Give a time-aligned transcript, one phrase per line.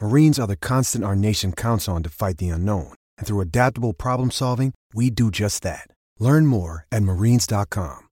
[0.00, 2.94] Marines are the constant our nation counts on to fight the unknown.
[3.18, 5.88] And through adaptable problem solving, we do just that.
[6.18, 8.08] Learn more at marines.com.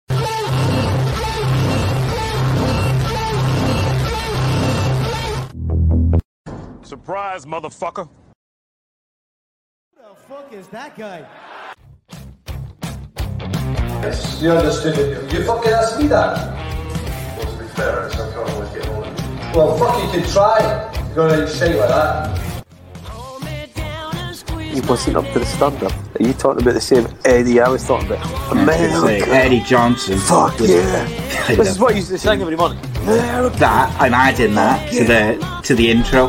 [6.82, 8.08] Surprise, motherfucker.
[9.96, 11.26] Who the fuck is that guy?
[14.02, 15.32] Yes, you understood it.
[15.32, 16.36] You fucking asked me that.
[17.38, 18.97] Well, to be fair, I can't always get hold of you.
[19.58, 20.88] Well, fuck, you could try.
[21.16, 22.64] You're gonna say like that.
[24.72, 25.90] He wasn't up to the standard.
[25.90, 28.24] Are you talking about the same Eddie I was talking about?
[28.24, 29.30] Say, America.
[29.32, 30.16] Eddie Johnson.
[30.18, 31.08] Fuck yeah.
[31.48, 32.80] This is what you used to sing every morning.
[33.04, 36.28] that I'm adding that to the to the intro.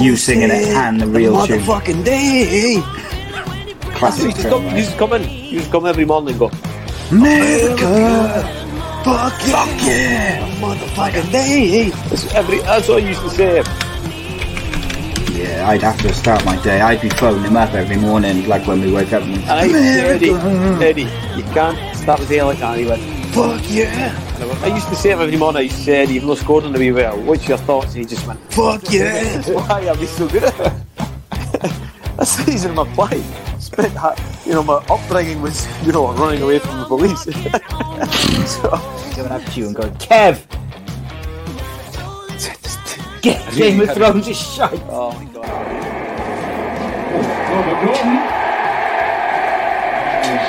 [0.00, 1.58] You singing it and the real tune.
[1.62, 2.74] Motherfucking day.
[2.74, 2.82] You
[3.96, 4.26] Classic.
[4.26, 5.22] used, to come, you used to come in.
[5.28, 6.50] You used to come every morning and go,
[7.10, 8.67] America.
[9.08, 9.64] Fuck yeah.
[9.64, 10.54] Fuck yeah.
[10.60, 11.90] Motherfucking day.
[11.90, 13.62] That's, every, that's what I used to say.
[15.32, 16.80] Yeah, I'd have to start my day.
[16.80, 19.22] I'd be phoning him up every morning, like when we wake up.
[19.22, 22.76] And, I used to say, Eddie, Eddie, you can't start the day like that.
[22.76, 23.02] And he went,
[23.32, 24.24] Fuck yeah.
[24.62, 25.58] I used to say it every morning.
[25.58, 27.18] I used to say, Eddie, you've not scored in the wee well.
[27.22, 27.94] What's your thoughts?
[27.94, 29.40] And he just went, Fuck yeah.
[29.52, 30.72] Why I'll be so good at it.
[32.18, 33.24] That's the reason I'm applying.
[33.86, 33.94] Spent,
[34.44, 37.22] you know, my upbringing was, you know, running away from the police.
[38.50, 38.70] so,
[39.14, 40.44] Coming up to you and going, Kev.
[43.22, 44.82] Get Game of Thrones is shite.
[44.88, 45.46] oh my god.
[47.54, 48.18] Robert Gordon
[50.26, 50.42] is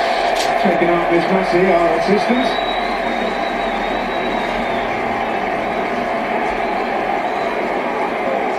[0.63, 2.47] taking up Miss Massey, our assistant.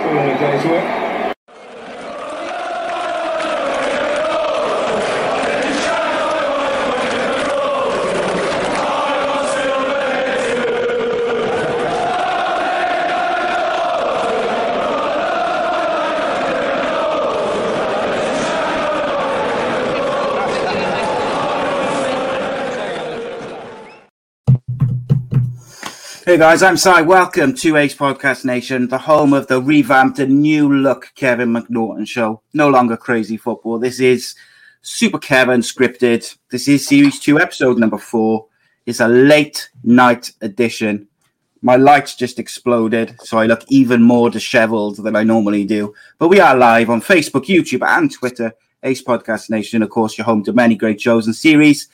[0.07, 1.10] All in a day's work.
[26.31, 27.01] Hey guys, I'm Si.
[27.01, 32.07] Welcome to Ace Podcast Nation, the home of the revamped and new look Kevin McNaughton
[32.07, 32.41] show.
[32.53, 33.77] No longer crazy football.
[33.77, 34.33] This is
[34.81, 36.33] Super Kev Unscripted.
[36.49, 38.47] This is series two, episode number four.
[38.85, 41.09] It's a late night edition.
[41.61, 45.93] My lights just exploded, so I look even more disheveled than I normally do.
[46.17, 48.53] But we are live on Facebook, YouTube, and Twitter.
[48.83, 51.89] Ace Podcast Nation, of course, you're home to many great shows and series.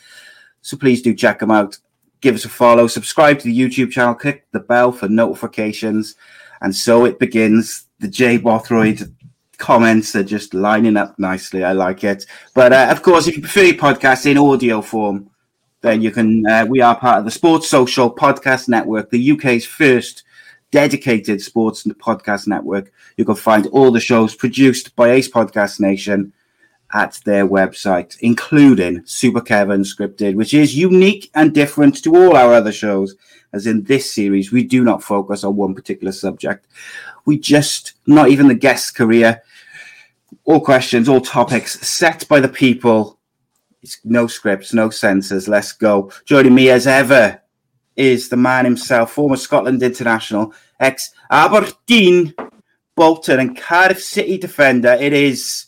[0.62, 1.80] So please do check them out
[2.22, 6.16] give us a follow, subscribe to the YouTube channel, click the bell for notifications.
[6.62, 7.86] And so it begins.
[8.00, 9.12] The Jay Bothroyd
[9.58, 11.64] comments are just lining up nicely.
[11.64, 12.26] I like it.
[12.54, 15.30] But uh, of course, if you prefer your podcast in audio form,
[15.82, 16.46] then you can.
[16.48, 20.24] Uh, we are part of the Sports Social Podcast Network, the UK's first
[20.72, 22.92] dedicated sports podcast network.
[23.16, 26.34] You can find all the shows produced by Ace Podcast Nation
[26.94, 32.54] at their website, including Super Kev Unscripted, which is unique and different to all our
[32.54, 33.16] other shows.
[33.54, 36.68] As in this series, we do not focus on one particular subject.
[37.26, 39.42] We just, not even the guest's career,
[40.44, 43.20] all questions, all topics set by the people.
[43.82, 45.48] It's no scripts, no censors.
[45.48, 46.12] Let's go.
[46.26, 47.42] Joining me as ever
[47.96, 52.34] is the man himself, former Scotland international, ex Aberdeen,
[52.96, 54.98] Bolton, and Cardiff City defender.
[55.00, 55.68] It is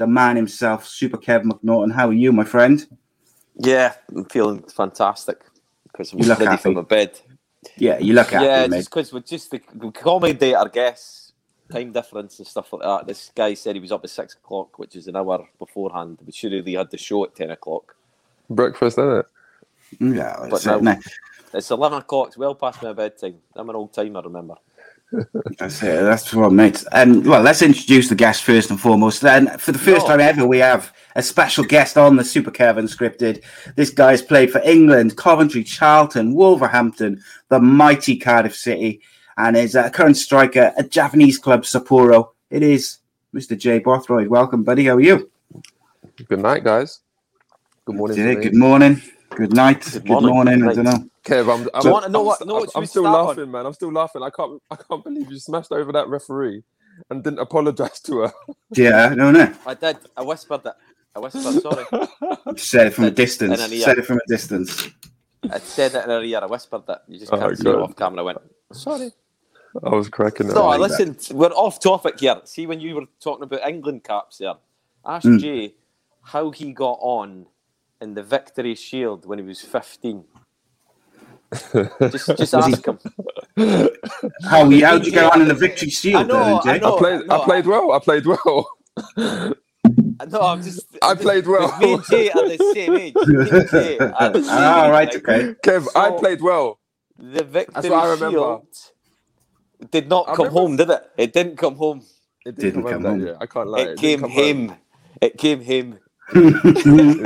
[0.00, 1.92] the man himself, Super Kev McNaughton.
[1.92, 2.86] How are you, my friend?
[3.56, 5.38] Yeah, I'm feeling fantastic
[5.84, 6.62] because I'm You look ready happy.
[6.62, 7.20] for my bed.
[7.76, 8.78] Yeah, you look happy, yeah, mate.
[8.78, 11.34] just because we're just the, we accommodate our guests,
[11.70, 13.06] time difference and stuff like that.
[13.06, 16.16] This guy said he was up at six o'clock, which is an hour beforehand.
[16.24, 17.94] We should have really had the show at ten o'clock.
[18.48, 19.26] Breakfast, isn't it?
[20.16, 20.98] Yeah, But it's, uh, now-
[21.52, 22.28] It's eleven o'clock.
[22.28, 23.36] It's well past my bedtime.
[23.54, 24.54] I'm an old timer, remember?
[25.58, 26.02] That's it.
[26.02, 26.84] That's what, mate.
[26.92, 29.20] And um, well, let's introduce the guest first and foremost.
[29.20, 32.76] Then, for the first time ever, we have a special guest on the Super Kev
[32.76, 33.42] Unscripted.
[33.74, 39.00] This guy's played for England, Coventry, Charlton, Wolverhampton, the mighty Cardiff City,
[39.36, 42.30] and is a current striker at Japanese club Sapporo.
[42.50, 42.98] It is
[43.34, 43.58] Mr.
[43.58, 44.28] Jay Bothroyd.
[44.28, 44.84] Welcome, buddy.
[44.84, 45.30] How are you?
[46.28, 47.00] Good night, guys.
[47.84, 48.18] Good morning.
[48.18, 48.42] Yeah, to me.
[48.44, 49.02] good morning.
[49.30, 49.88] Good night.
[49.90, 50.30] Good, morning.
[50.30, 50.68] morning.
[50.68, 51.09] I don't know.
[51.24, 53.16] Kev, I'm, I'm, Do you wanna know I'm, what- know I'm, what I'm still start
[53.20, 53.26] on?
[53.26, 53.66] laughing, man.
[53.66, 54.22] I'm still laughing.
[54.22, 56.62] I can't, I can't believe you smashed over that referee
[57.10, 58.32] and didn't apologize to her.
[58.74, 59.52] Yeah, no, no.
[59.66, 59.98] I did.
[60.16, 60.76] I whispered that.
[61.14, 61.60] I whispered.
[61.60, 61.84] Sorry.
[62.56, 63.58] Said it from a distance.
[63.58, 63.80] in an.
[63.80, 64.88] Said it from a distance.
[65.50, 66.40] I said it in her ear.
[66.42, 67.02] I whispered that.
[67.08, 68.20] You just Oh, can't see it off camera.
[68.20, 68.38] I went.
[68.72, 69.10] Sorry.
[69.84, 70.54] I was cracking up.
[70.56, 72.40] No, like listen, we're off topic here.
[72.44, 74.54] See, when you were talking about England caps there,
[75.04, 75.40] ask Mm.
[75.40, 75.74] Jay
[76.22, 77.46] how he got on
[78.00, 80.24] in the Victory Shield when he was 15.
[81.52, 82.98] Just just ask him.
[84.44, 86.22] How you how'd you get on in the victory shield?
[86.22, 86.96] I know, then, I know.
[86.96, 87.92] I played, no, I played well.
[87.92, 88.68] I played well.
[90.30, 90.86] No, I'm just.
[91.02, 91.76] I played well.
[91.80, 93.14] Me and Jay are the same age.
[93.14, 95.54] Me and Jay are the same Ah, age, right, okay.
[95.64, 96.78] Kev, I played well.
[97.18, 98.38] The Victory what I remember.
[98.38, 101.10] Shield did not I come remember- home, did it?
[101.16, 102.02] It didn't come home.
[102.46, 103.20] It Didn't come come home home.
[103.20, 103.36] year.
[103.40, 103.80] I can't lie.
[103.80, 104.44] it didn't came come home.
[104.70, 104.72] him.
[105.20, 105.98] It came him.
[106.32, 106.84] It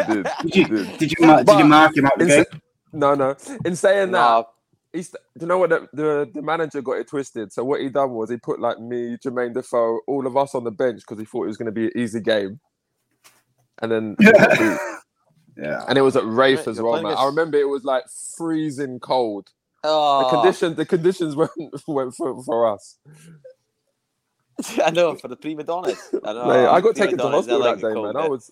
[0.08, 0.26] did.
[0.42, 0.98] Did you, It did.
[0.98, 2.44] did you, ma- did you mark him out the In game?
[2.50, 2.58] sa-
[2.94, 3.36] no, no.
[3.64, 4.46] In saying that,
[4.92, 5.70] he's, do you know what?
[5.70, 7.52] The, the the manager got it twisted.
[7.52, 10.64] So what he done was he put like me, Jermaine Defoe, all of us on
[10.64, 12.60] the bench because he thought it was going to be an easy game.
[13.82, 14.16] And then,
[15.56, 15.84] Yeah.
[15.88, 17.12] and it was at Raith as you're well, man.
[17.12, 18.04] this- I remember it was like
[18.36, 19.48] freezing cold.
[19.82, 21.50] The oh, conditions, the conditions went
[21.86, 22.98] went for, for us.
[24.84, 25.98] I know for the prima donnas.
[26.24, 26.46] I know.
[26.46, 27.94] Mate, I got taken to hospital that day, man.
[27.94, 28.50] cold I was,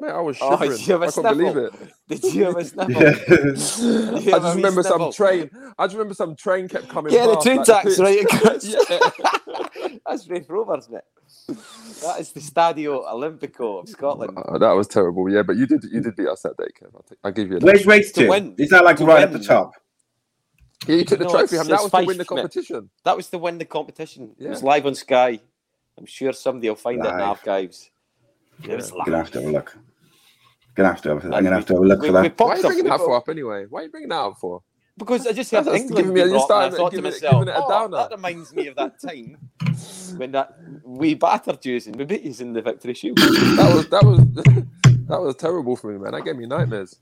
[0.00, 0.70] man, I was Oh, shivering.
[0.78, 1.72] did you have a I couldn't believe it.
[2.08, 2.96] Did you have a sniffle?
[4.16, 5.12] I you have a just remember some sniffle?
[5.12, 5.50] train.
[5.78, 7.12] I just remember some train kept coming.
[7.12, 8.74] Yeah, the past, train like, tax, pitch.
[8.78, 9.80] right?
[9.82, 9.98] yeah.
[10.06, 11.00] That's Raith Rovers, mate.
[12.02, 14.36] That is the Stadio Olimpico of Scotland.
[14.48, 15.30] Oh, that was terrible.
[15.30, 16.90] Yeah, but you did you did beat us that day, Kev.
[16.94, 17.64] I'll, take, I'll give you that.
[17.64, 18.28] Where's race To to?
[18.28, 18.54] win.
[18.58, 19.72] Is that like To right at the top?
[20.86, 21.56] Yeah, you took the trophy.
[21.56, 21.68] it's- home.
[21.68, 22.40] That it's was to win the Fife, mate.
[22.42, 22.90] competition.
[23.04, 24.34] That was to win the competition.
[24.38, 25.38] It was live on Sky.
[25.98, 27.28] I'm sure somebody will find it in the Live.
[27.28, 27.90] archives.
[28.64, 29.76] It was I'm gonna have to have a look.
[30.74, 32.38] Gonna have to have, I'm gonna have to have a look We- for that.
[32.38, 33.66] Why are you bringing that for up anyway?
[33.68, 34.62] Why are you bringing that up for?
[34.96, 36.96] Because I just That's heard just England giving me- be you're brought, I thought to
[36.96, 39.36] giving it- myself, it a oh, downer." that reminds me of that time
[40.16, 43.16] when that we battered you and we beat you in the Victory Shield.
[43.18, 44.18] That was that was
[45.08, 46.12] that was terrible for me, man.
[46.12, 46.98] That gave me nightmares.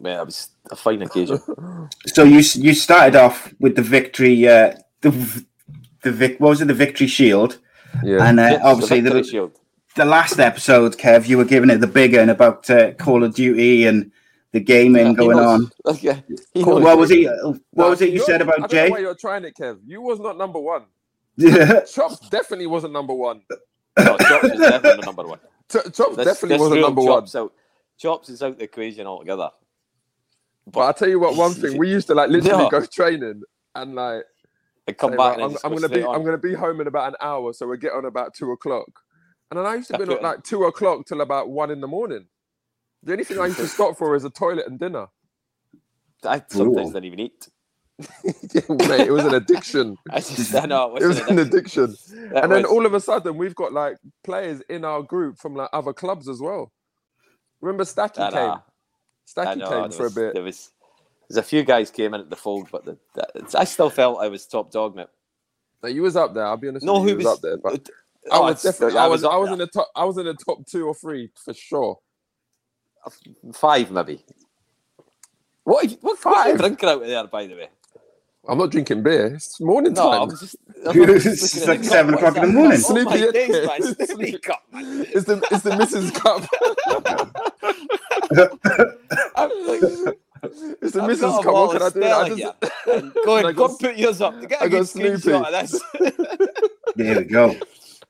[0.00, 1.38] Man, it was a fine occasion.
[2.06, 5.10] So you you started off with the victory, uh, the
[6.02, 7.58] the vic, what was it, the victory shield,
[8.02, 8.24] Yeah.
[8.26, 9.58] and uh, Yes, obviously the Victory the, Shield.
[9.96, 13.34] The last episode, Kev, you were giving it the big one about uh, Call of
[13.34, 14.10] Duty and
[14.52, 15.46] the gaming Yeah, going knows.
[15.86, 15.94] on.
[15.94, 16.24] Okay.
[16.54, 16.76] He Cool.
[16.76, 16.84] knows.
[16.84, 17.24] What was he?
[17.26, 18.84] What No, was it you you're- said I about don't Jay?
[18.86, 19.78] know why you're trying it, Kev.
[19.86, 20.84] You was not number one.
[21.36, 21.80] Yeah.
[21.92, 23.42] Chops definitely wasn't number one.
[23.98, 25.38] No, Chops was definitely number one.
[25.68, 27.20] Ch- Chops This, definitely this wasn't rule, number one.
[27.22, 27.52] Chops Out,
[27.98, 29.50] Chops is out the equation altogether.
[30.66, 32.70] But I tell you what, one thing we used to like literally No.
[32.70, 33.42] go training
[33.74, 34.24] and like
[34.86, 36.14] And come say, back right, and I'm, I'm gonna be on.
[36.14, 38.88] I'm gonna be home in about an hour, so we get on about two o'clock.
[39.50, 41.70] And then I used to be put at in- like two o'clock till about one
[41.70, 42.26] in the morning.
[43.02, 45.06] The only thing I used to stop for is a toilet and dinner.
[46.24, 46.90] I sometimes Brutal.
[46.92, 47.48] didn't even eat.
[48.54, 49.96] Yeah, Mate, it was an addiction.
[50.10, 51.96] I just, I know, oh, It was an addiction.
[52.12, 52.70] It and then was.
[52.70, 56.28] all of a sudden, we've got like players in our group from like other clubs
[56.28, 56.72] as well.
[57.60, 58.24] Remember Stacky came?
[58.24, 58.62] Uh, know.
[59.28, 60.34] Stacky know, came there for a bit.
[60.34, 60.70] There was,
[61.28, 64.22] there's a few guys came in at the fold, but the, the, I still felt
[64.22, 65.08] I was top dog, mate.
[65.82, 66.46] No, you was up there.
[66.46, 66.84] I'll be honest.
[66.84, 67.58] No, with you, who you was, up there?
[67.58, 67.88] But
[68.30, 68.98] Oh, I was definitely.
[68.98, 69.24] I was.
[69.24, 69.88] up I was in the top.
[69.96, 71.98] I was in the top two or three for sure.
[73.54, 74.24] five, maybe.
[75.64, 77.68] What, what, what are you drinking out of there, by the way?
[78.48, 79.34] I'm not drinking beer.
[79.34, 80.22] It's morning No, time.
[80.22, 80.56] I'm just.
[80.86, 82.14] I'm just It's looking at like seven cup.
[82.14, 82.84] o'clock in the morning.
[82.84, 83.94] Oh my Sleepy days, man.
[84.00, 84.86] Sleepy cup, man.
[85.14, 86.14] It's the it's the Mrs.
[86.14, 86.46] Cup.
[89.36, 89.84] I'm like,
[90.82, 91.40] It's the I've Mrs.
[91.40, 91.56] Cup.
[91.58, 92.12] What can I of do?
[92.12, 92.46] I just,
[93.24, 94.40] Go ahead, go got and put yours up.
[94.48, 95.20] Get a I good got Snoopy.
[95.20, 95.82] screenshot of this.
[96.96, 97.56] There we go.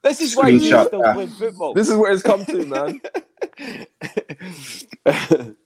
[0.03, 1.75] This is why you still play football.
[1.75, 3.01] this is where it's come to, man.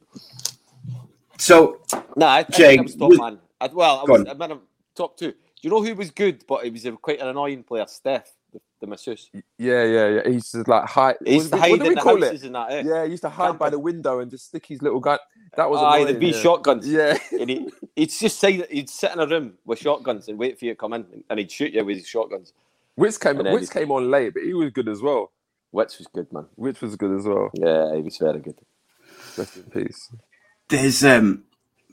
[1.38, 1.80] So
[2.16, 3.38] No, I, I Jay, think I was top was- man.
[3.60, 4.28] I, well, I was on.
[4.28, 4.60] I'm in a
[4.94, 5.30] top two.
[5.32, 7.86] Do you know who was good, but he was a, quite an annoying player?
[7.86, 9.30] Steph, the, the masseuse.
[9.58, 10.20] Yeah, yeah, yeah.
[10.26, 11.16] He used to like hide.
[11.24, 12.46] He used to what, hide what in the houses it?
[12.46, 12.72] and that.
[12.72, 12.82] Eh?
[12.84, 15.18] Yeah, he used to hide by the window and just stick his little gun.
[15.56, 16.20] That was Aye, annoying.
[16.20, 16.40] there'd yeah.
[16.42, 16.88] shotguns.
[16.88, 20.38] Yeah, And he, he'd just say that he'd sit in a room with shotguns and
[20.38, 22.52] wait for you to come in, and he'd shoot you with his shotguns.
[22.98, 25.32] Witz came, And then came on late, but he was good as well.
[25.74, 26.46] Witz was good, man.
[26.58, 27.50] Witz was good as well.
[27.54, 28.58] Yeah, he was very good.
[29.36, 30.10] Rest in peace.
[30.68, 31.44] There's um,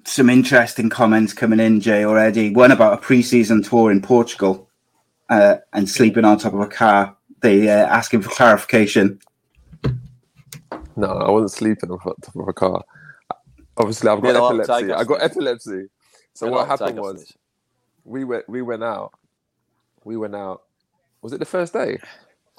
[0.05, 2.53] some interesting comments coming in, Jay, already.
[2.53, 4.69] One about a pre-season tour in Portugal
[5.29, 7.17] uh, and sleeping on top of a car.
[7.41, 9.19] They uh, asking for clarification.
[10.95, 12.83] No, I wasn't sleeping on top of a car.
[13.77, 14.93] Obviously, I've got a lot of epilepsy.
[14.93, 15.87] I got epilepsy.
[16.33, 17.33] So what happened was
[18.03, 19.13] we went we went out.
[20.03, 20.63] We went out.
[21.21, 21.99] Was it the first day?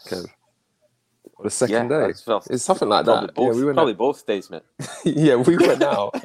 [0.08, 0.30] Kev?
[1.38, 2.14] Or the second Yeah, day?
[2.26, 3.34] well, It's something like probably that.
[3.34, 3.94] Both, yeah, we went probably out.
[3.94, 4.62] both days, mate.
[5.04, 6.16] yeah, we went out.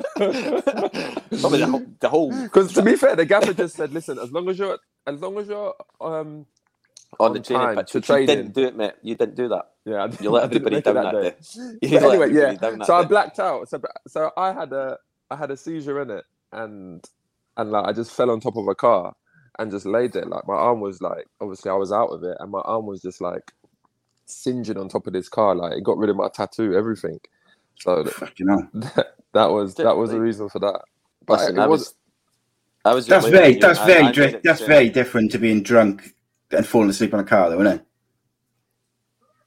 [1.42, 4.60] probably the whole, Because to be fair, the gaffer just said, "Listen, as long as
[4.60, 6.48] you're as long as you're um
[7.20, 7.94] on the on training time pitch.
[7.94, 8.20] to you training.
[8.20, 8.94] didn't do it, mate.
[9.04, 9.66] You didn't do that.
[9.86, 11.22] Yeah, I You let everybody down that day.
[11.22, 11.36] day.
[11.82, 12.56] You But anyway, yeah.
[12.82, 13.08] So I day.
[13.08, 13.70] blacked out.
[13.70, 14.98] So so I had a
[15.32, 17.04] I had a seizure in it, and
[17.58, 19.16] and like I just fell on top of a car
[19.60, 20.26] and just laid there.
[20.26, 23.02] Like my arm was like obviously I was out of it, and my arm was
[23.02, 23.52] just like
[24.26, 25.56] singeing on top of this car.
[25.56, 27.20] Like it got rid of my tattoo, everything.
[27.80, 28.04] So
[28.38, 30.82] You know, that, that was that was the reason for that.
[31.26, 31.96] But Listen, it I was was,
[32.86, 33.08] I was.
[33.08, 34.68] that's just waiting very for you, that's and I- very I dri- that's soon.
[34.68, 36.14] very different to being drunk
[36.52, 37.86] and falling asleep on a car, though, isn't it?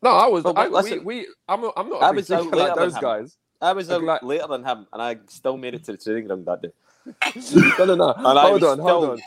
[0.02, 0.44] no, I was.
[0.44, 1.72] Well, I, listen, we, we, I'm not.
[1.76, 2.02] I'm not.
[2.02, 3.08] I a big was out drinker like later those than him.
[3.22, 3.36] guys.
[3.62, 6.26] I was out Like- later than him, and I still made it to the training
[6.26, 6.70] ground that day.
[7.78, 8.12] No, no, no.
[8.12, 9.18] And I Hold on, still- Hold on.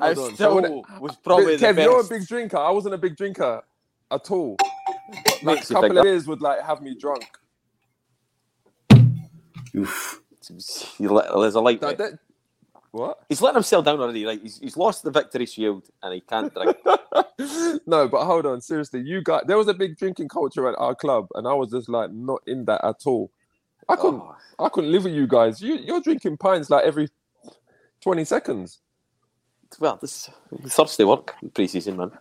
[0.00, 2.56] So still when- was probably Kev, the you're a big drinker.
[2.58, 3.62] I wasn't a big drinker
[4.10, 4.56] at all.
[5.08, 6.02] Like Makes a couple of that.
[6.04, 7.26] beers would like have me drunk.
[9.74, 10.22] Oof.
[10.48, 11.80] There's a light.
[11.80, 12.18] That- that-
[12.90, 13.18] what?
[13.28, 14.24] He's letting himself down already.
[14.24, 16.76] Right, he's, he's lost the victory shield, and he can't drink.
[17.86, 18.60] no, but hold on.
[18.62, 21.70] Seriously, you got there was a big drinking culture at our club, and I was
[21.70, 23.30] just like not in that at all.
[23.90, 24.20] I couldn't.
[24.20, 24.34] Oh.
[24.58, 25.60] I couldn't live with you guys.
[25.60, 27.08] You, you're drinking pints like every
[28.00, 28.80] twenty seconds.
[29.80, 30.30] Well, this
[30.68, 32.12] Thursday work pre-season, man.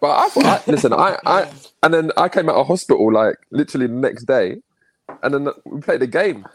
[0.00, 0.92] But I, thought, I listen.
[0.94, 1.46] I, I
[1.82, 4.58] and then I came out of hospital like literally the next day,
[5.22, 6.46] and then we played a game,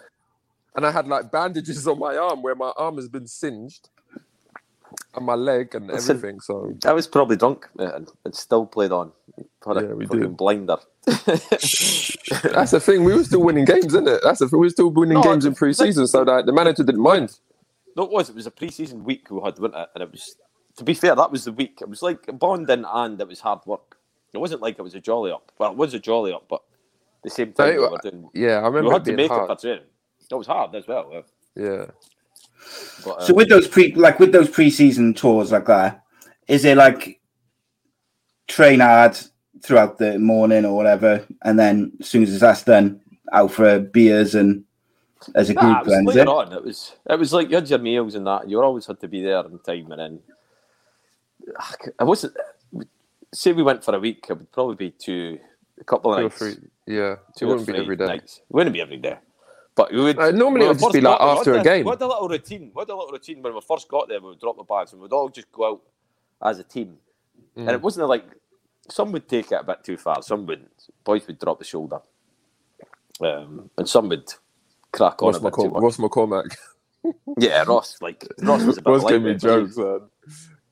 [0.75, 3.89] and I had like bandages on my arm where my arm has been singed,
[5.15, 6.39] and my leg and Listen, everything.
[6.41, 9.13] So I was probably drunk, mate, and it still played on.
[9.67, 10.35] Had a Yeah, we fucking did.
[10.35, 10.77] blinder.
[11.07, 13.03] that's the thing.
[13.03, 14.21] We were still winning games, isn't it?
[14.23, 14.59] That's the thing.
[14.59, 17.37] We were still winning No, games in pre-season, so that the manager didn't mind.
[17.95, 18.29] No, it was.
[18.29, 19.89] It was a pre-season week we had, wasn't it?
[19.95, 20.35] And it was,
[20.77, 21.79] to be fair, that was the week.
[21.81, 23.97] It was like bonding and it was hard work.
[24.33, 25.51] It wasn't like it was a jolly up.
[25.59, 26.61] Well, it was a jolly up, but
[27.23, 28.29] the same So time, we were doing.
[28.33, 29.49] Yeah, I We remember it had to make hard.
[29.49, 29.83] it for training.
[30.29, 31.09] It was hard as well.
[31.11, 31.21] yeah.
[31.55, 31.85] Yeah.
[33.03, 36.03] But, So um, with those pre like with those pre-season tours like that,
[36.47, 37.19] is it like
[38.47, 39.17] train hard
[39.63, 43.01] throughout the morning or whatever, and then as soon as that's done,
[43.33, 44.63] out for beers and
[45.35, 46.27] as a Nah, group it was then, is later it?
[46.27, 46.53] on.
[46.53, 48.49] It was it was like you had your meals and that.
[48.49, 50.19] You always had to be there on time, and then
[51.99, 52.35] I wasn't.
[53.33, 55.39] Say we went for a week, it would probably be two,
[55.79, 56.55] a couple of Two or nights, three.
[56.85, 57.15] Yeah.
[57.37, 58.05] two it or wouldn't be three every day.
[58.05, 58.37] nights.
[58.39, 59.17] It wouldn't be every day,
[59.75, 60.19] but we would.
[60.19, 61.85] Uh, normally it would just be like after a game.
[61.85, 62.71] We had a little routine.
[62.75, 64.19] We had a little routine when we first got there.
[64.19, 65.81] We would drop the bags and we'd all just go out
[66.49, 66.97] as a team,
[67.55, 67.73] and Mm.
[67.73, 68.25] it wasn't like
[68.89, 70.21] some would take it a bit too far.
[70.21, 70.87] Some wouldn't.
[71.05, 72.01] Boys would drop the shoulder,
[73.21, 74.27] um, and some would
[74.91, 75.81] crack on Ross, a bit too McCorm-.
[75.81, 76.55] Ross McCormack.
[77.39, 80.01] Yeah, Ross, like Ross was a Ross gave me he- jokes, man.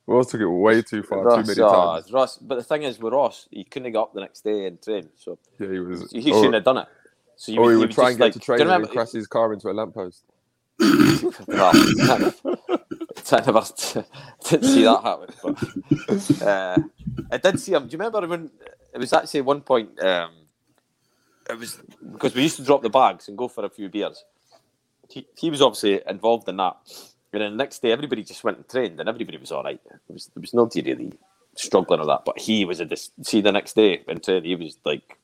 [0.06, 2.12] Ross took it way too far, Ross, too many ah, times.
[2.12, 4.80] Ross, but the thing is with Ross, he couldn't get up the next day and
[4.80, 6.08] train, so Yeah, he was.
[6.12, 6.88] he shouldn't have done it.
[7.36, 9.26] So you or he you would try and get like, to training and crash his
[9.26, 10.24] car into a lamppost.
[11.46, 11.72] Well,
[13.32, 13.62] I never
[14.48, 15.28] didn't see that happen.
[15.42, 16.78] But uh,
[17.30, 17.86] I did see him.
[17.86, 18.50] Do you remember when
[18.94, 20.02] it was actually one point?
[20.02, 20.30] Um,
[21.48, 21.80] it was
[22.12, 24.24] because we used to drop the bags and go for a few beers.
[25.08, 26.76] He, he was obviously involved in that.
[27.32, 29.80] And then the next day, everybody just went and trained, and everybody was all right.
[29.88, 31.12] There was there was nobody really
[31.56, 32.24] struggling with that.
[32.24, 35.18] But he was a dis- see the next day when training, he was like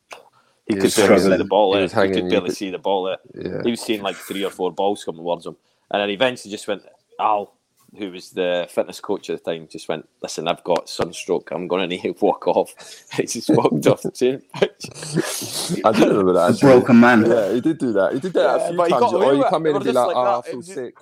[0.67, 1.75] he He could barely see the ball.
[1.77, 3.17] He was He could barely could- see the ball.
[3.35, 3.63] Yeah.
[3.65, 5.57] He was seeing like three or four balls coming towards him,
[5.91, 6.83] and then eventually just went.
[7.19, 7.55] Al,
[7.97, 10.09] who was the fitness coach at the time, just went.
[10.23, 11.51] Listen, I've got sunstroke.
[11.51, 12.75] I'm going to need to walk off.
[13.13, 15.81] he just walked off the training pitch.
[15.85, 16.53] I do remember that.
[16.53, 16.73] actually.
[16.73, 17.25] Broken man.
[17.27, 18.13] Yeah, he did do that.
[18.15, 19.13] He did that Yeah, a few times.
[19.13, 20.39] Or you come in and be just like, like "Oh.
[20.39, 20.95] I feel It was- sick."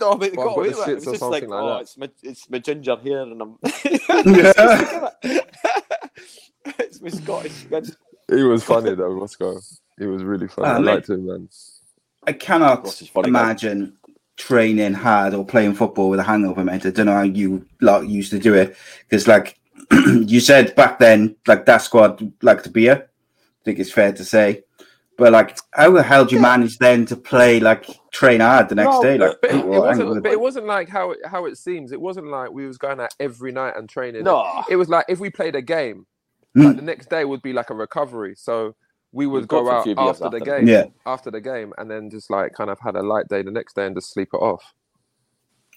[0.00, 0.92] No, but they Well, got I've got away the with it.
[0.92, 1.80] It shits was or just like, like oh, that.
[1.82, 3.58] it's my, it's my ginger here, and I'm.
[4.26, 5.10] Yeah.
[6.78, 7.84] it's my Scottish skin.
[8.30, 9.60] He was funny though, Roscoe.
[9.98, 10.68] He was really funny.
[10.68, 11.48] Ah, I liked him, man.
[12.26, 13.22] I cannot Ross guy.
[13.24, 13.96] imagine
[14.36, 16.86] training hard or playing football with a hangover, mate.
[16.86, 18.76] I don't know how you lot used to do it
[19.08, 19.58] because, like
[19.92, 23.08] you said back then, like that squad liked the beer.
[23.08, 24.64] I think it's fair to say,
[25.16, 28.74] But like, how the hell do you manage then to play like train hard the
[28.74, 29.18] next No, day?
[29.18, 30.22] Like, but it, people it wasn't.
[30.22, 31.92] But it wasn't like how it, how it seems.
[31.92, 34.24] It wasn't like we was going out every night and training.
[34.24, 34.64] No.
[34.68, 36.06] it was like if we played a game,
[36.54, 36.64] Hmm.
[36.64, 38.34] like the next day would be like a recovery.
[38.36, 38.74] So
[39.12, 40.84] we would go go for a out few beers after the game, Yeah.
[41.06, 43.76] after the game, and then just like kind of had a light day the next
[43.76, 44.74] day and just sleep it off.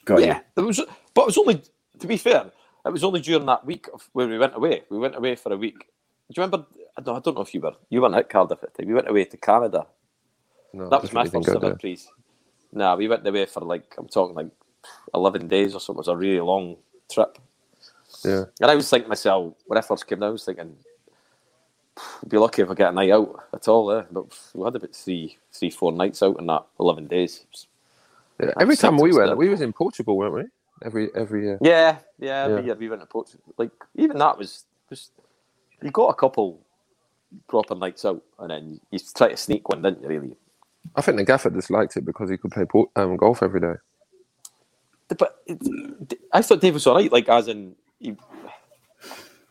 [0.06, 0.82] Got yeah, it was,
[1.14, 1.62] but it was only
[2.00, 2.52] to be fair.
[2.86, 4.84] It was only during that week of where we went away.
[4.90, 5.80] We went away for a week.
[5.80, 6.66] Do you remember?
[6.98, 7.74] I don't, I don't know if you were.
[7.90, 8.88] You weren't at Cardiff at the time.
[8.88, 9.88] We went away to Canada.
[10.74, 12.00] No, that was my definitely first didn't ever pre.
[12.72, 14.48] Nah, we went away for like I'm talking like
[15.14, 15.98] eleven days or something.
[15.98, 16.78] It was a really long
[17.12, 17.38] trip.
[18.24, 18.46] Yeah.
[18.62, 20.76] And I was thinking to myself when I first came down, I was thinking, I'd
[22.28, 23.88] be lucky if I get a night out at all.
[23.88, 24.06] there.
[24.12, 27.46] But we had about three, three, four nights out in that eleven days.
[28.40, 29.38] Yeah, every time we went, Upset.
[29.38, 30.44] we was in Portugal, weren't we?
[30.84, 31.58] Every every year.
[31.62, 33.54] Yeah, yeah, every year we went to Portugal.
[33.58, 35.12] Like even that was just
[35.82, 36.60] you got a couple
[37.48, 40.10] proper nights out, and then you try to sneak one, didn't you?
[40.10, 40.36] Really,
[40.96, 43.76] I think the gaffer disliked it because he could play port, um, golf every day.
[45.18, 47.12] but it, I thought Dave was all right.
[47.12, 48.16] Like as in, he,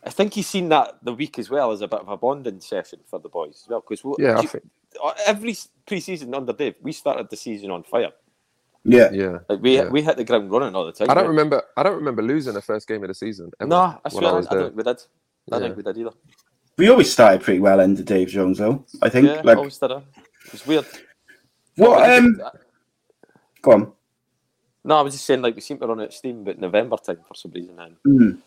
[0.05, 2.61] I think he's seen that the week as well as a bit of a bonding
[2.61, 3.83] session for the boys as well.
[3.87, 4.63] Because Yeah, I think.
[5.25, 5.55] every
[5.87, 8.11] pre-season under Dave, we started the season on fire.
[8.83, 9.39] Yeah, yeah.
[9.49, 9.89] Like we yeah.
[9.89, 11.09] we hit the ground running all the time.
[11.09, 11.29] I don't right?
[11.29, 11.63] remember.
[11.75, 13.49] I don't remember losing the first game of the season.
[13.59, 14.97] Ever, No, I swear, I, was I don't think we did.
[14.97, 15.01] I
[15.49, 15.67] don't Yeah.
[15.67, 16.11] think we did either.
[16.77, 18.85] We always started pretty well under Dave Jones, though.
[19.01, 19.27] I think.
[19.27, 19.89] yeah, like, always did.
[19.91, 20.03] It
[20.51, 20.85] was weird.
[21.77, 22.03] what?
[22.03, 22.39] I Um,
[23.63, 23.91] go on.
[24.83, 26.97] No, I was just saying, like we seem to run out of steam about November
[26.97, 27.79] time for some reason.
[27.79, 28.37] And Mm.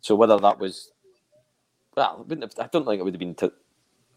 [0.00, 0.90] so whether that was,
[1.96, 3.52] well, it wouldn't have, I don't think it would have been to,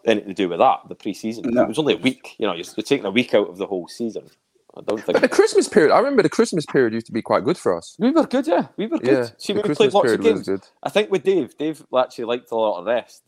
[0.06, 0.80] anything to do with that.
[0.88, 1.64] The pre-season, No.
[1.64, 2.36] it was only a week.
[2.38, 4.30] You know, you're, you're taking a week out of the whole season.
[4.76, 7.22] I don't think But the Christmas period, I remember the Christmas period used to be
[7.22, 7.96] quite good for us.
[8.00, 8.46] we were good.
[8.48, 9.08] Yeah, we were good.
[9.10, 10.50] Yeah, See, we Christmas played lots of games.
[10.84, 13.24] I think with Dave, Dave actually liked a lot of rest.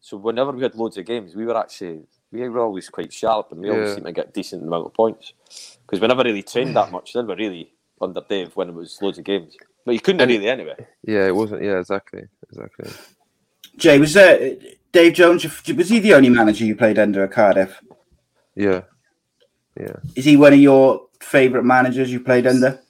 [0.00, 3.52] So whenever we had loads of games, we were actually we were always quite sharp,
[3.52, 3.94] and we always Yeah.
[3.94, 5.32] seemed to get decent amount of points.
[5.86, 7.12] Because we never really trained that much.
[7.12, 9.54] Then we really under Dave when it was loads of games.
[9.84, 10.74] But you couldn't And- really anyway.
[11.06, 11.62] Yeah, it wasn't.
[11.62, 12.90] Yeah, exactly, exactly.
[13.76, 14.56] Jay, was uh,
[14.92, 15.44] Dave Jones?
[15.44, 17.80] Was he the only manager you played under at Cardiff?
[18.56, 18.82] Yeah,
[19.78, 22.80] yeah, Is he one of your favourite managers you played under?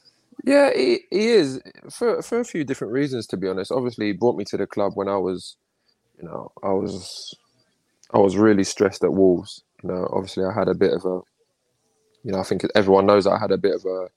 [0.45, 0.71] yeah.
[0.75, 3.27] He, he is for for a few different reasons.
[3.29, 5.57] To be honest, obviously, he brought me to the club when I was,
[6.19, 7.35] you know, I was,
[8.13, 9.63] I was really stressed at Wolves.
[9.83, 11.21] You know, obviously, I had a bit of a,
[12.25, 14.09] you know, I think everyone knows I had a bit of a,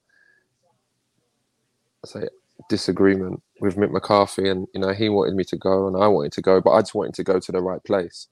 [2.06, 2.30] I say,
[2.70, 6.34] disagreement with Mick McCarthy, and you know, he wanted me to go, and I wanted
[6.34, 8.28] to go, but I just wanted to go to the right place.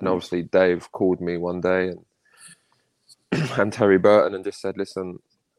[0.00, 1.88] And obviously, Dave called me one day,
[3.32, 5.18] and and Terry Burton, and just said, "Listen,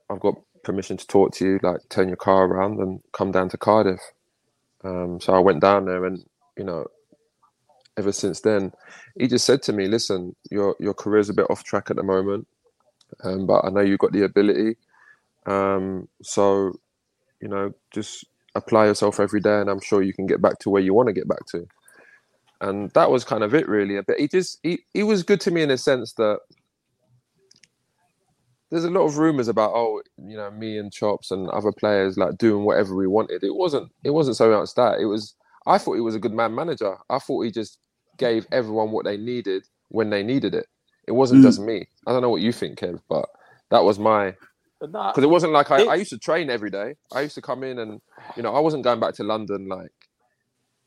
[0.10, 1.60] I've got permission to talk to you.
[1.64, 4.02] Like, turn your car around and come down to Cardiff."
[4.84, 6.24] Um, so I went down there, and
[6.58, 6.88] you know,
[7.98, 8.74] ever since then,
[9.20, 12.04] he just said to me, "Listen, your your career's a bit off track at the
[12.04, 12.48] moment,
[13.24, 14.78] um, but I know you've got the ability.
[15.46, 16.74] Um, so,
[17.42, 18.26] you know, just
[18.56, 21.08] apply yourself every day, and I'm sure you can get back to where you want
[21.08, 21.68] to get back to."
[22.62, 24.02] And that was kind of it, really.
[24.02, 26.40] But he just he, he was good to me in a sense that
[28.70, 32.18] there's a lot of rumors about oh you know me and chops and other players
[32.18, 35.36] like doing whatever we wanted it wasn't it wasn't so much that it was
[35.68, 37.78] i thought he was a good man manager i thought he just
[38.18, 40.66] gave everyone what they needed when they needed it
[41.08, 41.44] it wasn't Mm.
[41.44, 43.28] just me i don't know what you think kev but
[43.70, 44.36] that was my
[45.12, 47.64] because it wasn't like I, I used to train every day i used to come
[47.64, 48.02] in and
[48.38, 49.92] you know i wasn't going back to london like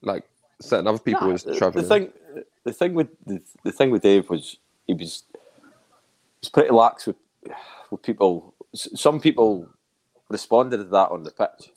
[0.02, 0.24] like
[0.62, 2.12] certain other people Nah, was traveling The thing,
[2.64, 5.24] the thing with the, the thing with Dave was he was
[6.42, 7.16] was pretty lax with
[7.90, 8.54] with people.
[8.74, 9.68] Some people
[10.30, 11.70] responded to that on the pitch.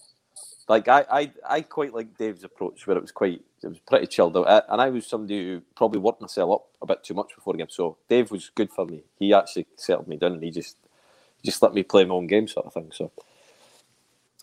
[0.69, 4.07] Like I, I, I quite like Dave's approach where it was quite, it was pretty
[4.07, 4.65] chilled out.
[4.69, 7.59] And I was somebody who probably worked myself up a bit too much before the
[7.59, 7.67] game.
[7.69, 9.03] So Dave was good for me.
[9.19, 10.77] He actually settled me down and he just,
[11.45, 12.91] just let me play my own game, sort of thing.
[12.93, 13.11] So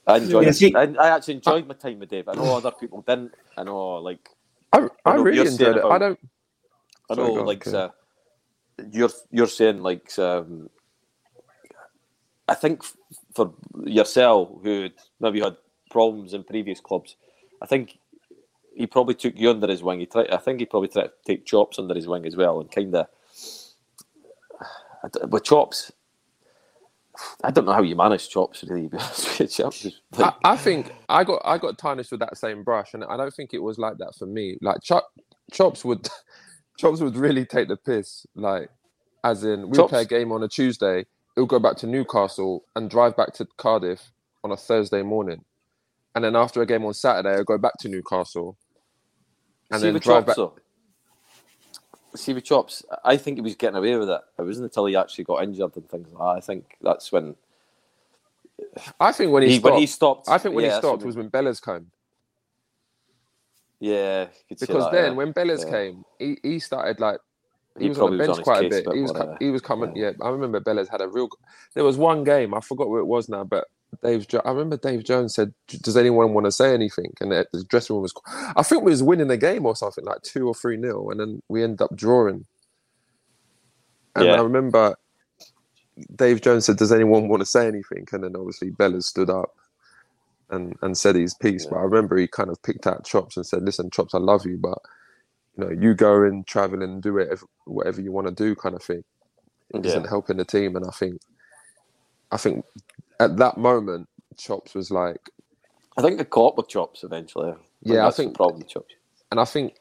[0.07, 0.49] I enjoyed.
[0.49, 0.75] Yeah, it.
[0.75, 2.29] I, I actually enjoyed my time with Dave.
[2.29, 3.33] I know other people didn't.
[3.57, 4.29] I know, like
[4.73, 6.19] i, I I know really enjoyed it i don't
[7.11, 7.75] I know, go on, like Kev.
[7.75, 7.91] uh,
[8.93, 10.71] you're you're saying, like um,
[12.49, 12.97] I think f-
[13.35, 13.55] for
[13.85, 15.57] yourself, who maybe had
[15.91, 17.17] problems in previous clubs,
[17.63, 17.99] I think
[18.77, 20.01] he probably took you under his wing.
[20.01, 22.61] He tried, I think he probably tried to take Chops under his wing as well,
[22.61, 23.07] and kind of
[25.31, 25.93] with Chops.
[27.42, 28.90] I don't know how you manage Chops really.
[30.18, 33.33] I, I think I got I got tarnished with that same brush, and I don't
[33.33, 34.57] think it was like that for me.
[34.61, 35.09] Like Chop,
[35.53, 36.09] Chops would
[36.79, 38.27] Chops would really take the piss.
[38.35, 38.68] Like,
[39.22, 42.90] as in, we play a game on a Tuesday, he'll go back to Newcastle and
[42.90, 44.11] drive back to Cardiff
[44.42, 45.44] on a Thursday morning,
[46.14, 48.57] and then after a game on Saturday, I'll go back to Newcastle
[49.70, 50.37] and see then drive back.
[52.16, 54.20] See with Chops, I think he was getting away with it.
[54.38, 56.38] It wasn't until he actually got injured and things like that.
[56.38, 57.37] I think that's when.
[59.00, 61.03] I think when he, He- stopped, when he stopped- I think when yeah, he stopped
[61.03, 61.90] was when Bellas came.
[63.81, 65.16] Yeah, you could say Because that, then yeah.
[65.16, 65.70] when Bellas Yeah.
[65.70, 67.18] came, he, he started like
[67.77, 68.87] he, He was on the bench on quite a bit.
[68.94, 69.94] He was he was coming.
[69.96, 70.12] Yeah.
[70.22, 71.29] I remember Bellas had a real.
[71.74, 73.66] There was one game I forgot where it was now, but
[74.03, 74.29] Dave.
[74.29, 77.65] Jo- I remember Dave Jones said, "Does anyone want to say anything?" And the, the
[77.65, 78.15] dressing room was.
[78.57, 81.21] I think we was winning the game or something like two or three nil, and
[81.21, 82.47] then we ended up drawing.
[84.17, 84.35] And Yeah.
[84.35, 84.97] I remember
[86.17, 89.55] Dave Jones said, "Does anyone want to say anything?" And then obviously Bella stood up
[90.51, 91.67] and and said his piece.
[91.67, 94.47] But I remember he kind of picked out Chops and said, "Listen, Chops, I love
[94.47, 94.79] you, but
[95.57, 98.75] you know, you go and travel and do it whatever you want to do, kind
[98.75, 99.05] of thing.
[99.75, 101.21] It isn't helping the team." And I think,
[102.31, 102.65] I think
[103.20, 105.31] at that moment, Chops was like,
[105.96, 107.50] I think they caught with Chops eventually.
[107.53, 108.94] I Yeah, I think- problem Chops.
[109.31, 109.74] and I think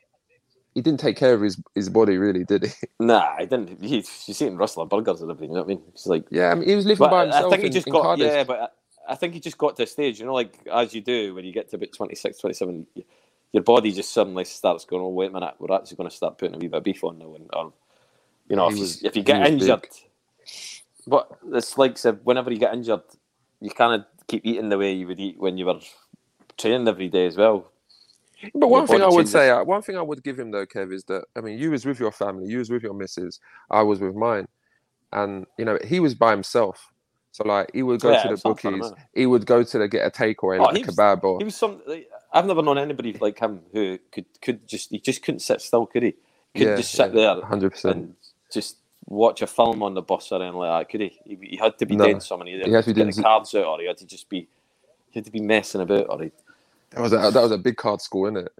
[0.76, 2.88] he didn't take care of his his body, really, did he?
[3.00, 3.84] Nah, I didn't.
[3.84, 5.52] He, you see him wrestling burgers and everything.
[5.52, 5.84] You know what I mean?
[5.90, 7.88] It's like Yeah, I mean, he was living by himself I think he in- just
[7.88, 8.28] in got Cardiff.
[8.28, 8.60] yeah, but
[9.08, 11.36] I, I think he just got to a stage, you know, like as you do
[11.36, 12.88] when you get to about 26, 27,
[13.52, 16.38] your body just suddenly starts going, "Oh, wait a minute, we're actually going to start
[16.40, 17.74] putting a wee bit of beef on now," and or
[18.50, 19.92] you know, if, was- you, if you get injured, big.
[21.06, 23.02] but it's like said, whenever you get injured,
[23.64, 25.82] you kind of keep eating the way you would eat when you were
[26.58, 27.72] training every day as well.
[28.60, 29.30] But one thing I would changes.
[29.30, 31.72] say, uh, one thing I would give him though, Kev, is that I mean, you
[31.72, 33.40] was with your family, you was with your missus,
[33.72, 34.48] I was with mine,
[35.14, 36.92] and you know, he was by himself.
[37.32, 39.64] So like, he would go Yeah, to the it's not fun, bookies, he would go
[39.64, 41.82] to the get a takeaway Oh, like a was- kebab or He was some.
[41.88, 45.62] Like, I've never known anybody like him who could could just he just couldn't sit
[45.62, 46.16] still, could he?
[46.56, 48.06] Could Yeah, just sit yeah, there 100%.
[48.52, 51.20] just watch a film on the bus or anything like that, could he?
[51.26, 52.06] He, he had to be No.
[52.06, 52.48] doing something.
[52.48, 54.48] He, He had to be the cards out, or he had to just be.
[55.12, 56.32] He had to be messing about, or he.
[56.92, 58.54] that was a, that was a big card school, isn't it?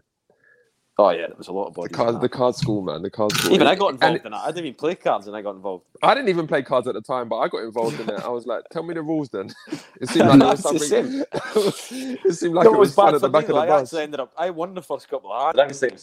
[0.98, 3.36] Oh yeah, there was a lot of The card, the card school, man, the card
[3.36, 3.54] school.
[3.54, 4.40] Even I got And involved in that.
[4.42, 5.86] I didn't even play cards, and I got involved.
[6.02, 8.14] I didn't even play cards at the time, but I got involved in it.
[8.24, 9.54] I was like, "Tell me the rules, then."
[10.02, 10.96] It seemed like there was something.
[11.34, 13.62] it seemed like No, it was fun bad at the back me, of the.
[13.62, 13.94] I bus.
[14.04, 14.34] ended up.
[14.38, 15.60] I won the first couple of hands.
[15.64, 16.00] I was saying,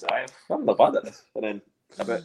[0.50, 1.62] I'm not bad at this, and then
[1.98, 2.22] about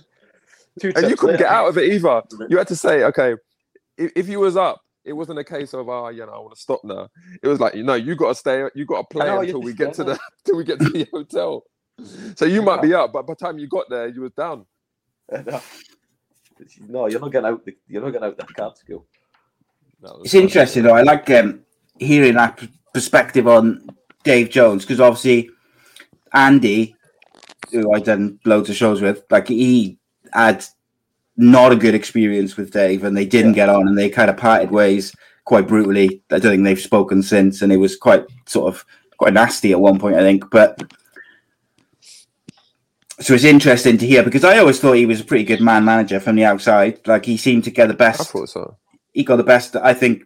[0.80, 0.92] two.
[0.96, 2.22] and you couldn't later, get out of it either.
[2.50, 3.36] You had to say, okay,
[3.98, 6.56] if, if you was up, it wasn't a case of, oh, you know, I want
[6.56, 7.10] to stop now.
[7.42, 9.62] It was like, you know, you got to stay, you got to play know, until
[9.62, 11.64] we get to the, till we get to the hotel.
[12.36, 14.66] So you might be up, but by the time you got there, you was down.
[15.32, 15.62] No.
[16.88, 17.66] No, you're not getting out.
[17.66, 19.06] The, you're not getting out the card school.
[20.24, 20.96] It's interesting though.
[20.96, 21.66] I like um,
[22.00, 23.90] hearing that perspective on
[24.24, 25.50] Dave Jones because obviously
[26.34, 26.96] Andy,
[27.72, 30.00] who I've done loads of shows with, like he
[30.36, 30.65] had
[31.38, 34.38] not a good experience with Dave, and they didn't get on, and they kind of
[34.38, 36.21] parted ways quite brutally.
[36.32, 38.86] I don't think they've spoken since, and it was quite sort of
[39.17, 40.50] quite nasty at one point, I think.
[40.50, 40.82] But
[43.19, 45.86] so it's interesting to hear because I always thought he was a pretty good man
[45.86, 47.00] manager from the outside.
[47.08, 48.78] Like he seemed to get the best I thought so.
[49.13, 49.76] he got the best.
[49.76, 50.24] I think.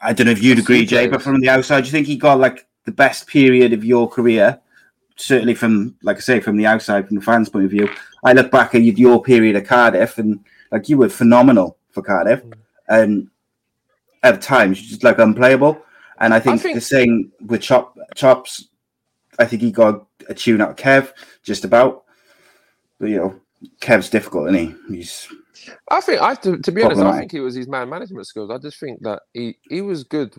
[0.00, 2.16] I don't know if you'd agree, Jay, but from the outside, do you think he
[2.16, 4.60] got like the best period of your career?
[5.16, 7.88] Certainly, from like I say, from the outside, from the fans' point of view,
[8.24, 10.40] I look back at your period at Cardiff, and
[10.72, 12.54] like you were phenomenal for Cardiff, mm.
[12.88, 13.28] and
[14.22, 15.80] at times just like unplayable.
[16.18, 18.68] And I think, think- the same with Chop Chops.
[19.38, 22.04] I think he got a tune out of Kev, just about.
[23.00, 23.40] But you know,
[23.80, 24.96] Kev's difficult, isn't he?
[24.96, 25.28] He's
[25.90, 28.50] I think, I to, to be honest, I think it was his man management skills.
[28.50, 30.34] I just think that he, he was good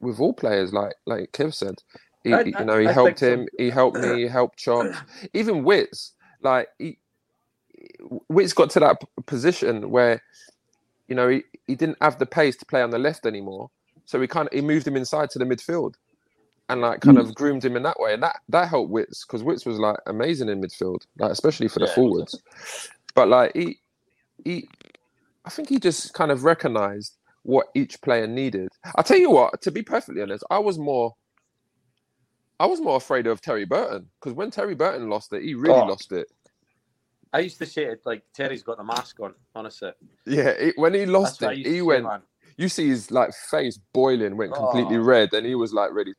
[0.00, 1.76] with all players, like like Kev said.
[2.24, 3.32] He, I- I- you know, he I helped think so.
[3.32, 4.96] him, he helped me, he helped Chops,
[5.34, 6.12] even Wits.
[6.42, 6.98] Like he,
[8.28, 10.22] Wits got to that position where,
[11.08, 13.70] you know, he, he didn't have the pace to play on the left anymore,
[14.04, 15.94] so he kind of he moved him inside to the midfield,
[16.68, 17.34] and like kind of mm.
[17.34, 20.48] groomed him in that way, and that that helped Wits because Wits was like amazing
[20.48, 22.40] in midfield, like especially for the Yeah, forwards.
[23.14, 23.78] But like he
[24.44, 24.68] he,
[25.44, 28.68] I think he just kind of recognized what each player needed.
[28.96, 31.14] I'll tell you what, to be perfectly honest, I was more.
[32.60, 35.82] I was more afraid of Terry Burton because when Terry Burton lost it, he really
[35.82, 35.86] Oh.
[35.86, 36.28] lost it.
[37.32, 39.34] I used to say it like Terry's got the mask on.
[39.54, 39.92] Honestly,
[40.26, 42.04] Yeah, it, when he lost That's it, to he went.
[42.04, 42.22] man.
[42.58, 45.00] You see his like face boiling, went completely Oh.
[45.00, 46.12] red, and he was like ready.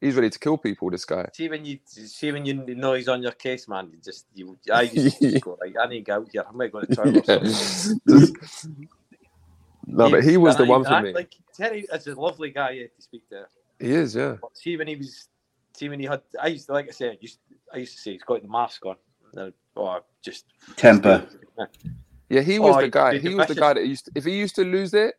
[0.00, 0.90] He's ready to kill people.
[0.90, 1.28] This guy.
[1.32, 3.88] see when you see when you know he's on your case, man.
[3.92, 4.58] You just you.
[4.72, 6.44] I used to just go like, I need to get out here.
[6.48, 7.28] I might go to the toilet.
[7.28, 8.18] or Yeah.
[8.18, 8.68] Just-
[9.86, 11.12] no, but he was the I- one for I- me.
[11.12, 13.46] Like Terry is a lovely guy yeah, to speak to.
[13.78, 14.36] He is, yeah.
[14.40, 15.28] But see when he was,
[15.74, 16.22] see when he had.
[16.40, 17.38] I used to like I said, I used,
[17.72, 18.96] I used to say he's got the mask on.
[19.36, 20.44] And, oh, just
[20.76, 21.26] temper.
[22.28, 23.18] Yeah, he was Oh, the guy.
[23.18, 24.06] He was the guy that used.
[24.06, 25.14] To, if he used to lose it,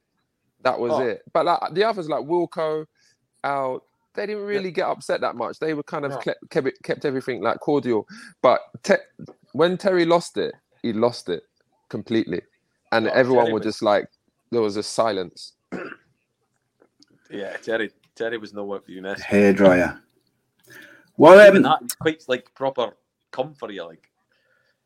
[0.64, 1.02] that was Oh.
[1.02, 1.22] it.
[1.34, 2.86] But like the others, like Wilco,
[3.44, 5.60] Al, they didn't really get upset that much.
[5.60, 6.34] They were kind of No.
[6.50, 8.08] kept, kept everything like cordial.
[8.42, 8.96] But te-
[9.54, 11.44] when Terry lost it, he lost it.
[11.90, 12.42] completely,
[12.92, 14.10] and Oh, everyone Terry was was- just like
[14.52, 15.54] there was a silence.
[17.30, 17.92] Yeah, Terry.
[18.16, 19.24] Terry was nowhere to be missed.
[19.24, 20.02] Hairdryer.
[21.18, 22.92] Well, Even um, that, he's quite like proper
[23.32, 24.10] come for you, like.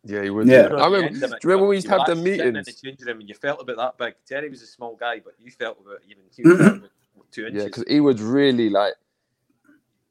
[0.04, 0.48] Yeah, he was.
[0.48, 0.70] Yeah.
[0.74, 1.10] I remember.
[1.10, 2.82] Do you remember when we used to have the the In the meetings?
[2.82, 4.16] changing room, and you felt about that big.
[4.28, 6.78] Terry was a small guy, but you felt about even he was mm-hmm.
[6.78, 6.90] about
[7.32, 7.62] two inches.
[7.62, 8.94] Yeah, because he would really like.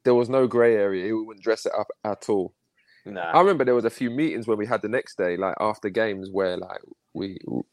[0.04, 1.06] There was no grey area.
[1.06, 2.54] He wouldn't dress it up at all.
[3.04, 3.20] Nah.
[3.20, 5.88] I remember there was a few meetings when we had the next day, like after
[5.88, 6.80] games, where like
[7.12, 7.64] we, you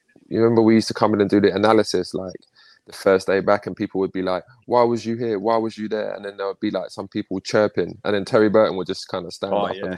[0.41, 2.39] remember we used to come in and do the analysis, like
[2.87, 5.39] the first day back, and people would be like, "Why was you here?
[5.39, 8.25] Why was you there?" And then there would be like some people chirping, and then
[8.25, 9.83] Terry Burton would just kind of stand Oh, up, yeah.
[9.83, 9.97] and,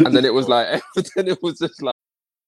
[0.04, 0.82] and then it was like,
[1.16, 1.93] then it was just like.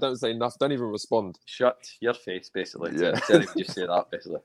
[0.00, 0.58] Don't say enough.
[0.58, 1.38] Don't even respond.
[1.44, 2.92] Shut your face, basically.
[2.96, 3.12] Yeah.
[3.56, 4.40] Just say that, basically.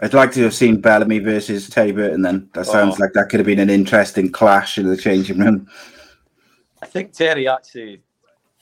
[0.00, 2.22] I'd like to have seen Bellamy versus Terry Burton.
[2.22, 3.02] Then that sounds Oh.
[3.02, 5.68] like that could have been an interesting clash in the changing room.
[6.82, 8.02] I think Terry actually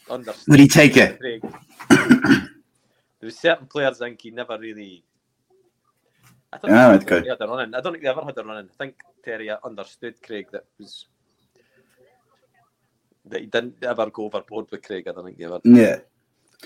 [0.08, 0.48] understood.
[0.50, 1.18] Would he take it?
[1.18, 1.42] Craig.
[1.90, 2.48] there
[3.22, 5.04] was certain players I think he never really.
[6.52, 7.74] I don't Ah, think right, he had a run in.
[7.74, 8.66] I don't think they ever had a run in.
[8.66, 11.06] I think Terry understood Craig that was
[13.26, 15.08] that he didn't ever go overboard with Craig.
[15.08, 15.60] I don't think he ever.
[15.64, 15.98] Yeah.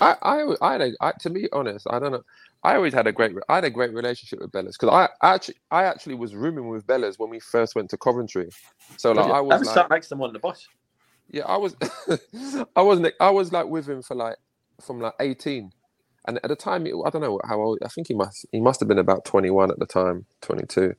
[0.01, 2.23] I, I, I had a, I, to be honest, I don't know.
[2.63, 5.35] I always had a great, I had a great relationship with Bellas because I, I
[5.35, 8.49] actually, I actually was rooming with Bellas when we first went to Coventry.
[8.97, 9.33] So like, Did you?
[9.33, 10.69] I was was like, sat next to him on the bus.
[11.29, 11.75] yeah, I was,
[12.75, 14.37] I wasn't, I was like with him for like,
[14.81, 15.71] from like eighteen,
[16.27, 17.79] and at the time, it, I don't know how old.
[17.83, 20.95] I think he must, he must have been about twenty-one at the time, twenty-two.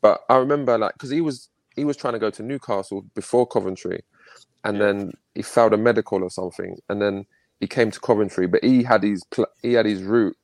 [0.00, 3.46] But I remember like, because he was, he was trying to go to Newcastle before
[3.46, 4.02] Coventry,
[4.64, 7.26] and then he failed a medical or something, and then
[7.60, 10.36] he came to Coventry, but he had his pl- he had his route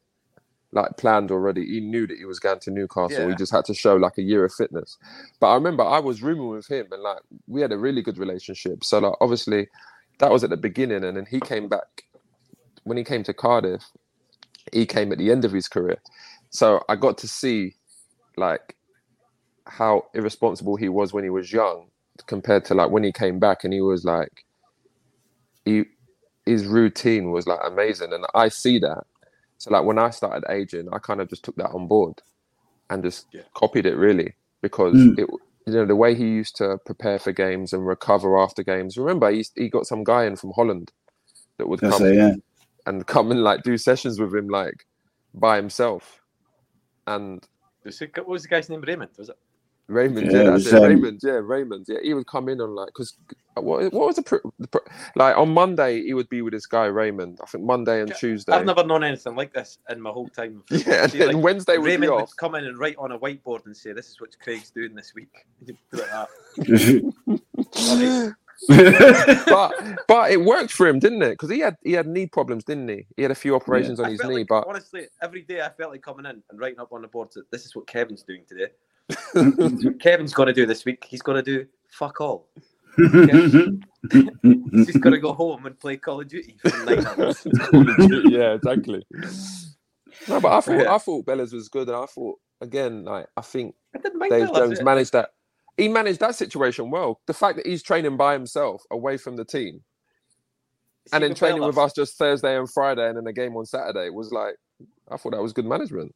[0.72, 1.64] like planned already.
[1.64, 3.24] He knew that he was going to Newcastle.
[3.24, 3.28] Yeah.
[3.30, 4.98] He just had to show like a year of fitness.
[5.40, 8.18] But I remember I was rooming with him, and like we had a really good
[8.18, 8.84] relationship.
[8.84, 9.68] So like obviously
[10.18, 12.04] that was at the beginning, and then he came back
[12.84, 13.84] when he came to Cardiff.
[14.72, 16.00] He came at the end of his career,
[16.50, 17.76] so I got to see
[18.36, 18.76] like
[19.66, 21.88] how irresponsible he was when he was young
[22.26, 24.44] compared to like when he came back and he was like
[25.64, 25.84] he
[26.46, 29.04] his routine was like amazing and I see that.
[29.58, 32.22] So like when I started aging, I kind of just took that on board
[32.90, 35.18] and just copied it really because Mm.
[35.18, 35.28] it
[35.66, 38.98] you know the way he used to prepare for games and recover after games.
[38.98, 40.92] Remember he he got some guy in from Holland
[41.58, 42.34] that would I come say, yeah.
[42.86, 44.86] and come and like do sessions with him like
[45.34, 46.22] by himself.
[47.06, 47.46] And
[47.84, 48.82] Was What was the guy's name?
[48.82, 49.38] Raymond, was it?
[49.88, 50.74] Raymond, Yeah, yeah, that's it.
[50.74, 51.98] um, Raymond, yeah, Raymond, yeah.
[52.02, 53.16] He would come in on like because
[53.54, 54.78] what, what was the, pr- the pr-
[55.16, 57.40] like on Monday he would be with this guy Raymond.
[57.42, 58.52] I think Monday and Tuesday.
[58.52, 60.62] I've never known anything like this in my whole time.
[60.70, 62.28] Yeah, and See, then Wednesday would be Raymond off.
[62.28, 64.94] would come in and write on a whiteboard and say, "This is what Craig's doing
[64.94, 66.28] this week." He'd do it like that.
[69.48, 69.72] but
[70.06, 71.30] but it worked for him, didn't it?
[71.30, 73.06] Because he had he had knee problems, didn't he?
[73.16, 75.68] He had a few operations on I his knee, like, but honestly, every day I
[75.70, 78.22] felt like coming in and writing up on the board that this is what Kevin's
[78.22, 78.66] doing today.
[79.08, 81.04] This is what Kevin's going to do this week.
[81.08, 82.48] He's going to do fuck all.
[82.98, 83.12] He's
[84.86, 87.46] just going to go home and play Call of Duty for nine hours.
[88.30, 89.04] yeah, exactly.
[90.28, 90.94] No, but I thought Yeah.
[90.94, 94.12] I thought Bellas was good, and I thought again, like I think I Dave
[94.48, 94.84] Bellas, Jones yeah.
[94.84, 95.30] managed that.
[95.76, 97.20] He managed that situation well.
[97.26, 99.80] The fact that he's training by himself away from the team,
[101.12, 103.64] and then with training with us just Thursday and Friday, and then a game on
[103.64, 104.56] Saturday was like,
[105.10, 106.14] I thought that was good management.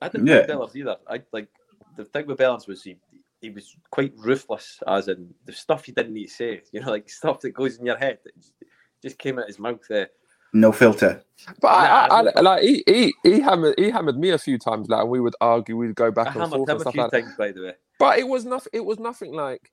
[0.00, 0.36] I didn't Yeah.
[0.38, 0.96] like Bellas either.
[1.08, 1.48] I like
[1.96, 2.96] the thing with Bellas was he
[3.40, 6.62] he was quite ruthless, as in the stuff he didn't need to say.
[6.72, 8.54] You know, like stuff that goes in your head that just,
[9.02, 10.08] just came out his mouth there.
[10.52, 11.22] no filter.
[11.60, 14.88] But I, I, I, like he, he he hammered he hammered me a few times,
[14.88, 16.92] like, and we would argue, we'd go I back and forth him and a stuff
[16.94, 17.36] few like that.
[17.38, 17.72] by the way.
[17.98, 18.70] But it was nothing.
[18.72, 19.70] It was nothing like.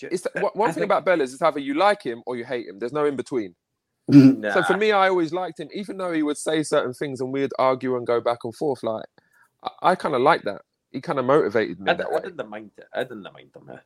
[0.00, 2.36] It's the, one- one I thing think- about Bellas is either you like him or
[2.36, 2.78] you hate him.
[2.78, 3.54] There's no in between.
[4.10, 4.40] Mm-hmm.
[4.42, 4.52] Nah.
[4.54, 7.32] So for me, I always liked him, even though he would say certain things and
[7.32, 8.82] we'd argue and go back and forth.
[8.82, 9.06] Like
[9.62, 10.62] I, I kind of like that.
[10.94, 12.20] He kind of motivated me I, that I way.
[12.22, 12.84] didn't mind it.
[12.94, 13.78] I didn't mind him.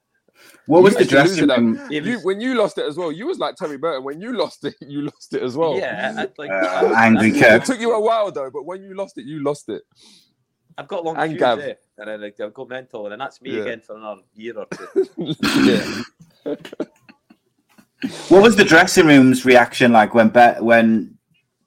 [0.67, 1.91] What was the used to lose dressing room?
[1.91, 4.05] You, when you lost it as well, you was like Terry Burton.
[4.05, 5.77] When you lost it, you lost it as well.
[5.79, 8.95] Yeah, I, like Uh, Angry I- It took you a while though, but when you
[8.95, 9.83] lost it, you lost it.
[10.77, 11.59] I've got long And fuse Gav.
[11.59, 13.63] there, and then like, I'll go mental, and that's me Yeah.
[13.63, 15.35] again for another year or two.
[16.45, 16.55] yeah.
[18.29, 21.19] What was the dressing room's reaction like when Be- when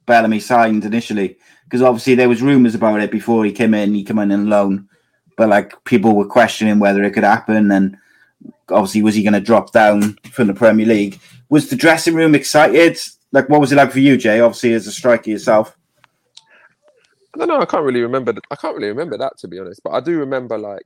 [0.06, 1.36] Bellamy signed initially?
[1.64, 3.92] Because obviously there was rumours about it before he came in.
[3.94, 4.88] He came in on loan,
[5.42, 7.96] but like people were questioning whether it could happen, and
[8.68, 11.18] obviously was he going to drop down from the Premier League?
[11.48, 12.96] Was the dressing room excited?
[13.32, 14.38] Like, what was it like for you, Jay?
[14.38, 15.76] Obviously, as a striker yourself.
[17.34, 17.60] I don't know.
[17.60, 18.32] I can't really remember.
[18.52, 19.80] I can't really remember that to be honest.
[19.82, 20.84] But I do remember like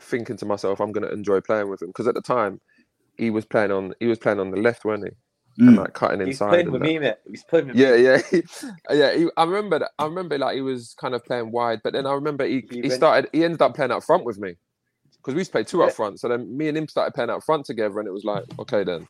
[0.00, 2.62] thinking to myself, I'm going to enjoy playing with him because at the time
[3.18, 5.10] he was playing on he was playing on the left, weren't he?
[5.58, 5.68] Mm.
[5.68, 6.48] And like cutting He's inside.
[6.50, 6.86] playing and with that.
[6.88, 7.14] me, mate.
[7.30, 8.02] He's playing with Yeah, me.
[8.02, 8.20] yeah,
[8.92, 9.16] yeah.
[9.16, 9.90] He, I remember that.
[9.98, 12.82] I remember like he was kind of playing wide, but then I remember he, He
[12.82, 13.30] he started.
[13.32, 14.56] He ended up playing up front with me
[15.16, 15.84] because we used to play two Yeah.
[15.86, 16.20] up front.
[16.20, 18.84] So then me and him started playing up front together, and it was like, okay,
[18.84, 19.08] then.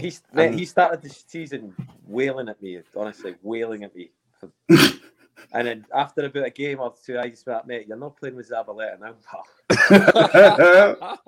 [0.00, 1.74] He's mate, And- he started the season
[2.06, 4.10] wailing at me, honestly, wailing at me.
[4.68, 8.34] and then after about a game or two, I just went, mate, you're not playing
[8.36, 9.44] with Zabaleta now, pal.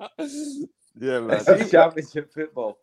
[0.99, 1.27] yeah, man.
[1.27, 2.77] This is championship football.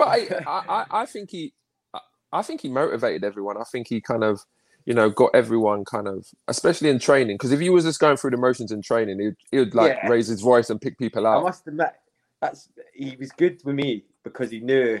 [0.00, 1.52] But I, I, I- I think he,
[1.94, 2.00] I-
[2.32, 3.56] I think he motivated everyone.
[3.56, 4.40] I think he kind of,
[4.86, 7.36] you know, got everyone kind of, especially in training.
[7.36, 9.96] Because if he was just going through the motions in training, he'd, he would like
[10.02, 10.08] Yeah.
[10.08, 11.40] raise his voice and pick people out.
[11.40, 11.92] I must admit,
[12.40, 14.98] that's he was good with me because he knew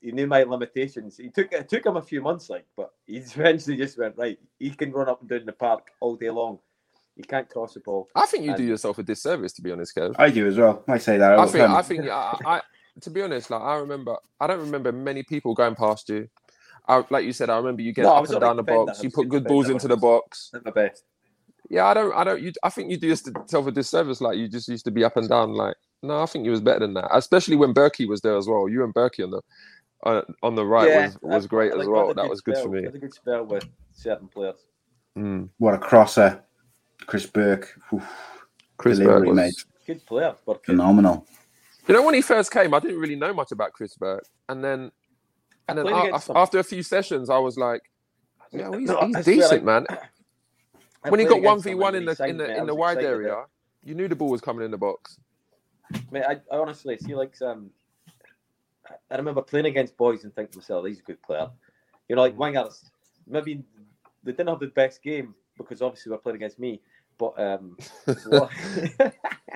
[0.00, 1.16] he knew my limitations.
[1.16, 4.38] He took it took him a few months, like, but he eventually just went right.
[4.58, 6.58] He can run up and down the park all day long.
[7.14, 8.08] He can't cross the ball.
[8.14, 10.14] I think you do yourself a disservice, to be honest, Kev.
[10.18, 10.84] I do as well.
[10.88, 11.32] I say that.
[11.32, 11.76] all I the think, time.
[11.76, 12.60] I think, I, I,
[13.02, 16.28] to be honest, like I remember, I don't remember many people going past you.
[16.88, 19.02] I, like you said, I remember you getting No, up and down the box.
[19.02, 20.50] You put good good balls into the box.
[20.54, 21.04] At my best.
[21.70, 22.40] Yeah, I don't, I don't.
[22.40, 24.22] You, I think you do yourself a disservice.
[24.22, 25.52] Like you just used to be up and down.
[25.52, 27.08] Like no, I think you was better than that.
[27.14, 28.68] Especially when Berkey was there as well.
[28.70, 29.42] You and Berkey on the
[30.04, 32.02] uh, on the right Yeah, was was I- great I as well.
[32.04, 32.66] we had a That was good spell.
[32.68, 32.84] for me.
[32.84, 34.56] had a good spell with certain players.
[35.18, 35.50] Mm.
[35.58, 36.42] What a crosser,
[37.06, 37.68] Chris Burke.
[37.92, 38.08] Oof,
[38.78, 39.64] Chris delivery, Burke was mate.
[39.86, 40.34] Good player.
[40.46, 41.26] But Phenomenal.
[41.88, 44.62] You know, when he first came, I didn't really know much about Chris Burke, and
[44.62, 44.92] then
[45.68, 46.36] and then played a- against af- him.
[46.36, 47.82] after a few sessions, I was like,
[48.52, 49.86] yeah, well, he's, No, he's decent, like, man.
[51.08, 53.44] When he got one v one in the in the in the wide area,
[53.84, 55.18] you knew the ball was coming in the box.
[56.10, 57.70] Mate, I, I honestly see like um,
[59.10, 61.48] I remember playing against boys and thinking to myself, he's a good player.
[62.08, 62.84] You know, like wingers,
[63.26, 63.62] maybe
[64.24, 66.82] they didn't have the best game because obviously they're playing against me.
[67.16, 67.76] But um,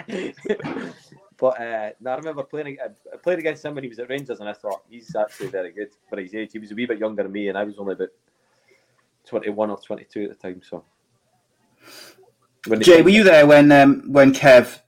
[1.43, 4.39] but uh, no, I remember playing I played against him when he was at Rangers,
[4.39, 6.51] and I thought he's actually very good for his age.
[6.53, 8.11] He was a wee bit younger than me, and I was only about
[9.27, 10.63] twenty-one or twenty-two at the time.
[10.63, 10.85] So,
[12.69, 14.79] when Jay, were you there when um, when Kev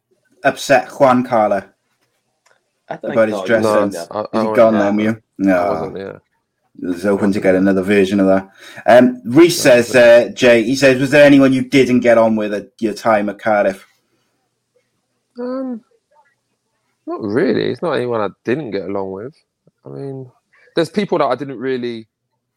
[0.45, 1.75] upset Juan Carla
[2.89, 4.07] I don't about think his no, dress he wasn't sense?
[4.09, 4.17] there.
[4.17, 4.83] I- I he wasn't gone there.
[4.85, 5.11] then, were you?
[5.11, 5.71] I No.
[5.73, 6.23] wasn't there.
[6.85, 8.51] I was hoping to get another version of that.
[8.87, 12.55] Um, Reese says, uh, Jay, he says, was there anyone you didn't get on with
[12.55, 13.85] at your time at Cardiff?
[15.41, 15.85] Um,
[17.07, 17.71] not really.
[17.71, 19.35] It's not anyone I didn't get along with.
[19.85, 20.31] I mean,
[20.77, 22.09] there's people that I didn't really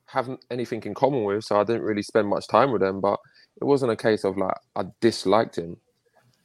[0.08, 3.02] have anything in common with, so I didn't really spend much time with them.
[3.02, 3.20] But
[3.62, 5.78] it wasn't a case of like I disliked him,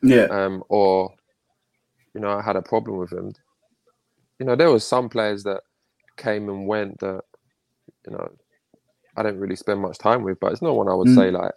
[0.02, 0.28] Yeah.
[0.30, 1.14] um, or
[2.14, 3.32] you know I had a problem with him.
[4.38, 5.62] You know, there was some players that
[6.16, 7.22] came and went that
[8.06, 8.28] you know
[9.16, 11.14] I didn't really spend much time with, but it's not one I would Mm.
[11.16, 11.52] say like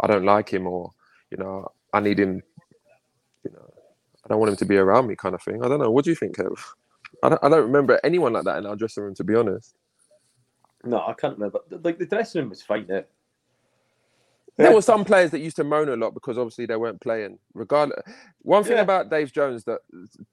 [0.00, 0.92] I don't like him or
[1.30, 2.42] you know I need him.
[3.44, 3.74] You know,
[4.28, 5.64] I don't want him to be around me, kind of thing.
[5.64, 5.90] I don't know.
[5.90, 6.58] What do you think, Kev?
[7.22, 9.74] I don't, I don't remember anyone like that in our dressing room, to be honest.
[10.84, 11.60] No, I can't remember.
[11.82, 12.82] Like the dressing room was fine.
[12.82, 12.86] Eh?
[12.86, 13.06] There.
[14.56, 17.38] There were some players that used to moan a lot because obviously they weren't playing.
[17.54, 18.00] Regardless,
[18.42, 18.82] one thing Yeah.
[18.82, 19.80] about Dave Jones that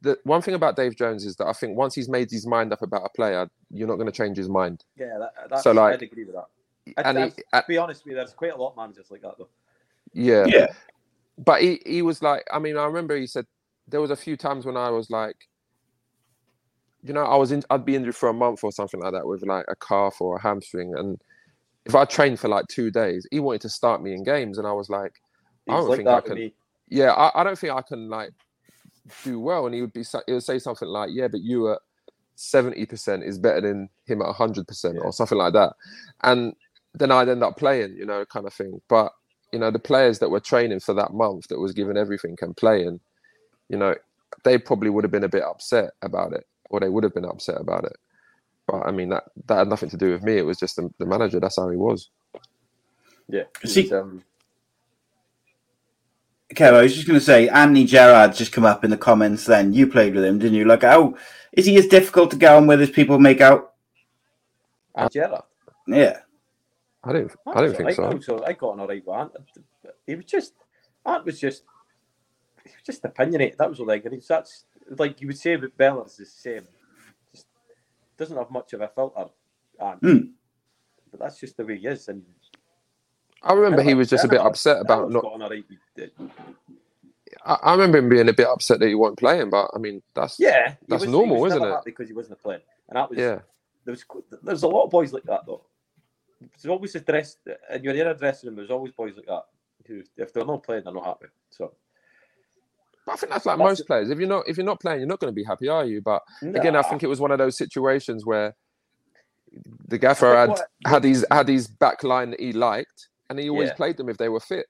[0.02, 2.74] the one thing about Dave Jones is that I think once he's made his mind
[2.74, 4.84] up about a player, you're not going to change his mind.
[4.98, 6.48] Yeah, that, that's, So, like- I'd agree with that.
[6.98, 9.10] I, and I, he- to be honest with you, there's quite a lot of managers
[9.12, 9.48] like that though.
[10.14, 10.46] Yeah.
[10.48, 10.68] Yeah.
[11.38, 13.46] But he, he was like, I mean, I remember he said
[13.88, 15.36] there was a few times when I was like,
[17.04, 19.28] you know, I was in, I'd be injured for a month or something like that
[19.28, 21.22] with like a calf or a hamstring, and
[21.86, 24.68] if I trained for like two days, he wanted to start me in games, and
[24.68, 25.14] I was like,
[25.66, 26.52] He I don't like think I can.
[26.90, 28.32] Yeah, I, I don't think I can like
[29.24, 31.80] do well, and he would be he would say something like, yeah, but you at
[32.36, 35.74] seventy percent is better than him at hundred percent or something like that,
[36.24, 36.54] and
[36.96, 38.82] then I'd end up playing, you know, kind of thing.
[38.88, 39.12] But
[39.52, 42.58] you know, the players that were training for that month that was given everything and
[42.58, 43.00] playing,
[43.70, 43.96] you know,
[44.44, 47.26] they probably would have been a bit upset about it, or they would have been
[47.26, 47.96] upset about it.
[48.68, 50.38] But I mean, that that had nothing to do with me.
[50.38, 51.40] It was just the, the manager.
[51.40, 52.10] That's how he was.
[53.28, 53.44] Yeah.
[53.62, 54.24] he See- was, um,
[56.54, 59.46] Kev, I was just going to say, Anthony Gerrard just come up in the comments
[59.46, 59.74] then.
[59.74, 60.66] You played with him, didn't you?
[60.66, 61.18] Like, oh,
[61.52, 63.74] is he as difficult to get on with as people make out?
[64.96, 65.42] and Gerrard.
[65.88, 66.20] Yeah.
[67.04, 67.32] I don't.
[67.48, 67.96] I That's didn't think right.
[67.96, 68.04] so.
[68.06, 69.32] Also, I got on all right with Ant.
[70.08, 70.54] He was just,
[71.06, 71.75] Ant was just, he was
[72.86, 73.58] just opinionated.
[73.58, 74.02] That was all I.
[74.10, 74.66] He's that's
[74.98, 76.68] like you would say about Bellers is the same.
[77.32, 77.48] Just
[78.18, 79.26] doesn't have much of a filter.
[79.80, 80.02] Ant.
[80.02, 80.32] Mm.
[81.12, 82.08] but that's just the way he is.
[82.08, 82.24] And
[83.44, 85.24] I remember he was just a bit upset about not.
[85.24, 85.64] got on a
[87.46, 90.40] I, remember him being a bit upset that he wasn't playing, but I mean that's
[90.40, 91.80] Yeah, that's normal, isn't it?
[91.84, 93.40] because he wasn't playing, and that was Yeah.
[93.84, 94.04] There was
[94.42, 95.64] there's a lot of boys like that though.
[96.40, 97.38] There's always a dress,
[97.70, 98.56] and you're in a dressing room.
[98.56, 99.44] There's always boys like that
[99.88, 101.28] who, if they're not playing, they're not happy.
[101.50, 101.74] So
[103.06, 103.88] But I think that's like That's most it.
[103.88, 104.10] players.
[104.10, 106.02] If you're not if you're not playing, you're not going to be happy, are you?
[106.02, 108.56] But again, I think it was one of those situations where
[109.88, 113.50] the gaffer had what- had his had his back line that he liked, and he
[113.50, 113.76] always Yeah.
[113.76, 114.68] played them if they were fit.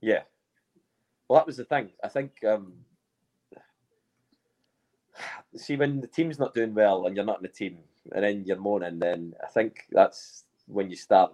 [0.00, 0.22] yeah,
[1.28, 1.90] well, that was the thing.
[2.02, 2.72] I think um,
[5.56, 7.78] see when the team's not doing well and you're not in the team,
[8.14, 11.32] and then you're moaning, then I think that's when you start.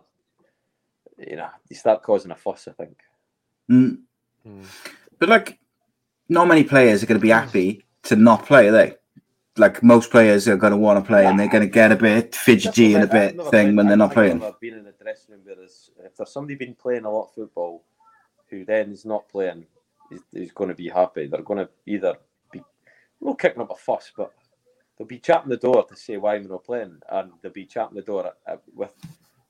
[1.19, 2.67] You know, you start causing a fuss.
[2.67, 2.97] I think.
[3.71, 3.99] Mm.
[5.19, 5.59] But like,
[6.31, 8.95] not many players are going to be happy to not play, are they?
[9.57, 11.97] Like most players are going to want to play, and they're going to get a
[11.97, 14.43] bit fidgety and a I've bit thing when they're not playing.
[14.43, 15.65] I've been in the dressing room where
[16.07, 17.85] if there's somebody been playing a lot of football
[18.49, 19.67] who then is not playing,
[20.11, 21.27] is, is going to be happy.
[21.27, 22.15] They're going to either
[22.53, 22.63] be
[23.21, 24.33] not kicking up a fuss, but
[24.97, 27.97] they'll be chapping the door to say why we're not playing, and they'll be chapping
[27.97, 28.33] the door
[28.75, 28.95] with.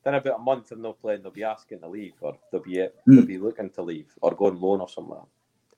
[0.02, 2.76] Then about a month of not playing, they'll be asking to leave, or they'll be
[2.76, 3.26] they'll Mm.
[3.26, 5.14] be looking to leave, or go on loan or something.
[5.14, 5.26] Like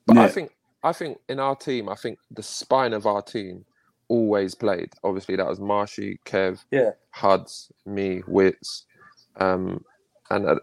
[0.06, 3.64] But I think I think in our team, I think the spine of our team
[4.08, 4.92] always played.
[5.04, 6.90] Obviously, that was Marshy, Kev, Yeah.
[7.10, 8.84] Huds, me, Wits,
[9.36, 9.84] um,
[10.30, 10.58] and at,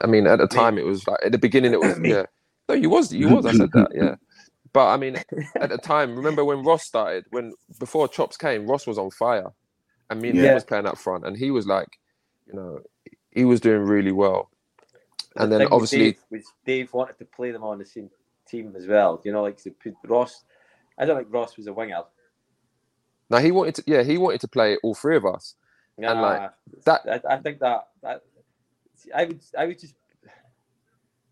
[0.00, 2.24] I mean at the time it was like at the beginning it was yeah.
[2.68, 4.16] No, you was you was I said that yeah.
[4.72, 5.16] But I mean
[5.60, 7.24] at the time, remember when Ross started?
[7.30, 9.52] When before Chops came, Ross was on fire,
[10.10, 11.88] and me and him was playing up front, and he was like,
[12.46, 12.80] you know,
[13.30, 14.50] he was doing really well.
[15.36, 18.10] And The then obviously Dave, Dave wanted to play them on the same
[18.54, 19.20] team as well.
[19.24, 20.44] You know, like to put Ross.
[20.98, 22.02] I don't think Ross was a winger.
[23.30, 25.54] now he wanted to yeah he wanted to play all three of us,
[25.98, 26.50] and like
[26.84, 28.22] that I, I think that, that
[29.14, 29.94] I would I would just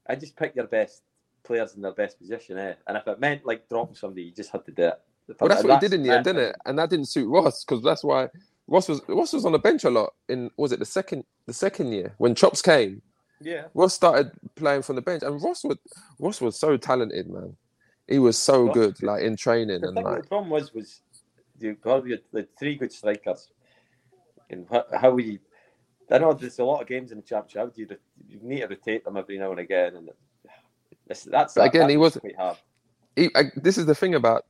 [0.07, 1.03] I just pick your best
[1.45, 2.75] players in their best position, eh?
[2.87, 5.01] And if it meant like dropping somebody, you just had to do it.
[5.41, 6.57] Well, that's what he did in the end, didn't it?
[6.67, 8.29] And that didn't suit Ross because that's why
[8.67, 11.53] Ross was Ross was on the bench a lot in was it the second the
[11.53, 13.03] second year when Chops came.
[13.45, 13.65] Yeah.
[13.75, 15.79] Ross started playing from the bench, and Ross was
[16.19, 17.57] Ross was so talented, man.
[18.09, 20.73] He was so Ross- good, like in training The and thing, like the problem was
[20.75, 21.01] was
[21.59, 23.49] you got the, the three good strikers,
[24.51, 25.39] and how, how we.
[26.11, 27.59] I know there's a lot of games in the championship.
[27.61, 27.89] How do you,
[28.29, 30.11] you need to rotate them every now and again, and
[31.07, 32.57] that's that's again, that he was wasn't- quite hard.
[33.17, 34.45] he, I, this is the thing about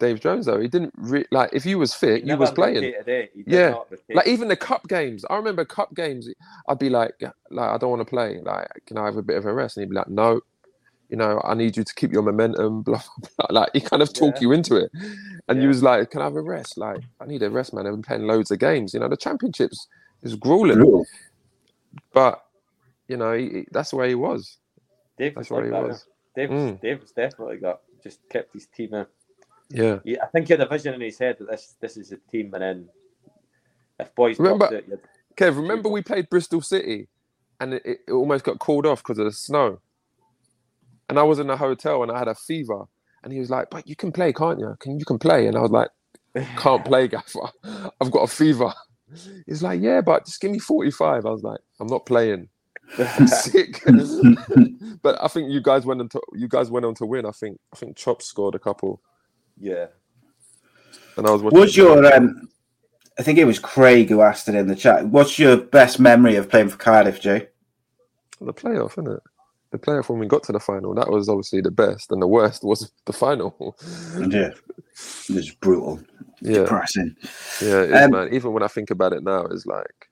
[0.00, 0.58] Dave Jones though.
[0.60, 2.76] He didn't re- like if you was fit, you never was playing.
[2.76, 3.28] rotated?
[3.34, 3.74] He did Yeah,
[4.14, 5.24] like even the cup games.
[5.28, 6.28] I remember cup games.
[6.68, 7.14] I'd be like,
[7.50, 8.40] like I don't want to play.
[8.42, 9.76] Like, can I have a bit of a rest?
[9.76, 10.40] And he'd be like, no.
[11.08, 12.82] You know, I need you to keep your momentum.
[12.86, 13.28] Blah blah.
[13.48, 13.60] blah.
[13.60, 14.40] Like he kind of talk Yeah.
[14.40, 14.90] you into it,
[15.46, 16.76] and he was like, "Can I have a rest?
[16.76, 17.86] Like, I need a rest, man.
[17.86, 18.92] I've been playing loads of games.
[18.92, 19.86] You know, the championships
[20.24, 21.06] is grueling, Brutal.
[22.12, 22.44] but
[23.06, 24.56] you know, he, he- that's where he was.
[25.16, 25.82] Dave That's where he that.
[25.82, 26.06] was.
[26.34, 26.80] Dave, Mm.
[26.80, 27.82] Dave was definitely got.
[28.02, 29.06] Just kept his team in.
[29.68, 29.98] Yeah.
[30.04, 32.16] Yeah, I think he had a vision in his head that this this is a
[32.30, 32.88] team, and then
[33.98, 34.88] if boys Remember- it,
[35.36, 37.08] Kev, remember we played Bristol City,
[37.60, 39.80] and it, it almost got called off because of the snow.
[41.08, 42.84] And I was in a hotel and I had a fever,
[43.22, 44.76] and he was like, "But you can play, can't you?
[44.80, 45.88] Can you can play?" And I was like,
[46.56, 47.48] "Can't play, Gaffer.
[48.00, 48.72] I've got a fever."
[49.46, 51.26] He's like, "Yeah, but just give me forty-five.
[51.26, 52.48] I was like, "I'm not playing.
[52.98, 53.82] I'm sick."
[55.02, 57.26] but I think you guys went on to you guys went on to win.
[57.26, 59.00] I think I think Chop scored a couple,
[59.60, 59.86] yeah.
[61.16, 61.58] and I was watching.
[61.58, 62.48] Was your um,
[63.18, 65.06] I think it was Craig who asked it in the chat.
[65.06, 67.48] What's your best memory of playing for Cardiff, Jay?
[68.40, 69.22] the playoff, isn't it?
[69.70, 72.26] The playoff when we got to the final, that was obviously the best, and the
[72.26, 73.76] worst was the final.
[74.18, 74.50] Yeah,
[75.28, 76.00] it was brutal,
[76.40, 76.60] Yeah.
[76.60, 77.16] depressing.
[77.62, 78.28] Yeah, it is, Um, man.
[78.32, 80.08] Even when I think about it now, it's like.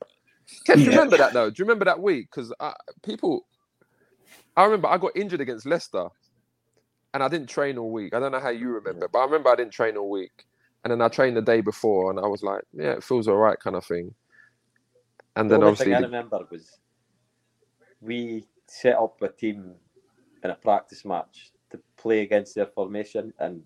[0.67, 1.51] Kev, do you remember that though?
[1.51, 2.29] Do you remember that week?
[2.31, 2.53] Because
[3.03, 3.47] people,
[4.57, 6.09] I remember I got injured against Leicester,
[7.15, 8.13] and I didn't train all week.
[8.13, 10.45] I don't know how you remember, but I remember I didn't train all week,
[10.83, 13.37] and then I trained the day before, and I was like, yeah, it feels all
[13.37, 14.13] right, kind of thing.
[15.37, 16.79] And The then obviously, thing I remember was
[18.03, 19.75] we set up a team
[20.43, 23.63] in a practice match to play against their formation, and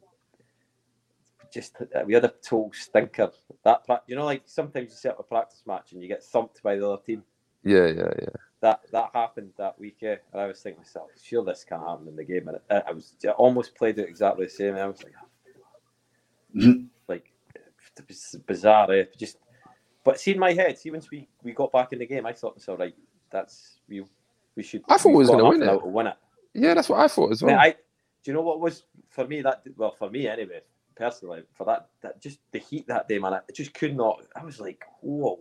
[1.52, 3.30] just uh, we had a total stinker.
[3.64, 6.62] That you know, like sometimes you set up a practice match and you get thumped
[6.62, 7.24] by the other team.
[7.64, 8.47] yeah, yeah, yeah.
[8.60, 10.16] That that happened that week, eh?
[10.32, 12.84] and I was thinking to myself, sure this can't happen in the game, and it,
[12.86, 14.70] I was I almost played it exactly the same.
[14.70, 15.14] And I was like,
[16.54, 16.88] Mhm.
[17.06, 17.32] like
[18.46, 19.04] bizarre, eh?
[19.16, 19.38] Just,
[20.04, 22.32] but see in my head, see once we, we got back in the game, I
[22.32, 22.94] thought to myself, right,
[23.30, 24.04] that's we
[24.56, 24.82] we should.
[24.88, 25.86] I thought we was gonna win it.
[25.86, 26.16] win it.
[26.54, 27.58] Yeah, that's what I thought as well.
[27.58, 27.76] I,
[28.22, 30.60] do you know what was for me that well for me anyway
[30.96, 34.44] personally for that that just the heat that day man I just could not I
[34.44, 35.38] was like whoa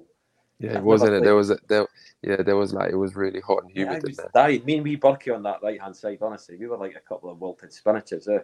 [0.59, 1.23] Yeah, it wasn't it?
[1.23, 1.87] There was a, there.
[2.23, 4.31] Yeah, there was like it was really hot and Yeah, humid I in was there.
[4.33, 4.65] dying.
[4.65, 6.57] Me and wee Burkey on that right hand side, honestly.
[6.57, 8.27] We were like a couple of wilted spinaches.
[8.27, 8.39] Eh?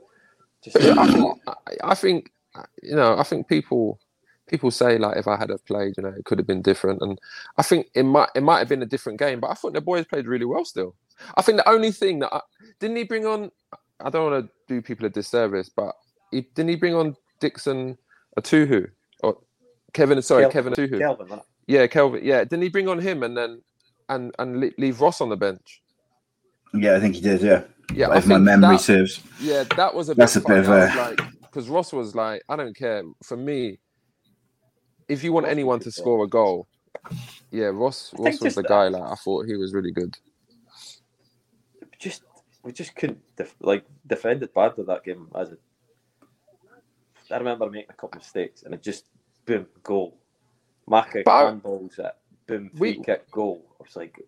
[0.63, 1.53] Just I think, I,
[1.83, 3.99] I think, uh, you know, I think people
[4.47, 7.01] people say like if I had have played, you know, it could have been different,
[7.01, 7.19] and
[7.57, 9.39] I think it might it might have been a different game.
[9.39, 10.95] But I thought the boys played really well still.
[11.35, 12.41] I think the only thing that I,
[12.79, 13.51] didn't he bring on.
[13.99, 15.95] I don't want to do people a disservice, but
[16.31, 17.97] he, didn't he bring on Dickson
[18.37, 18.89] Etuhu
[19.21, 19.37] or
[19.93, 20.21] Kevin?
[20.21, 20.99] Sorry, Kel- Kevin Etuhu.
[20.99, 22.21] Kelvin, wasn't Yeah, Kelvin.
[22.23, 23.61] Yeah, didn't he bring on him and then
[24.09, 25.81] and and leave Ross on the bench?
[26.73, 27.41] Yeah, I think he did.
[27.41, 27.63] Yeah.
[27.93, 29.21] Yeah, if my memory that- serves.
[29.39, 30.81] Yeah, that was a That's bit a bit of funny.
[30.81, 33.03] I a- like, because Ross was like, I don't care.
[33.23, 33.79] For me,
[35.07, 36.67] if you want anyone to score a goal,
[37.51, 38.87] yeah, Ross Ross was just the that- guy.
[38.87, 40.15] Like I thought he was really good.
[41.99, 42.23] Just
[42.63, 45.27] we just couldn't def- like defended badly that game.
[45.35, 45.57] As a,
[47.31, 49.05] I remember making a couple of mistakes and it just
[49.45, 50.17] boom goal.
[50.87, 52.11] Maka I- handballs it,
[52.47, 53.65] boom free We- kick goal.
[53.79, 54.19] I was like.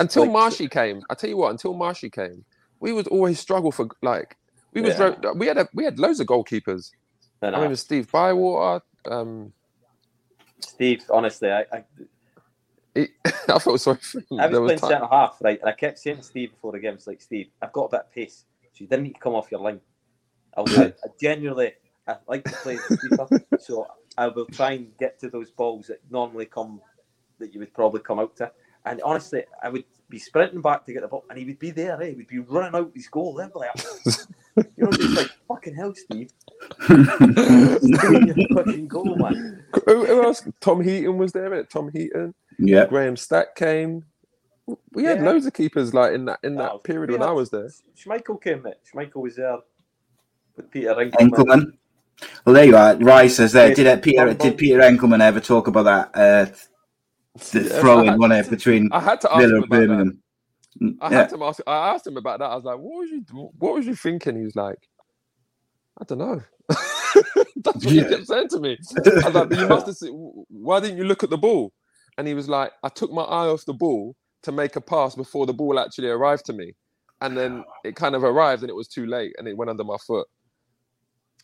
[0.00, 2.44] Until like, Marshy came, I tell you what, until Marshy came,
[2.80, 4.36] we would always struggle for like
[4.72, 5.32] we was Yeah.
[5.34, 6.92] we had a, we had loads of goalkeepers.
[7.42, 7.56] I no.
[7.58, 8.82] remember Steve Bywater.
[9.04, 9.52] Um,
[10.60, 11.84] Steve, honestly, I, I,
[12.94, 13.08] he,
[13.48, 14.40] I felt sorry for him.
[14.40, 15.60] I was There playing time- centre half, right?
[15.60, 17.88] And I kept saying to Steve before the game, it's like, Steve, I've got a
[17.90, 18.44] bit of pace.
[18.62, 19.80] So you didn't need to come off your line.
[20.56, 20.98] I'll do it.
[21.04, 21.72] I genuinely,
[22.08, 22.78] I like to play.
[23.58, 23.86] So
[24.18, 26.80] I will try and get to those balls that normally come,
[27.38, 28.50] that you would probably come out to.
[28.84, 31.70] And honestly, I would be sprinting back to get the ball, and he would be
[31.70, 32.00] there.
[32.02, 32.10] Eh?
[32.10, 33.34] He would be running out his goal.
[33.34, 33.70] They'd like,
[34.56, 36.30] you know, just like fucking hell, Steve.
[38.54, 39.64] fucking goal, man.
[39.86, 40.46] Who, who else?
[40.60, 41.48] Tom Heaton was there.
[41.50, 41.68] innit?
[41.68, 42.34] Tom Heaton.
[42.58, 42.86] Yeah.
[42.86, 44.04] Graham Stack came.
[44.92, 45.24] We had Yeah.
[45.30, 47.70] loads of keepers like in that in that Oh, period we when I was there.
[47.96, 48.74] Schmeichel came, mate.
[48.92, 49.58] Schmeichel was there
[50.56, 51.30] with Peter Enckelman.
[51.30, 51.72] Enckelman.
[52.44, 52.96] Well, there you are.
[52.96, 53.74] Rice says there.
[53.74, 54.32] Did it, Peter?
[54.34, 56.10] Did Peter Enckelman ever talk about that?
[56.14, 56.52] Uh,
[57.50, 59.62] the Yeah, throw I in had- one it between I had to ask Villa him
[59.62, 59.70] and that.
[59.70, 60.22] Birmingham.
[61.00, 61.18] I yeah.
[61.18, 61.60] had to ask.
[61.66, 62.46] I asked him about that.
[62.46, 63.24] I was like, "What was you?
[63.58, 64.78] What was you thinking?" He was like,
[66.00, 68.04] "I don't know." That's what Yeah.
[68.04, 68.78] he kept saying to me.
[68.96, 70.12] I was like, "But "You must have seen.
[70.48, 71.72] Why didn't you look at the ball?"
[72.18, 75.14] And he was like, "I took my eye off the ball to make a pass
[75.14, 76.72] before the ball actually arrived to me,
[77.20, 79.84] and then it kind of arrived and it was too late and it went under
[79.84, 80.26] my foot."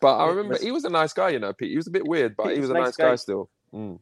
[0.00, 1.70] But I remember listen- he was a nice guy, you know, Pete.
[1.70, 3.08] He was a bit weird, but Pete he was was a a nice nice guy
[3.10, 3.16] guy.
[3.16, 3.48] still.
[3.74, 3.98] Mm.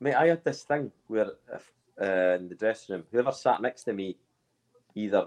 [0.00, 3.84] Mate, I had this thing where if, uh, in the dressing room, whoever sat next
[3.84, 4.16] to me
[4.94, 5.26] either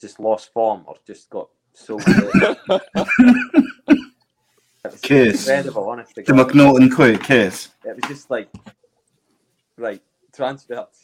[0.00, 2.30] just lost form or just got so good.
[2.68, 2.82] it
[4.84, 5.46] was Curse.
[5.48, 6.48] incredible, honest The God.
[6.50, 7.68] McNaughton quote curse.
[7.84, 8.48] It was just like,
[9.76, 10.02] right,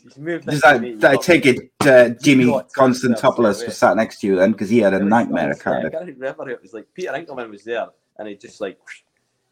[0.02, 3.96] He's moved Does next to that, that I take it uh, Jimmy Constantopoulos was sat
[3.96, 6.50] next to you then because he had a nightmare at honestly, I can't remember.
[6.50, 7.86] It was like Peter Enckelman was there,
[8.18, 8.78] and he just like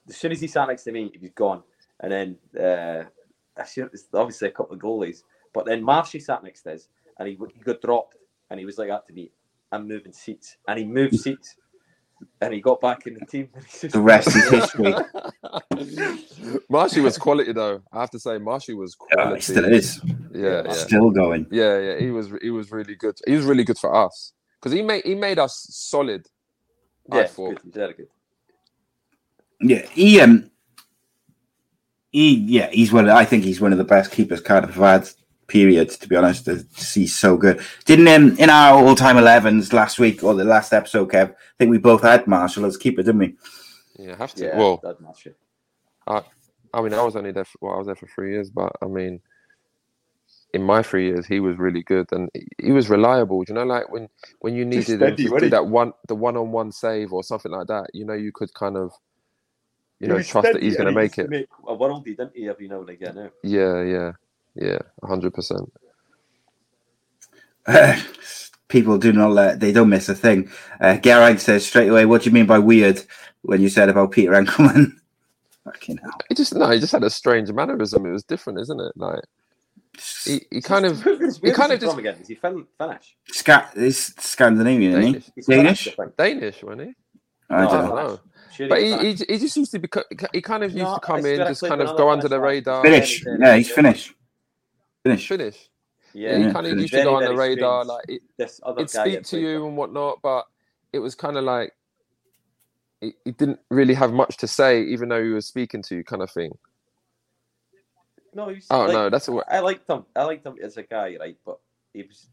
[0.08, 1.62] as soon as he sat next to me, he was gone.
[2.00, 3.04] And then uh,
[3.56, 5.22] I sure it was obviously a couple of goalies,
[5.52, 8.16] but then Marshy sat next to us, and he he got dropped,
[8.50, 9.30] and he was like that to me.
[9.70, 11.56] I'm moving seats, and he moved seats,
[12.40, 13.48] and he got back in the team.
[13.54, 14.94] and he's just- The rest is history.
[16.68, 17.82] Marshy was quality though.
[17.92, 19.36] I have to say, Marshy was Yeah, quality.
[19.36, 20.00] he still is.
[20.34, 20.72] Yeah, yeah.
[20.72, 21.46] Still going.
[21.50, 23.16] Yeah, yeah, he was he was really good.
[23.26, 26.26] He was really good for us because he made he made us solid.
[27.12, 27.60] Yeah, thought.
[27.62, 28.08] good, very good.
[29.60, 30.50] Yeah, he um,
[32.10, 33.08] he yeah, he's one.
[33.08, 35.10] Of, I think he's one of the best keepers Cardiff have had.
[35.52, 35.90] Period.
[35.90, 37.60] To be honest, It's- he's so good.
[37.84, 41.28] Didn't um, in our all-time 11s last week or the last episode, Kev?
[41.32, 43.36] I think we both had Marshall as keeper, didn't we?
[43.98, 44.44] Yeah, have to.
[44.46, 45.34] Yeah, well, that's Marshy.
[46.06, 46.22] I
[46.72, 47.44] I mean, I was only there.
[47.44, 49.20] For, well, I was there for three years, but I mean,
[50.54, 53.42] in my three years, he was really good and he- he was reliable.
[53.44, 54.08] Do you know, like when
[54.40, 57.22] when you Just needed him to do that one the one on one save or
[57.22, 58.92] something like that, you know, you could kind of
[60.00, 61.46] you know was trust that he's going to make used it.
[61.46, 62.48] to a worldie, didn't he?
[62.48, 63.18] Every now and again.
[63.18, 63.28] eh?
[63.44, 64.12] Yeah, yeah,
[64.54, 65.70] yeah, hundred percent.
[68.68, 70.50] People do not let they don't miss a thing.
[70.80, 73.02] Uh, Geraint says straight away, "What do you mean by weird?"
[73.42, 74.92] When you said about Peter Enckelman,
[75.64, 76.12] fucking hell.
[76.28, 78.06] He just no, he just had a strange mannerism.
[78.06, 78.92] It was different, isn't it?
[78.96, 79.20] Like
[80.24, 81.02] he, he kind of
[81.42, 82.16] he kind of just again?
[82.20, 83.16] Is he fin- Finnish?
[83.28, 85.24] Sca- he's Scandinavian, isn't Danish.
[85.26, 85.32] he?
[85.36, 85.84] He's Danish?
[85.84, 86.16] Finnish, I think.
[86.16, 86.94] Danish, wasn't he?
[87.50, 87.88] I No, don't I know.
[87.88, 88.20] don't know.
[88.52, 89.88] Sure But he, he, he just used to be
[90.32, 92.82] he kind of used No, to come in just kind of go under the radar
[92.82, 93.24] Finnish.
[93.40, 93.70] Yeah, he's.
[93.70, 94.14] Finnish.
[95.04, 95.26] Finnish.
[95.26, 95.70] finish
[96.14, 98.82] Yeah, yeah, he kind of used to go on the radar like it, This other
[98.82, 100.46] he'd speak to you and whatnot but
[100.92, 101.72] it was kind of like
[103.00, 106.04] he, he didn't really have much to say even though he was speaking to you
[106.04, 106.52] kind of thing
[108.34, 110.04] No, he's oh like, no that's what I liked him.
[110.16, 111.36] I liked him as a guy, right?
[111.44, 111.58] But
[111.92, 112.26] he was.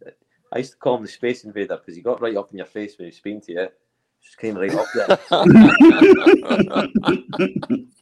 [0.54, 2.66] I used to call him the space invader because he got right up in your
[2.66, 3.68] face when he was speaking to you.
[4.24, 5.20] Just came right up there.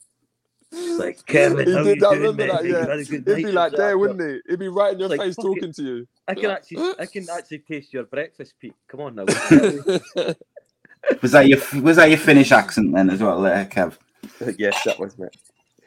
[0.71, 2.09] It's like Kevin, he how did you that.
[2.09, 2.47] doing, Remember mate?
[2.47, 2.65] that?
[2.65, 2.87] You Yeah.
[2.87, 4.39] had a He'd be like this there, after?" wouldn't he?
[4.49, 5.65] He'd be right in your Like, face fuck it.
[5.65, 6.07] talking to you.
[6.27, 8.77] I can actually, I can actually taste your breakfast, Pete.
[8.89, 9.25] Come on now.
[11.21, 13.97] Was that your was that your Finnish accent then as well, there, Kev?
[14.57, 15.27] yes, that was me.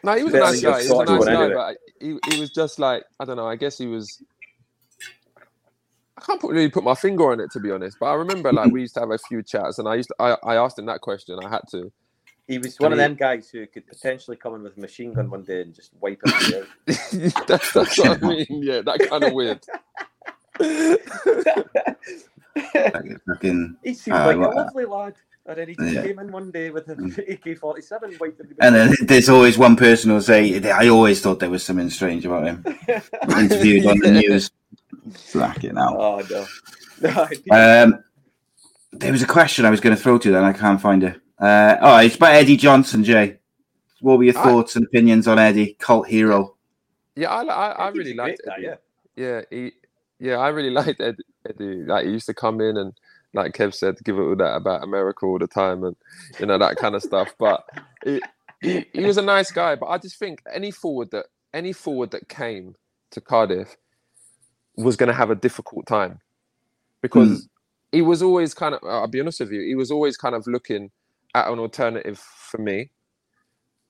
[0.03, 0.83] No, he was a nice guy.
[0.83, 1.55] He was a nice guy, anyway.
[1.55, 3.47] but he, he was just like I don't know.
[3.49, 4.23] I guess he was.
[6.19, 8.53] I can't put, really put my finger on it to be honest, but I remember
[8.53, 10.79] like we used to have a few chats, and I used to, I, I asked
[10.79, 11.39] him that question.
[11.45, 11.93] I had to.
[12.49, 14.81] He was one of And he- them guys who could potentially come in with a
[14.81, 16.67] machine gun one day and just wipe it out.
[17.47, 18.47] that's, that's what I mean.
[18.63, 19.61] Yeah, that kind of weird.
[23.27, 25.15] Fucking, He seemed ah, like a well, lovely lad.
[25.47, 26.03] And then he just Yeah.
[26.03, 30.11] came in one day with an AK 47 wiped And then there's always one person
[30.11, 32.65] who'll say, I always thought there was something strange about him.
[33.39, 34.51] Interviewed on the news.
[35.15, 35.97] Slack it now.
[35.99, 36.47] Oh, no.
[37.01, 38.05] No, Um,
[38.93, 41.03] there was a question I was going to throw to you, then I can't find
[41.03, 41.19] it.
[41.41, 43.39] Uh, oh, it's about Eddie Johnson, Jay.
[44.01, 46.57] What were your I- thoughts and opinions on Eddie, cult hero?
[47.17, 48.81] Yeah, I, I, I Eddie's really liked great guy, Eddie.
[49.17, 49.73] Yeah, he,
[50.19, 51.17] yeah, I really liked Ed,
[51.49, 51.85] Eddie.
[51.85, 52.93] Like he used to come in and,
[53.33, 55.95] like Kev said, give it all that about America all the time and
[56.41, 57.33] you know that kind of stuff.
[57.39, 57.65] But
[58.05, 58.21] he,
[58.61, 59.77] he, he was a nice guy.
[59.77, 62.75] But I just think any forward that any forward that came
[63.13, 63.77] to Cardiff
[64.77, 66.21] was going to have a difficult time
[67.03, 67.49] because
[67.93, 68.81] he was always kind of.
[68.83, 70.91] I'll be honest with you, he was always kind of looking
[71.35, 72.91] at an alternative for me.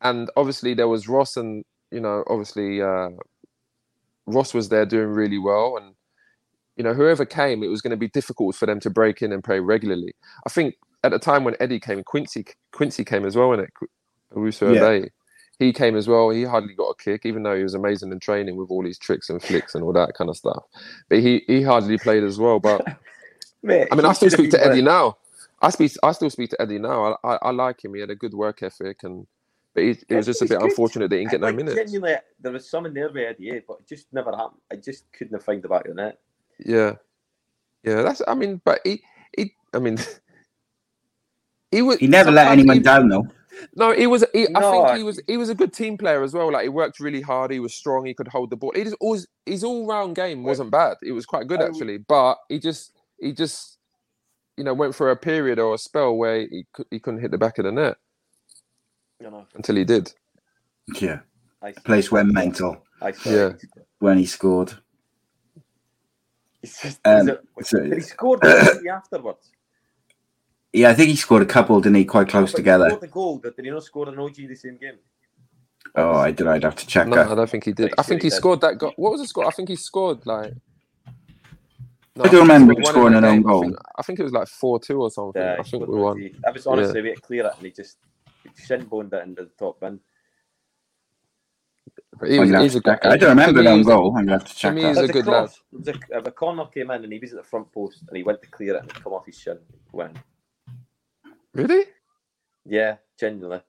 [0.01, 3.11] And obviously there was Ross and you know obviously uh,
[4.27, 5.95] Ross was there doing really well, and
[6.77, 9.33] you know whoever came, it was going to be difficult for them to break in
[9.33, 10.15] and play regularly.
[10.47, 13.71] I think at the time when Eddie came, Quincy Quincy came as well, in it.
[15.03, 15.09] Yeah.
[15.59, 16.31] He came as well.
[16.31, 18.99] He hardly got a kick, even though he was amazing in training with all these
[18.99, 20.63] tricks and flicks and all that kind of stuff.
[21.11, 22.61] But he he hardly played as well.
[22.61, 22.83] But
[23.63, 25.19] Mate, I mean, I still speak to Eddie now.
[25.63, 25.93] I speak.
[26.03, 27.17] I still speak to Eddie now.
[27.25, 27.95] I, I, I like him.
[27.95, 29.27] He had a good work ethic, and
[29.75, 30.71] but he, it was just a bit good.
[30.71, 31.77] unfortunate that he didn't get no Like, minutes.
[31.77, 34.61] Genuinely, there was some in there with Eddie, eh, but it just never happened.
[34.73, 36.19] I just couldn't find the back of the net.
[36.59, 36.95] Yeah,
[37.85, 38.03] yeah.
[38.03, 38.23] That's.
[38.27, 39.03] I mean, but he,
[39.37, 39.55] he.
[39.75, 39.99] I mean,
[41.71, 41.99] he was.
[41.99, 43.27] He never let anyone he- down, though.
[43.77, 44.25] No, he was.
[44.33, 45.21] He, I think he was.
[45.27, 46.51] He was a good team player as well.
[46.51, 47.51] Like he worked really hard.
[47.51, 48.07] He was strong.
[48.07, 48.73] He could hold the ball.
[48.75, 49.27] He just always.
[49.45, 50.97] His all round game wasn't bad.
[51.03, 51.99] It was quite good actually.
[51.99, 52.93] But he just.
[53.19, 53.77] He just.
[54.57, 57.31] You know, went for a period or a spell where he could, he couldn't hit
[57.31, 57.97] the back of the net
[59.21, 60.13] You know, until he did.
[61.01, 61.21] Yeah.
[61.63, 63.53] I, The place went mental I Yeah.
[64.01, 64.75] when he scored.
[66.63, 69.51] It's just, Um, it- so- he scored afterwards?
[70.73, 72.05] Yeah, I think he scored a couple, didn't he?
[72.05, 72.89] Quite close But he together.
[72.91, 74.99] scored the goal, but did he not score an OG the same game?
[75.97, 76.47] Oh, I did.
[76.47, 77.29] I'd have to check No, that.
[77.29, 77.93] I don't think he did.
[77.99, 78.93] I think he he scored that goal.
[78.97, 79.47] What was the score?
[79.47, 80.53] I think he scored like.
[82.21, 83.47] No, I don't think remember scored him one in scoring an own game.
[83.47, 83.63] I goal.
[83.63, 85.41] think, I think it was like four two or something.
[85.41, 86.23] Yeah, I think we won.
[86.23, 86.31] OG.
[86.47, 87.97] I was honestly way to clear it, and he just
[88.67, 90.01] shin boned it into the top bin.
[92.19, 92.99] But he was, he's a good.
[93.03, 93.07] that.
[93.07, 94.09] I don't remember that he's a- goal.
[94.09, 94.97] I'm gonna have to check me, that.
[94.97, 95.63] he's a good cross.
[95.73, 98.17] There was a, a corner came in, and he was at the front post, and
[98.17, 99.59] he went to clear it, and it come off his shin.
[99.93, 100.19] Went.
[101.55, 101.87] Really?
[102.67, 103.63] Yeah, genuinely.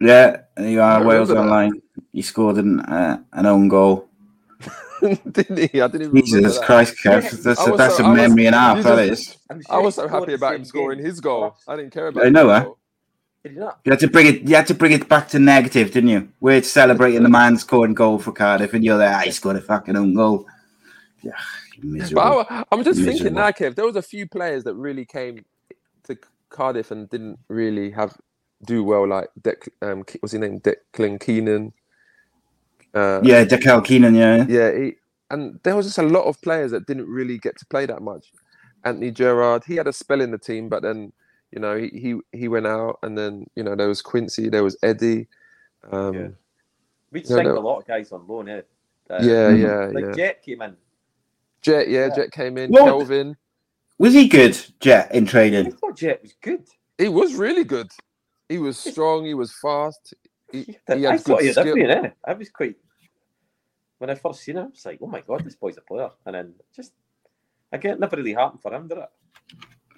[0.00, 1.54] Yeah, there you are, I Wales remember that.
[1.54, 1.82] Online.
[2.12, 4.08] He scored an, uh, an own goal.
[5.00, 5.80] Didn't he?
[5.80, 6.66] I didn't even remember Jesus that.
[6.66, 7.42] Christ, Kev.
[7.42, 9.06] That's, I a, was that's so- a I was- memory and a half, you that
[9.08, 9.36] just- is.
[9.50, 11.56] I'm I sure was so happy about him scoring his goal.
[11.68, 12.24] I didn't care about.
[12.26, 12.64] I know, his huh?
[12.64, 12.78] goal.
[13.42, 13.80] Did he not?
[13.84, 14.42] You had to bring it.
[14.48, 16.28] You had to bring it back to negative, didn't you?
[16.40, 19.14] We're celebrating the man scoring goal for Cardiff, and you're there.
[19.14, 20.46] I scored a fucking own goal.
[21.22, 21.32] Yeah,
[21.82, 22.44] miserable.
[22.48, 23.36] But I, am just thinking Miserable.
[23.40, 23.74] now, Kev.
[23.74, 25.44] There was a few players that really came
[26.04, 26.16] to
[26.48, 28.16] Cardiff and didn't really have
[28.64, 29.06] do well.
[29.06, 30.60] Like Dec, um, what's his name?
[30.60, 31.72] Dekel Keinan.
[32.94, 34.16] Uh, yeah, Dekel Keinan.
[34.16, 34.78] Yeah, yeah.
[34.84, 34.94] He,
[35.30, 38.02] and there was just a lot of players that didn't really get to play that
[38.02, 38.32] much.
[38.84, 41.12] Anthony Gerrard, he had a spell in the team, but then
[41.50, 44.62] you know he he, he went out, and then you know there was Quincy, there
[44.64, 45.26] was Eddie.
[45.90, 46.28] Um, Yeah.
[47.10, 47.58] We No, signed no.
[47.58, 48.62] a lot of guys on loan, eh?
[49.08, 50.12] Uh, Yeah, yeah, Like yeah.
[50.14, 50.76] Jet came in.
[51.62, 52.14] Jet, yeah, Yeah.
[52.16, 52.70] Jet came in.
[52.70, 52.84] What?
[52.84, 53.36] Kelvin,
[53.98, 55.66] was he good, Jet, in training?
[55.68, 56.66] I thought Jet was good.
[56.98, 57.90] he was really good.
[58.48, 59.24] He was strong.
[59.24, 60.14] He was fast.
[60.52, 61.68] He, he had thought good he had skill.
[61.68, 62.10] everything, eh?
[62.26, 62.76] I was quite.
[64.04, 66.10] When I first seen him, I was like, "Oh my god, this boy's a player!"
[66.26, 66.92] And then just,
[67.72, 69.08] again, it never really happened for him, did it?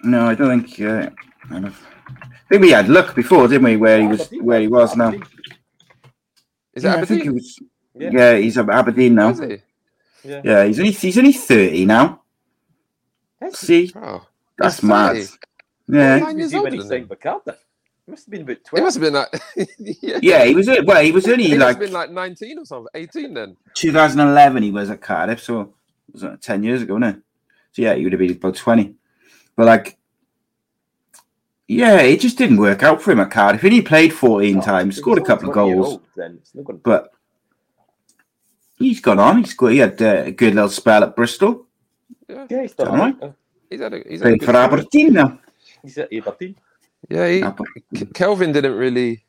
[0.01, 0.79] No, I don't think.
[0.79, 1.09] Uh,
[1.51, 1.73] I don't-
[2.47, 3.75] think we had luck before, didn't we?
[3.75, 5.07] Where he was, Aberdeen, where he was now.
[5.09, 5.27] Aberdeen.
[6.73, 7.23] Is Yeah, I think Aberdeen?
[7.23, 7.59] he was.
[7.95, 8.09] Yeah.
[8.13, 9.29] Yeah, he's at Aberdeen now.
[9.31, 9.57] Is he?
[10.23, 10.41] Yeah.
[10.45, 12.21] Yeah, he's only he's only thirty now.
[13.41, 14.25] That's See, Oh,
[14.57, 15.17] that's he's mad.
[15.89, 17.17] Yeah, Nine He years was when older he signed him.
[17.21, 17.66] Cardiff.
[18.07, 18.83] He must have been about It twelve.
[18.85, 19.69] must have been like,
[20.01, 20.19] yeah.
[20.23, 20.67] yeah, he was.
[20.85, 23.57] Well, he was only He must like have been like 19 or something, 18 then.
[23.75, 24.63] 2011.
[24.63, 25.67] He was at Cardiff, so it
[26.13, 27.11] was uh, ten years ago, no?
[27.73, 28.95] So yeah, he would have been about twenty.
[29.57, 29.97] But like,
[31.67, 33.61] Yeah, it just didn't work out for him at Cardiff.
[33.61, 37.11] He only played 14 times, scored a couple of goals, Then it's not going but
[38.77, 39.39] he's gone on.
[39.43, 41.65] He's got, he had uh, a good little spell at Bristol.
[42.29, 43.15] Yeah, Yeah, he's Done done right.
[43.21, 43.35] alright.
[43.69, 44.55] he's had a, he's had a Played good for.
[44.55, 45.39] Aberdeen now.
[45.83, 46.55] He's at Aberdeen.
[47.09, 47.83] Yeah, he, Aberdeen.
[47.95, 49.23] K- Kelvin didn't really.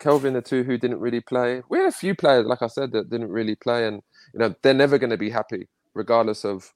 [0.00, 1.62] Kelvin, the two who didn't really play.
[1.70, 4.02] We had a few players, like I said, that didn't really play, and
[4.34, 6.70] you know they're never going to be happy, regardless of,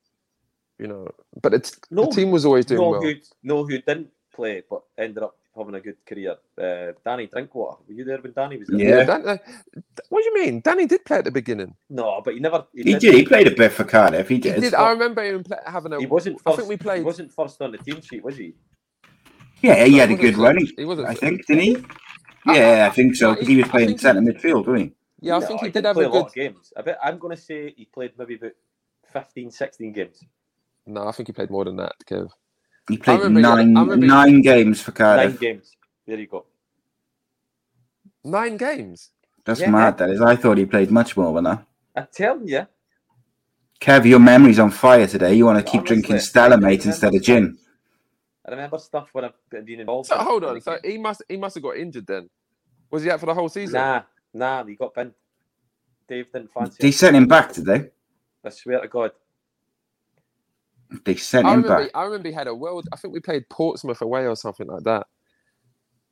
[0.79, 1.09] you know.
[1.43, 3.03] But it's No, the team was always doing know well.
[3.03, 6.37] who know who didn't play but ended up having a good career.
[6.57, 7.79] Uh, Danny Drinkwater.
[7.87, 8.79] Were you there when Danny was there?
[8.79, 9.05] Yeah.
[9.05, 9.37] Dan, uh,
[10.09, 10.61] what do you mean?
[10.61, 11.75] Danny did play at the beginning.
[11.91, 12.65] No, but he never.
[12.73, 13.15] He didn't- did.
[13.15, 14.29] He played a bit for Cardiff.
[14.29, 14.61] He He did.
[14.63, 14.73] did.
[14.75, 15.99] I remember him play, having a.
[15.99, 16.41] He wasn't.
[16.47, 16.99] I think we played.
[16.99, 18.55] He wasn't first on the team sheet, was he?
[19.63, 20.59] Yeah, he No, had a good run.
[20.61, 20.75] first.
[20.79, 21.77] He wasn't I think, didn't he?
[22.47, 23.33] Yeah, I- I think so.
[23.33, 24.93] Because he- he was playing centre midfield, wasn't he?
[25.21, 26.27] Yeah, I No, think he he did have a a lot good.
[26.27, 26.73] of games.
[26.77, 28.53] I bet I'm going to say he played maybe about
[29.13, 30.25] 15, 16 games.
[30.87, 32.31] No, I think he played more than that, Kev.
[32.89, 35.33] He played remember he had a- nine he- nine games for Cardiff.
[35.33, 35.77] Nine games.
[36.07, 36.47] There you go.
[38.25, 39.11] Nine games.
[39.45, 39.71] That's Yeah.
[39.71, 39.99] mad.
[39.99, 40.21] That is.
[40.21, 41.65] I thought he played much more than that.
[41.97, 42.67] I'm telling you.
[43.81, 45.35] Kev, your memory's on fire today.
[45.35, 47.59] You want to keep Honestly, drinking I Stella, mate, instead of gin.
[48.51, 50.09] I remember stuff when I've been involved.
[50.09, 50.23] So in.
[50.25, 50.61] hold on.
[50.61, 52.29] So he must he must have got injured then.
[52.91, 53.75] Was he out for the whole season?
[53.75, 54.03] Nah,
[54.35, 55.15] nah, he got pinned.
[56.09, 56.93] Dave didn't fancy They it.
[56.93, 57.91] sent him back, did they?
[58.45, 59.13] I swear to God.
[61.05, 61.85] They sent I him remember.
[61.85, 61.91] back.
[61.95, 62.89] I remember he had a world.
[62.93, 65.07] I think we played Portsmouth away or something like that,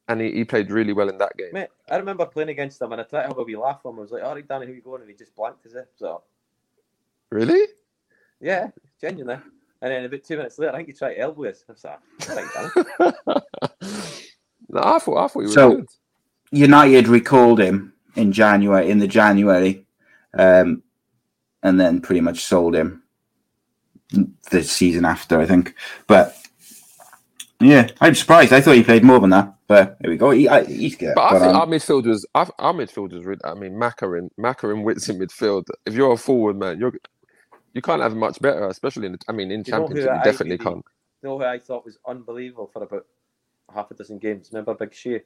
[0.09, 1.53] and he, he played really well in that game.
[1.53, 3.95] Mate, I remember playing against him and I tried to have a wee laugh with
[3.95, 3.99] him.
[3.99, 5.03] I was like, all right, Danny, who you going?
[5.03, 5.87] And he just blanked his head.
[5.97, 6.23] So,
[7.31, 7.67] Really?
[8.41, 8.69] yeah,
[9.01, 9.43] genuinely.
[9.81, 11.65] And then about two minutes later, I think he tried to elbow us.
[11.69, 13.15] I was like, "Thank
[14.71, 15.87] No, I thought I thought he was So- good.
[16.51, 19.85] United recalled him in January, in the January,
[20.37, 20.83] um,
[21.63, 23.03] and then pretty much sold him
[24.51, 25.75] the season after, I think.
[26.07, 26.35] But
[27.61, 28.53] yeah, I'm surprised.
[28.55, 29.55] I thought he played more than that.
[29.67, 30.31] But here we go.
[30.31, 31.15] He, I, he's good.
[31.15, 33.39] But I But, think um, our midfield was our, our midfield was.
[33.45, 35.67] I mean, Maka and Maka and Wits in midfield.
[35.85, 36.95] If you're a forward man, you're
[37.75, 39.13] you can't have much better, especially in.
[39.13, 40.85] The, I mean, in You championship, you definitely really- can't.
[41.23, 43.05] You know who I thought was unbelievable for about
[43.75, 44.51] half a dozen games?
[44.53, 45.23] Remember Big Shea?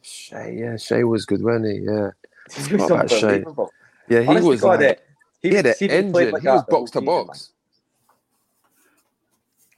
[0.00, 1.78] Shay, yeah, Shay was good, wasn't he?
[1.84, 2.10] Yeah,
[2.54, 3.26] He was Forgot about Shay.
[3.26, 3.70] unbelievable.
[4.08, 4.60] yeah, he Honestly, was.
[4.60, 5.00] God, like, eh,
[5.42, 6.32] he had an see if he played engine.
[6.32, 7.52] like he was that the whole box to box.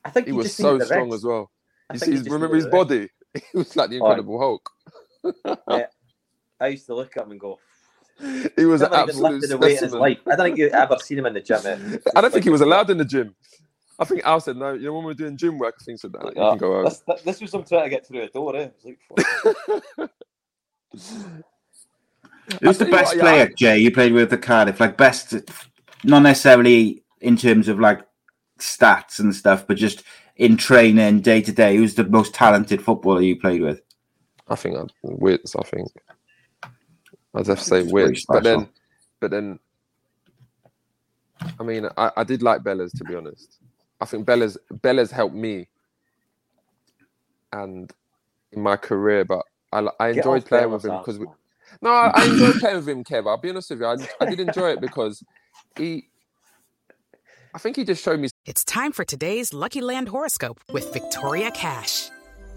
[0.05, 1.51] I think He he, was so strong as well.
[1.93, 3.09] You see, remember his body?
[3.35, 4.71] He was like the Incredible Hulk.
[5.69, 5.87] Yeah,
[6.61, 7.59] I used to look at him and go,
[8.57, 10.01] He was an even absolute lifted in his specimen.
[10.01, 10.19] life.
[10.27, 11.61] I don't think you ever seen him in the gym.
[11.65, 11.99] eh?
[12.17, 13.35] I don't think he was allowed in the gym.
[14.01, 14.73] I think Al said no.
[14.75, 16.09] You know when we're doing gym work, I think so.
[16.09, 16.85] That you Ah, can go home.
[16.85, 18.57] this, that- this was him trying to get through the door.
[18.57, 18.69] Eh?
[18.85, 20.11] Like,
[22.63, 23.79] who's the best what, yeah, player, I- Jay?
[23.79, 25.35] You played with the Cardiff, like best,
[26.05, 28.01] not necessarily in terms of like
[28.59, 30.03] stats and stuff, but just
[30.37, 31.77] in training day to day.
[31.77, 33.81] Who's the most talented footballer you played with?
[34.49, 35.55] I think I'd, Wits.
[35.57, 35.89] I think
[37.35, 38.69] I'd have to say It's but then,
[39.21, 39.59] but then,
[41.59, 43.59] I mean, I, I did like Bella's to be honest.
[44.01, 45.69] I think Bella's Bella's helped me,
[47.53, 47.93] and
[48.53, 51.27] in my career, but I I enjoyed playing with him because we.
[51.83, 53.29] No, I, I enjoyed playing with him, Kev.
[53.29, 53.87] I'll be honest with you.
[53.87, 55.23] I, I did enjoy it because
[55.77, 56.09] he.
[57.55, 61.51] I think he just showed me It's time for today's Lucky Land horoscope with Victoria
[61.51, 62.11] Cash.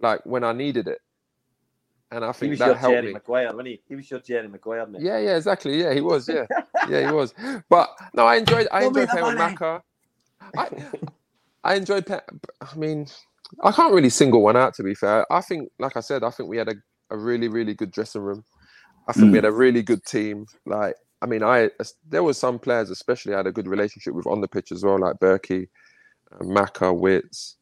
[0.00, 1.00] like when I needed it,
[2.10, 3.12] and I He think was that helped Jerry me.
[3.14, 3.80] Maguire, wasn't he?
[3.88, 5.02] He was your Jerry Maguire, mate.
[5.02, 5.80] Yeah, yeah, exactly.
[5.80, 6.28] Yeah, he was.
[6.28, 6.46] Yeah,
[6.88, 7.34] yeah, he was.
[7.68, 8.68] But no, I enjoyed.
[8.70, 9.52] I enjoyed playing with money.
[9.52, 9.82] Maka.
[10.56, 10.68] I,
[11.64, 12.06] I enjoyed.
[12.06, 12.20] Play,
[12.60, 13.06] I mean,
[13.62, 14.74] I can't really single one out.
[14.74, 16.74] To be fair, I think, like I said, I think we had a,
[17.10, 18.44] a really, really good dressing room.
[19.08, 20.46] I think we had a really good team.
[20.64, 21.70] Like, I mean, I
[22.08, 24.84] there were some players, especially, I had a good relationship with on the pitch as
[24.84, 25.68] well, like Berkey,
[26.32, 27.56] uh, Maka, Wits,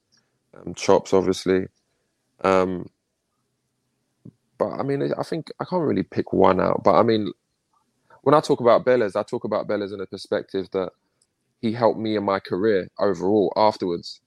[0.55, 1.67] um, Chops, obviously.
[2.43, 2.89] Um,
[4.59, 6.83] but I mean, I think I can't really pick one out.
[6.85, 7.33] But I mean,
[8.23, 10.91] when I talk about Bellas, I talk about Bellas in a perspective that
[11.61, 14.21] he helped me in my career overall afterwards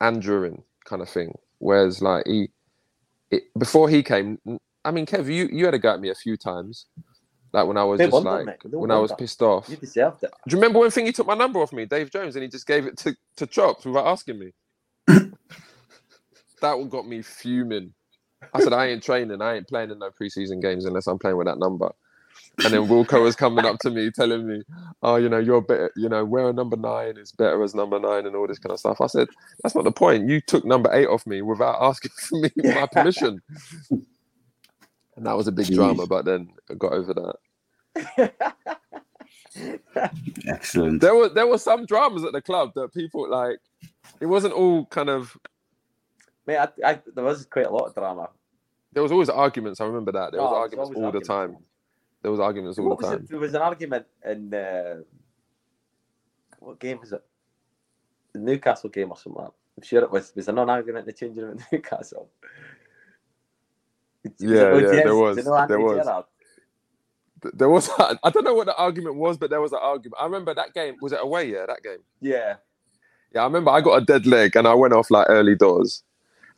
[0.00, 1.34] and during kind of thing.
[1.58, 2.50] Whereas like he,
[3.30, 4.38] it, before he came,
[4.84, 6.86] I mean, Kev, you, you had a go at me a few times.
[7.52, 9.68] Like when I was No just wonder, like, when I was pissed off.
[9.68, 10.30] You deserved it.
[10.48, 12.48] Do you remember when thing he took my number off me, Dave Jones, and he
[12.48, 14.52] just gave it to, to Chops without asking me?
[16.60, 17.92] That one got me fuming.
[18.54, 19.42] I said I ain't training.
[19.42, 21.92] I ain't playing in no preseason games unless I'm playing with that number.
[22.64, 24.62] And then Wilco was coming up to me telling me,
[25.02, 25.90] "Oh, you know, you're better.
[25.96, 28.78] You know, wearing number nine is better as number nine and all this kind of
[28.78, 29.28] stuff." I said,
[29.62, 30.28] "That's not the point.
[30.28, 33.40] You took number eight off me without asking for me my permission."
[33.90, 35.74] And that was a big Jeez.
[35.74, 38.32] drama, but then I got over that.
[40.46, 41.00] Excellent.
[41.00, 43.58] There were there were some dramas at the club that people like.
[44.20, 45.36] It wasn't all kind of.
[46.50, 48.28] Mate, I, I, there was quite a lot of drama.
[48.92, 49.80] There was always arguments.
[49.80, 51.56] I remember that there was Oh, there's arguments all the time.
[52.22, 53.14] There was arguments all What the time.
[53.20, 53.28] it?
[53.28, 54.96] There was an argument in uh,
[56.58, 57.22] what game was it?
[58.32, 59.40] The Newcastle game or something.
[59.40, 59.54] like that.
[59.78, 60.32] I'm sure it was.
[60.34, 62.28] Was there not an argument in the changing room at Newcastle?
[64.24, 65.36] Was Yeah, yeah, there was.
[65.36, 66.04] You know There was.
[66.04, 66.24] Gerrard?
[67.42, 67.90] Th- There was.
[68.24, 70.16] I don't know what the argument was, but there was an argument.
[70.20, 70.96] I remember that game.
[71.00, 71.44] Was it away?
[71.52, 72.02] Yeah, that game.
[72.20, 72.56] Yeah.
[73.32, 76.02] Yeah, I remember I got a dead leg and I went off like early doors,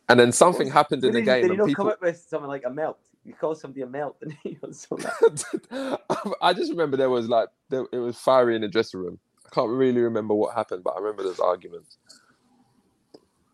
[0.09, 1.85] and then something happened in the game did he and not people.
[1.85, 2.99] come up with something like a melt?
[3.25, 4.57] You call somebody a melt, didn't he?
[4.61, 5.09] Or something.
[6.41, 9.19] I just remember there was like there, it was fiery in the dressing room.
[9.45, 11.97] I can't really remember what happened, but I remember there was arguments.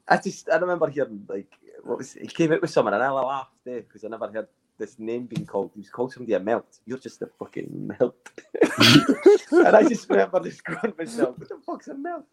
[0.08, 3.10] I just I remember hearing like what was he came out with someone and I
[3.12, 4.48] laughed there because I never heard
[4.80, 5.72] this name being called.
[5.76, 6.80] He was called somebody a melt.
[6.86, 8.16] You're just a fucking melt.
[9.52, 12.26] and I just remember just going myself, what the fuck's a melt?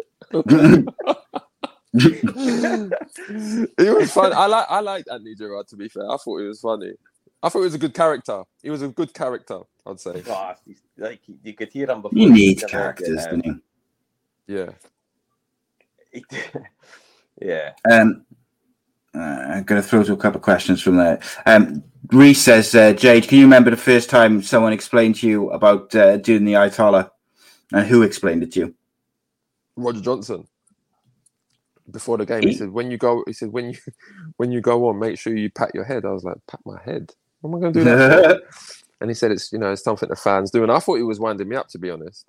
[3.78, 4.32] it was fun.
[4.32, 5.68] I like I liked Anthony Gerrard.
[5.68, 6.92] To be fair, I thought it was funny.
[7.42, 8.42] I thought he was a good character.
[8.62, 9.60] He was a good character.
[9.86, 10.22] I'd say.
[10.28, 10.52] Oh,
[10.98, 12.18] like you could hear him before.
[12.18, 13.60] He need came out, characters, don't you?
[14.46, 14.70] Yeah.
[17.40, 17.72] yeah.
[17.90, 18.24] Um,
[19.14, 21.20] uh, I'm going to throw to a couple of questions from there.
[21.46, 21.82] Um,
[22.12, 25.94] Reese says, uh, Jade, can you remember the first time someone explained to you about
[25.94, 27.10] uh, doing the Ayatollah
[27.72, 28.74] and who explained it to you?
[29.76, 30.46] Roger Johnson.
[31.90, 33.78] Before the game, he said, "When you go," he said, "When you
[34.38, 36.80] when you go on, make sure you pat your head." I was like, "Pat my
[36.84, 37.12] head?
[37.40, 38.42] What am I going to do that?"
[39.00, 41.02] and he said, "It's you know, it's something the fans do." And I thought he
[41.02, 42.26] was winding me up, to be honest.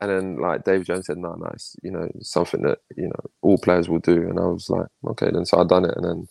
[0.00, 3.20] And then like Dave Jones said, "No, no, it's you know something that you know
[3.42, 6.04] all players will do." And I was like, "Okay, then." So I done it, and
[6.04, 6.28] then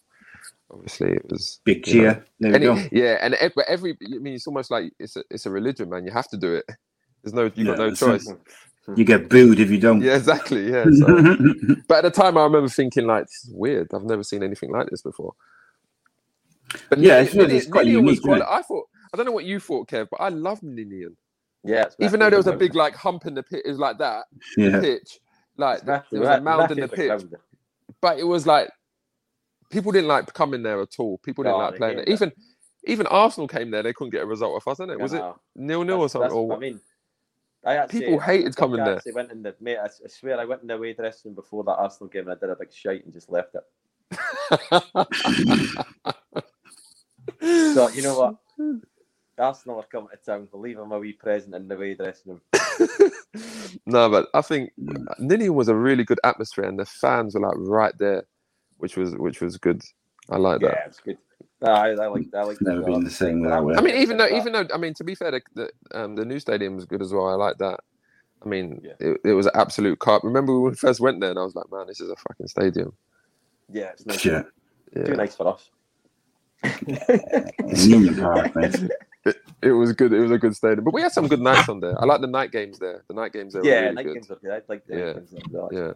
[0.72, 2.26] obviously it was Big know, cheer.
[2.40, 2.84] There we any- go.
[2.92, 5.90] Yeah, and ev- but every I mean, it's almost like it's a it's a religion,
[5.90, 6.06] man.
[6.06, 6.66] You have to do it.
[7.24, 8.28] There's no you got no choice.
[8.30, 8.38] it.
[8.90, 8.98] Choice.
[8.98, 10.02] You get booed if you don't.
[10.02, 10.70] Yeah, exactly.
[10.72, 10.86] Yeah.
[10.92, 11.06] So.
[11.88, 13.94] but at the time, I remember thinking like, "This is weird.
[13.94, 15.34] I've never seen anything like this before."
[16.90, 19.18] But Yeah, Nini- it's really- it's quite Nini was unique, isn't quali- I thought I
[19.18, 21.18] don't know what you thought, Kev, but I love Ninian.
[21.64, 21.86] Yeah.
[22.00, 24.26] Even though there was a big like hump in the pit, it was like that
[24.56, 24.80] Yeah.
[24.80, 25.20] pitch,
[25.58, 26.96] like It's there was a mound in the Massive
[27.32, 27.40] pitch,
[28.02, 28.70] but it was like
[29.72, 31.18] people didn't like coming there at all.
[31.20, 32.06] People didn't No, like playing there.
[32.06, 32.10] it.
[32.12, 32.32] Even
[32.86, 35.00] even Arsenal came there, they couldn't get a result off us, didn't it?
[35.02, 35.22] Was it
[35.56, 36.28] nil nil or something?
[36.28, 36.80] that's Or what I mean.
[37.66, 38.96] I actually, People hated I coming there.
[38.98, 41.36] actually Went in the, mate, I, I swear I went in the away dressing room
[41.36, 43.64] before that Arsenal game and I did a big shite and just left it.
[47.74, 48.36] so you know what?
[49.38, 50.48] Arsenal are coming to town.
[50.52, 52.42] We'll leave them a wee present in the away dressing room.
[53.86, 54.72] No, but I think
[55.20, 58.24] Ninian was a really good atmosphere, and the fans were like right there,
[58.78, 59.82] which was which was good.
[60.30, 60.76] I like Yeah, that.
[60.76, 61.18] Yeah, it's good.
[61.62, 62.86] No, I, I like I like It's never that.
[62.86, 65.32] been the same without I mean, even though even though I mean, to be fair,
[65.32, 67.28] the the, um, the new stadium was good as well.
[67.28, 67.80] I like that.
[68.44, 70.24] I mean, it, it was an absolute carp.
[70.24, 72.48] Remember when we first went there, and I was like, man, this is a fucking
[72.48, 72.94] stadium.
[73.72, 74.24] Yeah, it's nice.
[74.24, 74.44] Yeah.
[74.96, 75.04] Yeah.
[75.04, 75.70] Too nice for us.
[76.64, 78.76] It's Union Park, mate.
[79.26, 80.14] It, it was good.
[80.14, 82.02] It was a good stadium, but we had some good nights on there.
[82.02, 83.04] I like the night games there.
[83.10, 83.66] The night games there.
[83.66, 84.14] yeah, were really night good.
[84.14, 84.52] games are good.
[84.52, 85.06] I like the Yeah.
[85.08, 85.34] night games.
[85.74, 85.92] Yeah.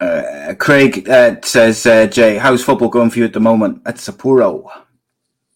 [0.00, 3.96] Uh, Craig uh, says, uh, Jay, how's football going for you at the moment at
[3.96, 4.68] Sapporo?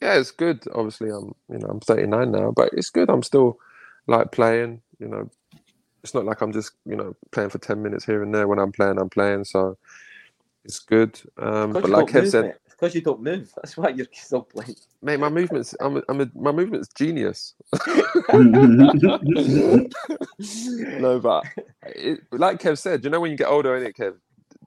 [0.00, 0.62] Yeah, it's good.
[0.74, 3.10] Obviously, I'm you know I'm 39 now, but it's good.
[3.10, 3.58] I'm still
[4.06, 4.80] like playing.
[5.00, 5.30] You know,
[6.04, 8.46] it's not like I'm just you know playing for 10 minutes here and there.
[8.46, 9.44] When I'm playing, I'm playing.
[9.44, 9.76] So
[10.64, 11.20] it's good.
[11.38, 12.54] Um, Because but like Kev said, mate.
[12.66, 13.52] It's because you don't move.
[13.56, 14.76] That's why you're still playing.
[15.02, 15.74] mate, my movements.
[15.80, 17.54] I'm a, I'm a, my movements genius.
[18.32, 19.88] no,
[21.18, 21.44] but
[21.86, 24.14] it, like Kev said, you know when you get older, innit, Kev?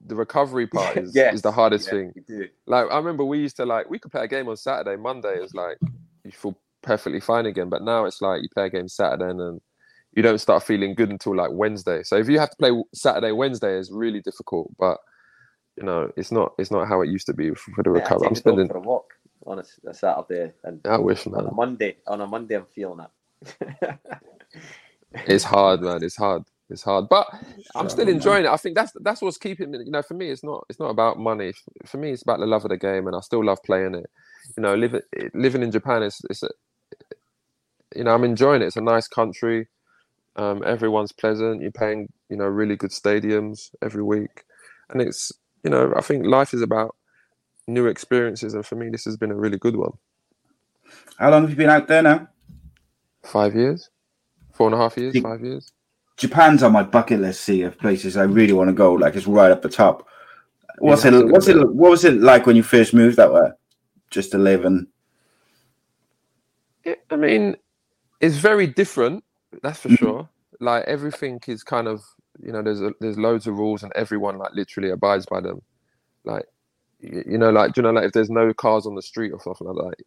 [0.06, 2.48] The recovery part is, Yes, is the hardest yeah, thing.
[2.66, 5.36] Like I remember we used to like we could play a game on Saturday, Monday
[5.36, 5.78] is like
[6.24, 7.68] you feel perfectly fine again.
[7.68, 9.60] But now it's like you play a game Saturday and then
[10.14, 12.02] you don't start feeling good until like Wednesday.
[12.02, 14.70] So if you have to play Saturday, Wednesday is really difficult.
[14.78, 14.98] But
[15.76, 18.28] you know, it's not it's not how it used to be for the I recovery.
[18.28, 19.14] I'm spending for a walk
[19.46, 21.96] on a, a Saturday, and I wish on a Monday.
[22.06, 23.98] On a Monday, I'm feeling it.
[25.26, 26.02] It's hard, man.
[26.02, 26.42] It's hard.
[26.70, 27.26] It's hard, but
[27.74, 28.50] I'm still enjoying it.
[28.50, 29.78] I think that's that's what's keeping me.
[29.84, 31.52] You know, for me, it's not it's not about money.
[31.84, 34.10] For me, it's about the love of the game, and I still love playing it.
[34.56, 35.02] You know, living
[35.34, 36.48] living in Japan is it's a,
[37.94, 38.66] you know I'm enjoying it.
[38.66, 39.68] It's a nice country.
[40.36, 41.60] Um, everyone's pleasant.
[41.60, 44.44] You're paying you know really good stadiums every week,
[44.88, 45.30] and it's
[45.64, 46.96] you know I think life is about
[47.66, 49.92] new experiences, and for me, this has been a really good one.
[51.18, 52.28] How long have you been out there now?
[53.22, 53.90] Five years,
[54.52, 55.70] four and a half years, five years.
[56.22, 57.40] Japan's on my bucket list.
[57.40, 58.94] See of places I really want to go.
[58.94, 60.06] Like it's right up the top.
[60.78, 61.26] What's have it?
[61.26, 61.56] What's it?
[61.56, 63.50] What was it like when you first moved that way?
[64.10, 64.86] Just to live and
[66.84, 67.56] It, I mean,
[68.20, 69.24] it's very different.
[69.62, 69.96] That's for mm-hmm.
[69.96, 70.28] sure.
[70.60, 72.04] Like everything is kind of
[72.40, 75.60] you know there's a, there's loads of rules and everyone like literally abides by them.
[76.24, 76.44] Like
[77.00, 79.32] you, you know like do you know like if there's no cars on the street
[79.32, 80.04] or something like that,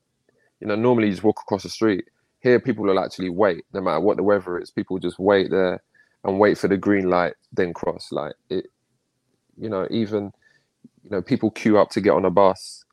[0.61, 2.05] you know normally you just walk across the street.
[2.39, 4.72] Here people will actually wait no matter what the weather is.
[4.72, 5.82] People just wait there
[6.26, 8.10] and wait for the green light then cross.
[8.12, 8.68] Like it,
[9.58, 10.34] you know even
[11.04, 12.86] you know people queue up to get on a bus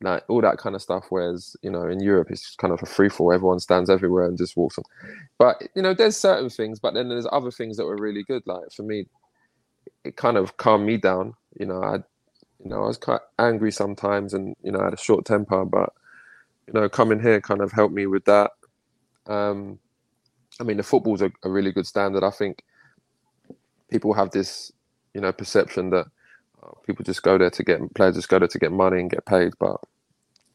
[0.00, 1.06] like all that kind of stuff.
[1.10, 3.34] Whereas you know in Europe it's kind of a free for all.
[3.34, 4.84] Everyone stands everywhere and just walks on.
[5.38, 8.42] But you know there's certain things, but then there's other things that were really good.
[8.46, 9.06] Like for me,
[10.04, 11.34] it kind of calmed me down.
[11.58, 14.94] You know I, you know I was quite angry sometimes, and you know I had
[14.94, 15.92] a short temper, but
[16.66, 18.52] you know coming here kind of helped me with that.
[19.26, 19.78] Um,
[20.60, 22.22] I mean the football's a, a really good standard.
[22.24, 22.62] I think
[23.90, 24.72] people have this
[25.14, 26.06] you know perception that
[26.62, 29.10] uh, people just go there to get players just go there to get money and
[29.10, 29.76] get paid but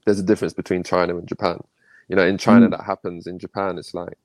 [0.05, 1.59] there's a difference between china and japan
[2.07, 2.71] you know in china Mm.
[2.71, 4.17] that happens in japan it's like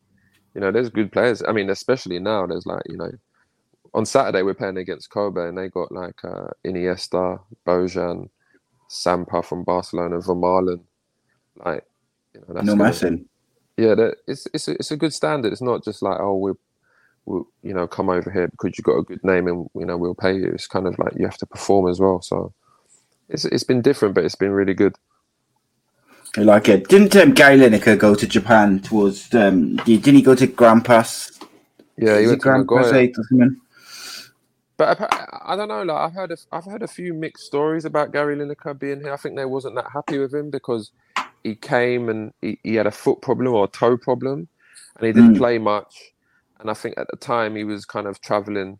[0.55, 3.11] you know there's good players i mean especially now there's like you know
[3.95, 8.29] on saturday we're playing against kobe and they got like uh iniesta bojan
[8.91, 10.81] samper from barcelona vermaelen
[11.65, 11.85] like
[12.35, 13.27] you know that's no messing.
[13.77, 15.53] yeah, that it's it's a, it's a good standard.
[15.53, 16.53] It's not just like oh we,
[17.29, 19.99] we you know come over here because you've got a good name and you know
[19.99, 20.51] we'll pay you.
[20.53, 22.23] It's kind of like you have to perform as well.
[22.23, 22.55] So
[23.29, 24.97] it's it's been different, but it's been really good.
[26.39, 26.89] I like it.
[26.89, 29.35] Didn't um, Gary Lineker go to Japan towards?
[29.35, 31.33] Um, didn't he go to Grampus?
[31.99, 33.61] Yeah, he went to Grampus Eight or something?
[34.79, 35.07] But I,
[35.53, 35.83] I don't know.
[35.83, 39.13] Like I've heard a, I've heard a few mixed stories about Gary Lineker being here.
[39.13, 40.93] I think they wasn't that happy with him because
[41.45, 44.49] he came and he, he had a foot problem or a toe problem,
[44.99, 45.39] and he didn't Mm.
[45.39, 46.13] play much.
[46.61, 48.79] And I think at the time he was kind of traveling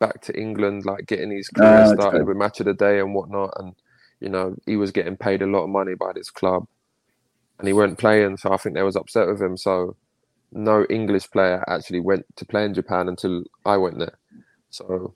[0.00, 2.18] back to England, like getting his career Ah, okay.
[2.18, 3.52] started with Match of the Day and whatnot.
[3.58, 3.74] And
[4.20, 6.66] you know he was getting paid a lot of money by this club,
[7.58, 8.36] and he weren't playing.
[8.38, 9.56] So I think they was upset with him.
[9.56, 9.96] So
[10.52, 14.18] no English player actually went to play in Japan until I went there.
[14.70, 15.14] So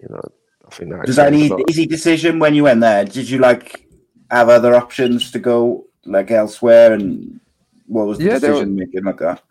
[0.00, 0.22] you know
[0.66, 1.70] I think that Was that an explains a lot.
[1.70, 3.04] easy decision when you went there?
[3.04, 3.86] Did you like
[4.30, 6.92] have other options to go like elsewhere?
[6.92, 7.40] And
[7.86, 9.42] what was the Yeah, decision making like that?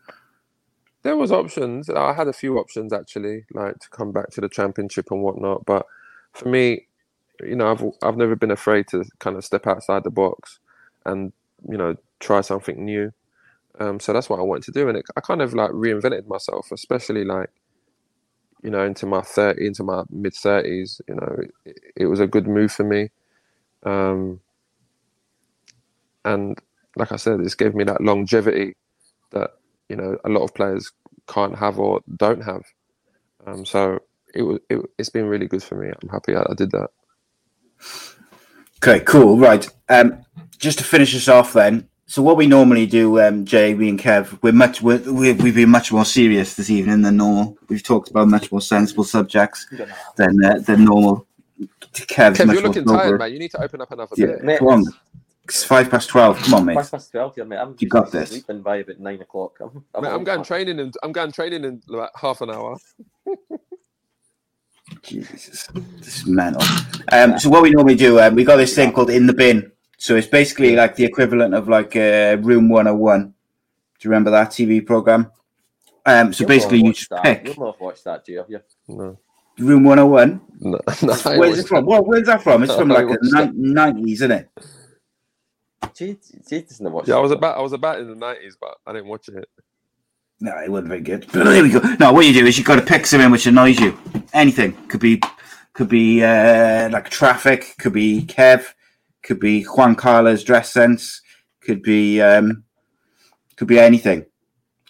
[1.08, 1.90] There was options.
[1.90, 5.66] I had a few options actually, like to come back to the championship and whatnot.
[5.66, 5.86] But
[6.34, 6.88] for me,
[7.42, 10.60] you know, I've I've never been afraid to kind of step outside the box
[11.06, 11.32] and
[11.66, 13.14] you know try something new.
[13.80, 16.28] Um, so that's what I wanted to do, and it, I kind of like reinvented
[16.28, 17.52] myself, especially like
[18.62, 21.00] you know into my thirty, into my mid thirties.
[21.08, 23.12] You know, it, it was a good move for me.
[23.84, 24.42] Um,
[26.26, 26.60] and
[26.98, 28.76] like I said, this gave me that longevity
[29.32, 29.52] that
[29.90, 30.92] you know a lot of players
[31.28, 32.64] can't have or don't have.
[33.46, 34.00] Um, so
[34.34, 35.90] it was it, it's been really good for me.
[36.02, 36.90] I'm happy I, I did that.
[38.84, 39.38] Okay, cool.
[39.38, 39.68] Right.
[39.90, 40.24] Um,
[40.58, 41.88] just to finish us off, then.
[42.10, 45.56] So what we normally do, um, Jay, we and Kev, we're much we're, we're, we've
[45.56, 47.58] been much more serious this evening than normal.
[47.68, 49.68] We've talked about much more sensible subjects
[50.16, 51.28] than uh, than normal.
[51.94, 52.98] Kev's Kev, much you're more looking sober.
[52.98, 53.34] tired, man.
[53.34, 54.58] You need to open up another Yeah, beer.
[54.60, 54.86] come on.
[55.50, 56.38] It's five past twelve.
[56.40, 56.76] Come on, mate.
[56.76, 57.58] Five past twelve here, mate.
[57.58, 58.30] I'm You got this.
[58.32, 59.58] sleeping by about nine o'clock.
[59.62, 60.48] I'm, I'm, Mate, I'm going track.
[60.48, 62.78] training in I'm going training in like half an hour.
[65.02, 66.62] Jesus, this is mental.
[67.12, 69.72] Um, so what we normally do, um, we got this thing called in the bin.
[69.98, 73.24] So it's basically like the equivalent of like uh, Room 101.
[73.24, 73.34] Do
[74.02, 75.32] you remember that TV program?
[76.06, 77.24] Um, so You'll basically, you just that.
[77.24, 78.38] pick You'll not have watched that, do you?
[78.38, 78.60] Have you?
[78.88, 79.18] No.
[79.60, 80.42] Room 101.
[80.60, 81.86] No, no, Where's it from?
[81.86, 82.64] Well, where's that from?
[82.64, 84.50] It's from like the watched nineties, isn't it?
[85.98, 88.78] Jade, Jade doesn't watch Yeah, I was about I was about in the nineties, but
[88.86, 89.50] I didn't watch it.
[90.40, 91.26] No, it wasn't very good.
[91.34, 91.80] But there we go.
[92.00, 93.98] No, what you do is you got to pick something which annoys you.
[94.34, 95.20] Anything could be,
[95.74, 97.76] could be uh, like traffic.
[97.80, 98.66] Could be Kev.
[99.24, 101.22] Could be Juan Carlos dress sense.
[101.62, 102.64] Could be, um,
[103.56, 104.26] could be anything,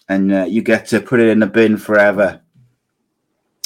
[0.08, 2.42] and uh, you get to put it in the bin forever.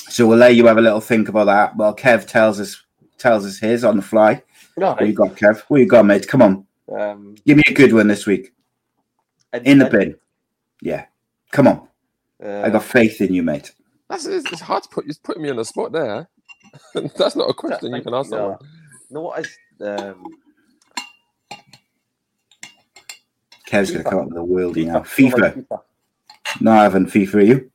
[0.08, 1.76] So we'll let you have a little think about that.
[1.76, 2.82] Well, Kev tells us
[3.18, 4.42] tells us his on the fly.
[4.76, 5.62] No, What you got, Kev?
[5.68, 6.28] What you got, mate?
[6.28, 6.66] Come on,
[6.98, 8.52] Um, give me a good one this week.
[9.52, 10.16] in, In the bin.
[10.80, 11.06] Yeah,
[11.50, 11.88] come on.
[12.42, 13.72] Uh, I got faith in you, mate.
[14.08, 15.06] That's it's, it's hard to put.
[15.06, 16.28] You're putting me on the spot there.
[17.16, 18.58] That's not a question you can ask no, someone.
[19.10, 20.24] no, what is um,
[23.66, 25.00] Kev's going to come up with a worldie now.
[25.00, 25.64] FIFA.
[25.64, 25.80] FIFA.
[26.60, 27.34] No, I haven't FIFA.
[27.34, 27.70] Are you?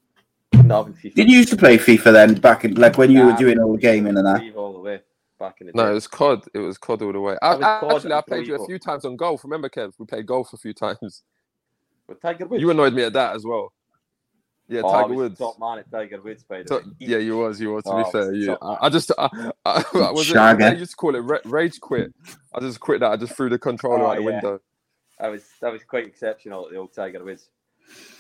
[0.54, 1.14] No, I haven't FIFA.
[1.16, 3.72] Did you used to play FIFA then, back in like when you were doing all
[3.74, 4.42] the gaming and that?
[4.42, 5.00] Leave all the way.
[5.38, 6.44] Back in the No, it was COD.
[6.54, 7.38] It was COD all the way.
[7.42, 9.44] I, I- COD actually, I played you a few times on golf.
[9.44, 9.94] Remember, Kev?
[9.98, 11.24] We played golf a few times.
[12.08, 12.62] With Tiger Woods.
[12.62, 13.74] You annoyed me at that as well.
[14.70, 15.40] Yeah, Oh, I Tiger was Woods.
[15.40, 16.84] top man at Tiger Woods, by the So- way.
[17.00, 17.60] yeah, you was.
[17.62, 17.84] You was.
[17.86, 18.58] To Oh, be I was fair, you.
[18.62, 19.12] I, I just.
[19.18, 19.26] I,
[19.66, 20.28] I, I was.
[20.28, 20.62] Shagger.
[20.64, 22.14] I used to call it rage quit.
[22.54, 23.12] I just quit that.
[23.12, 24.26] I just threw the controller Oh, out the yeah.
[24.26, 24.60] window.
[25.20, 27.50] I was that was quite exceptional at the old Tiger Woods.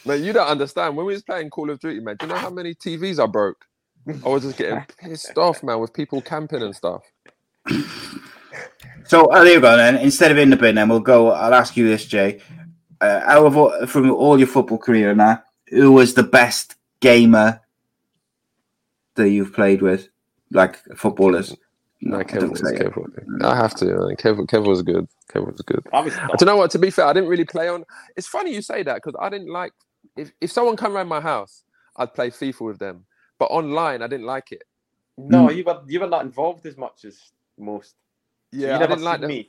[0.06, 0.96] Man, you don't understand.
[0.96, 3.26] When we was playing Call of Duty, man, do you know how many TVs I
[3.28, 3.66] broke?
[4.26, 7.04] I was just getting pissed off, man, with people camping and stuff.
[9.06, 9.78] So uh, there you go.
[9.78, 11.32] Then instead of in the bin, then we'll go.
[11.32, 12.42] I'll ask you this, Jay.
[13.00, 17.62] Uh, out of all, from all your football career now, who was the best gamer
[19.16, 20.10] that you've played with,
[20.52, 21.56] like footballers?
[22.02, 22.82] No, I Kev don't was, say it.
[22.82, 23.86] Kev, I have to.
[23.86, 24.16] Man.
[24.18, 25.08] Kev, Kev was good.
[25.34, 25.86] Kev was good.
[25.94, 26.72] I Do you know what?
[26.72, 27.86] To be fair, I didn't really play on.
[28.16, 29.74] It's funny you say that because I didn't like.
[30.16, 31.64] If if someone come around my house,
[31.96, 33.06] I'd play FIFA with them.
[33.40, 34.64] But online, I didn't like it.
[35.18, 35.56] No, mm.
[35.56, 37.96] you were you were not involved as much as most.
[38.54, 39.48] So Yeah, you I didn't like the- me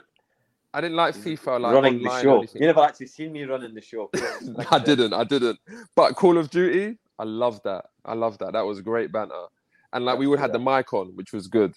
[0.75, 2.43] I didn't like FIFA like running the online show.
[2.55, 4.11] You never actually seen me running the show.
[4.71, 5.15] I didn't.
[5.15, 5.59] I didn't.
[5.95, 7.87] But Call of Duty, I love that.
[8.05, 8.53] I love that.
[8.53, 9.47] That was great banter.
[9.93, 11.75] And like we would have the mic on, which was good.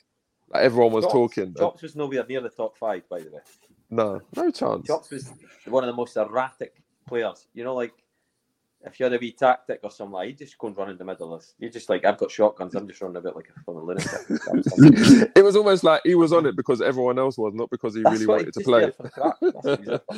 [0.49, 1.55] Like everyone was Chops- talking.
[1.55, 3.39] Chops was nowhere near the top five, by the way.
[3.89, 4.87] No, no chance.
[4.87, 5.33] Chops was
[5.65, 7.47] one of the most erratic players.
[7.53, 7.93] You know, like
[8.83, 10.97] if you had a wee tactic or something, like, you just go and run in
[10.97, 11.53] the middle of this.
[11.59, 12.73] You're just like, I've got shotguns.
[12.75, 15.31] I'm just running a bit like a fucking lunatic.
[15.35, 18.01] it was almost like he was on it because everyone else was, not because he
[18.01, 18.81] That's really wanted he's to play.
[18.81, 19.35] there the crack.
[19.41, 20.15] That's what he's there for.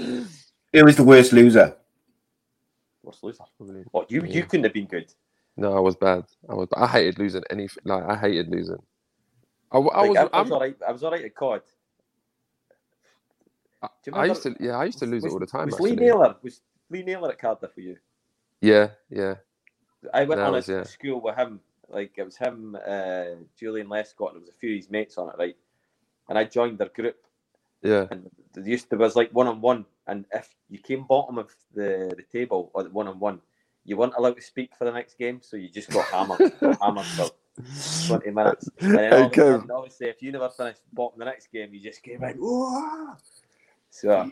[0.73, 1.75] Who was the worst loser?
[3.01, 3.43] What's loser?
[3.93, 5.13] Oh, you you couldn't have been good.
[5.57, 6.23] No, I was bad.
[6.49, 6.69] I was.
[6.75, 7.67] I hated losing any.
[7.83, 8.77] Like I hated losing.
[9.71, 10.17] I, w- I Like, was.
[10.17, 10.75] I, I was I'm- all right.
[10.87, 11.61] I was all right at COD.
[14.03, 14.55] Do you I used to.
[14.59, 15.65] Yeah, I used to lose was, it all the time.
[15.65, 16.05] Was Lee actually.
[16.05, 17.97] Naylor was Lee Naylor at Cardiff for you?
[18.63, 19.35] Yeah, yeah.
[20.13, 20.83] I went on was- a yeah.
[20.83, 21.59] school with him.
[21.89, 25.17] Like it was him, uh, Joleon Lescott, and there was a few of his mates
[25.17, 25.55] on it, right?
[26.27, 27.17] And I joined their group.
[27.83, 28.07] Yeah.
[28.09, 31.53] And there used to was like one on one, and if you came bottom of
[31.75, 33.41] the, the table or the one on one,
[33.85, 36.81] you weren't allowed to speak for the next game, so you just got hammered, got
[36.81, 37.29] hammered for
[38.07, 38.69] twenty minutes.
[38.79, 39.77] And then all Hey, of a sudden, Kev.
[39.77, 42.37] obviously, if you never finished bottom the next game, you just came in.
[42.37, 43.17] "Whoa!"
[43.91, 44.31] So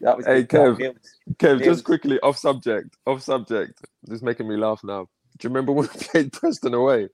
[0.00, 0.44] that was Hey.
[0.44, 0.96] Kev.
[1.34, 2.96] Kev, just quickly off subject.
[3.06, 3.80] Off subject.
[4.04, 5.08] This is making me laugh now.
[5.38, 7.08] Do you remember when we played Preston away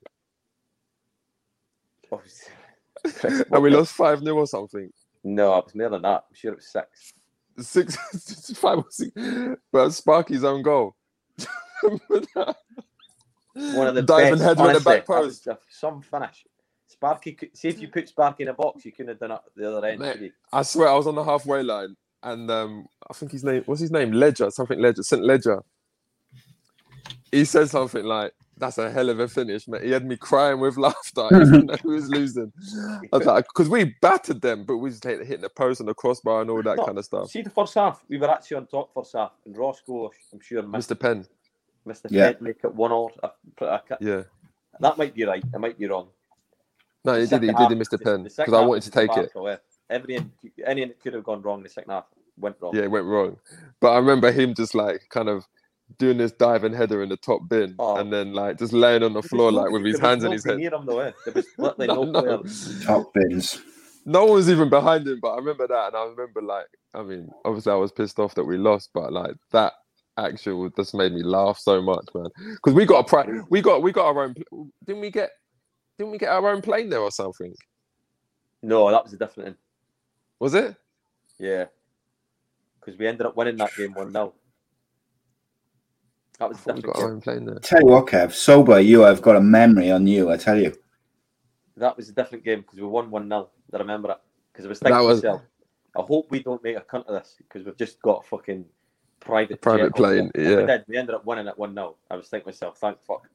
[3.23, 4.91] and we lost five 0 or something?
[5.23, 6.25] No, it was more than that.
[6.29, 7.13] I'm sure it was six.
[7.59, 9.11] Six, five or six.
[9.71, 10.95] But Sparky's own goal.
[11.81, 11.99] One
[13.87, 15.47] of the diving best, header in the honestly, back post.
[15.69, 16.45] some finish.
[16.87, 19.39] Sparky, could, see if you put Sparky in a box, you couldn't have done it
[19.55, 19.99] the other end.
[19.99, 20.33] Mate.
[20.51, 23.81] I swear I was on the halfway line and um, I think his name what's
[23.81, 24.11] his name?
[24.11, 25.23] Ledger, something Ledger, St.
[25.23, 25.63] Ledger.
[27.31, 29.81] He said something like, That's a hell of a finish, mate.
[29.83, 32.51] He had me crying with laughter, even though he was losing.
[33.11, 35.89] I was like, because we battered them, but we just hit, hitting the post and
[35.89, 37.29] the crossbar and all that No, kind of stuff.
[37.31, 40.61] See the first half, we were actually on top first half, and Roscoe, I'm sure,
[40.61, 40.99] missed, Mr.
[40.99, 41.25] Penn.
[41.87, 42.03] Mr.
[42.03, 42.27] the Yeah.
[42.27, 43.11] Fed make it one all.
[43.23, 43.29] I,
[43.65, 44.23] I, ca- Yeah.
[44.79, 45.43] that might be right.
[45.53, 46.07] I might be wrong.
[47.03, 47.41] No, he The did.
[47.41, 47.55] He second did.
[47.57, 47.77] half- Mr.
[47.77, 49.15] missed the the- pen because I wanted to take it.
[49.33, 49.57] debacle, yeah.
[49.89, 50.31] Everything,
[50.65, 52.05] anything that could have gone wrong in the second half
[52.37, 52.75] went wrong.
[52.75, 53.37] Yeah, it went wrong.
[53.79, 55.45] But I remember him just like kind of
[55.99, 59.21] doing this diving header in the top bin and then like just laying on the
[59.21, 60.71] floor like with his there was hands in his nobody head.
[60.71, 61.11] Near him though, eh?
[61.25, 62.43] There was literally No, no, no.
[62.85, 63.61] Top bins.
[64.05, 67.03] No one was even behind him, but I remember that, and I remember like, I
[67.03, 69.73] mean, obviously I was pissed off that we lost, but like that
[70.17, 72.27] action was- just made me laugh so much, man.
[72.55, 74.33] Because we got a pri- we got we got our own.
[74.33, 75.29] pl- Didn't we get?
[75.97, 77.53] Didn't we get our own plane there or something?
[78.61, 79.57] No, that was a different one.
[80.39, 80.75] Was it?
[81.39, 81.65] Yeah.
[82.79, 84.33] Because we ended up winning that game 1 0.
[86.39, 87.13] That was a We different got our game.
[87.15, 87.59] own plane.
[87.61, 90.31] Tell you what, Kev, sober you I've got a memory on you.
[90.31, 90.73] I tell you.
[91.77, 93.49] That was a different game because we won 1 0.
[93.73, 94.17] I remember it.
[94.51, 95.41] Because I was thinking to was- myself,
[95.95, 98.65] I hope we don't make a cunt of this because we've just got a fucking
[99.19, 100.57] private private plane, yeah.
[100.57, 100.83] We did.
[100.87, 101.95] We ended up winning at 1 0.
[102.09, 103.29] I was thinking to myself, thank fuck.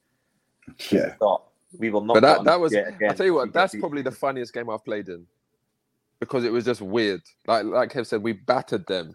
[0.90, 1.14] Yeah.
[1.14, 1.44] Thought
[1.78, 2.74] we will not But that that was.
[2.74, 5.24] I tell you what, that's probably the funniest game I've played in,
[6.20, 7.22] because it was just weird.
[7.46, 9.14] Like like Kev said, we battered them,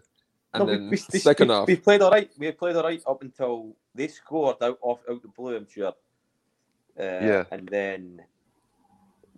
[0.52, 1.66] and No, we- then we, we, second we, half.
[1.66, 2.30] we played all right.
[2.38, 5.56] We played all right up until they scored out off out the blue.
[5.56, 5.88] I'm sure.
[5.88, 5.92] Uh,
[7.02, 7.44] Yeah.
[7.50, 8.22] And then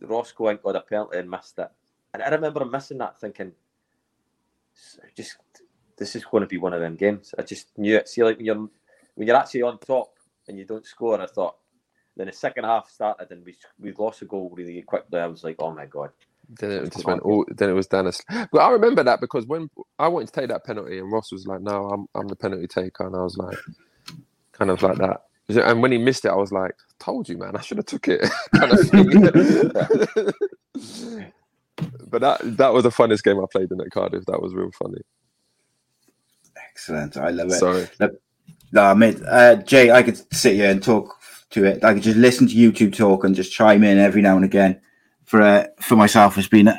[0.00, 1.70] Roscoe went got a penalty and missed it.
[2.14, 3.52] And I remember missing that, thinking,
[5.16, 5.36] just
[5.96, 7.34] this is going to be one of them games.
[7.38, 8.08] I just knew it.
[8.08, 8.68] See, like when you're
[9.14, 10.14] when you're actually on top
[10.48, 11.56] and you don't score, I thought.
[12.16, 15.18] Then the second half started and we we lost a goal really quickly.
[15.20, 16.10] I was like, oh my god.
[16.48, 17.44] Then it Just went all.
[17.48, 18.22] Then it was Dennis.
[18.28, 19.68] But I remember that because when
[19.98, 22.66] I wanted to take that penalty, and Ross was like, "No, I'm I'm the penalty
[22.66, 23.56] taker," and I was like,
[24.52, 25.22] kind of like that.
[25.48, 28.08] And when he missed it, I was like, "Told you, man, I should have took
[28.08, 29.10] it." kind of thing.
[32.08, 34.24] but that that was the funnest game I played in at Cardiff.
[34.26, 35.00] That was real funny.
[36.56, 37.16] Excellent.
[37.16, 37.52] I love it.
[37.52, 37.88] Sorry.
[37.98, 38.20] Look,
[38.72, 41.14] no, mate, uh, Jay, I could sit here and talk
[41.50, 41.84] to it.
[41.84, 44.80] I could just listen to YouTube talk and just chime in every now and again.
[45.26, 46.76] For uh, for myself, it's been uh,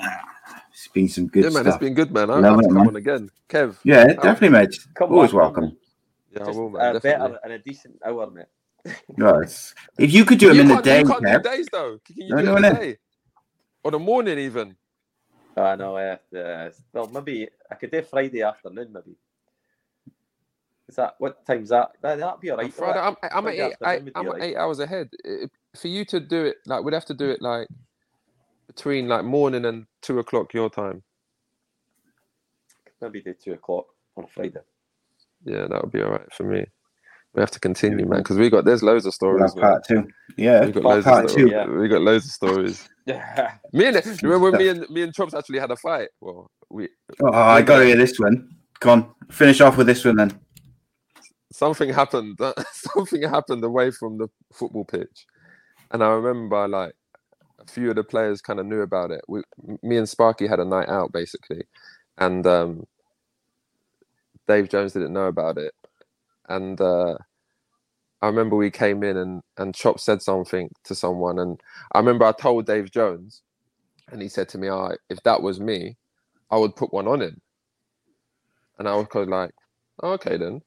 [0.72, 1.76] it's been some good yeah, man, stuff.
[1.76, 2.30] it's been good, man.
[2.30, 2.88] I Love have it, to come man.
[2.88, 3.78] on again, Kev.
[3.84, 4.76] Yeah, how- definitely, mate.
[4.96, 5.42] Come Always back, man.
[5.44, 5.78] welcome.
[6.32, 6.82] Yeah, I Just, will, man.
[6.82, 7.28] uh, definitely.
[7.28, 8.46] better and a decent hour, mate.
[9.18, 9.74] Right.
[10.00, 12.00] If you could do them you in the day, you can't Kev, do days though.
[12.06, 12.70] Can you No, do no, it in no.
[12.70, 12.98] the day?
[13.84, 14.76] Or the morning even?
[15.58, 15.98] I know.
[15.98, 19.18] Uh, uh, well, maybe I could do Friday afternoon, maybe.
[20.88, 21.92] Is that what time's that?
[22.02, 22.74] that that'd be alright.
[22.74, 25.10] Friday, I'm, I'm, at Friday eight, I, afternoon would be I'm at eight hours ahead.
[25.26, 27.68] I- For you to do it, like, we'd have to do it like
[28.68, 31.04] between like morning and two o'clock your time.
[33.02, 33.86] Maybe do two o'clock
[34.16, 34.60] on a Friday.
[35.46, 36.66] Yeah, that would be all right for me.
[37.34, 39.54] We have to continue, man, because we got there's loads of we'll stories.
[39.54, 40.08] part two.
[40.38, 41.50] Yeah, We got part, loads part of two.
[41.50, 41.80] stories.
[41.80, 42.90] We got loads of stories.
[43.08, 43.54] Yeah.
[43.72, 46.10] Me and remember me and me and Chops actually had a fight.
[46.20, 46.90] Well, we
[47.24, 48.50] Oh, I got to hear this one.
[48.82, 50.38] Come on, finish off with this one then.
[51.54, 52.38] something happened.
[52.74, 55.26] Something happened away from the football pitch,
[55.92, 57.07] and I remember like a
[57.68, 59.22] few of the players kind of knew about it.
[59.28, 59.42] We,
[59.84, 61.64] me and Sparky had a night out basically,
[62.18, 62.86] and um,
[64.48, 65.74] Dave Jones didn't know about it,
[66.50, 67.18] and uh,
[68.22, 71.62] I remember we came in and and Chop said something to someone, and
[71.94, 73.44] I remember I told Dave Jones,
[74.12, 75.98] and he said to me, "Ah, if that was me,
[76.52, 77.42] I would put one on him,"
[78.80, 79.52] and I was kind of like,
[80.04, 80.62] "Oh, "Okay then."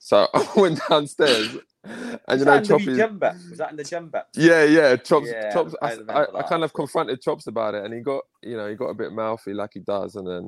[0.00, 1.56] So I went downstairs,
[2.28, 3.30] and you know, in the wee Choppy.
[3.50, 4.22] Was that in the gym bit?
[4.34, 4.96] Yeah, yeah.
[4.96, 5.74] Chops, Yeah, Chops.
[5.82, 8.68] I I, I, I kind of confronted Chops about it, and he got, you know,
[8.68, 10.44] he got a bit mouthy like he does, and then,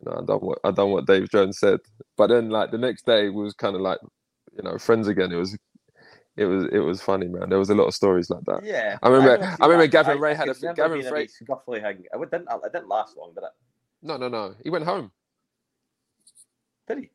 [0.00, 1.80] you know, I done what I done what Dave Jones said.
[2.16, 3.98] But then, like the next day, we was kind of like,
[4.56, 5.30] you know, friends again.
[5.30, 5.56] It was,
[6.36, 7.50] it was, it was funny, man.
[7.50, 8.64] There was a lot of stories like that.
[8.64, 8.98] Yeah.
[9.02, 9.36] I remember.
[9.38, 9.92] don't I, remember that.
[9.92, 11.26] Gavin I- Ray I had a Gavin Rae.
[11.26, 11.98] scuffly hang.
[12.12, 12.48] It didn't.
[12.50, 13.50] It didn't last long, did it?
[14.02, 14.54] No, no, no.
[14.64, 15.12] He went home.
[16.88, 17.10] Did he?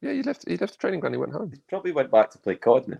[0.00, 0.48] Yeah, he left.
[0.48, 1.14] He left the training ground.
[1.14, 1.50] He went home.
[1.52, 2.98] He Probably went back to play COD now.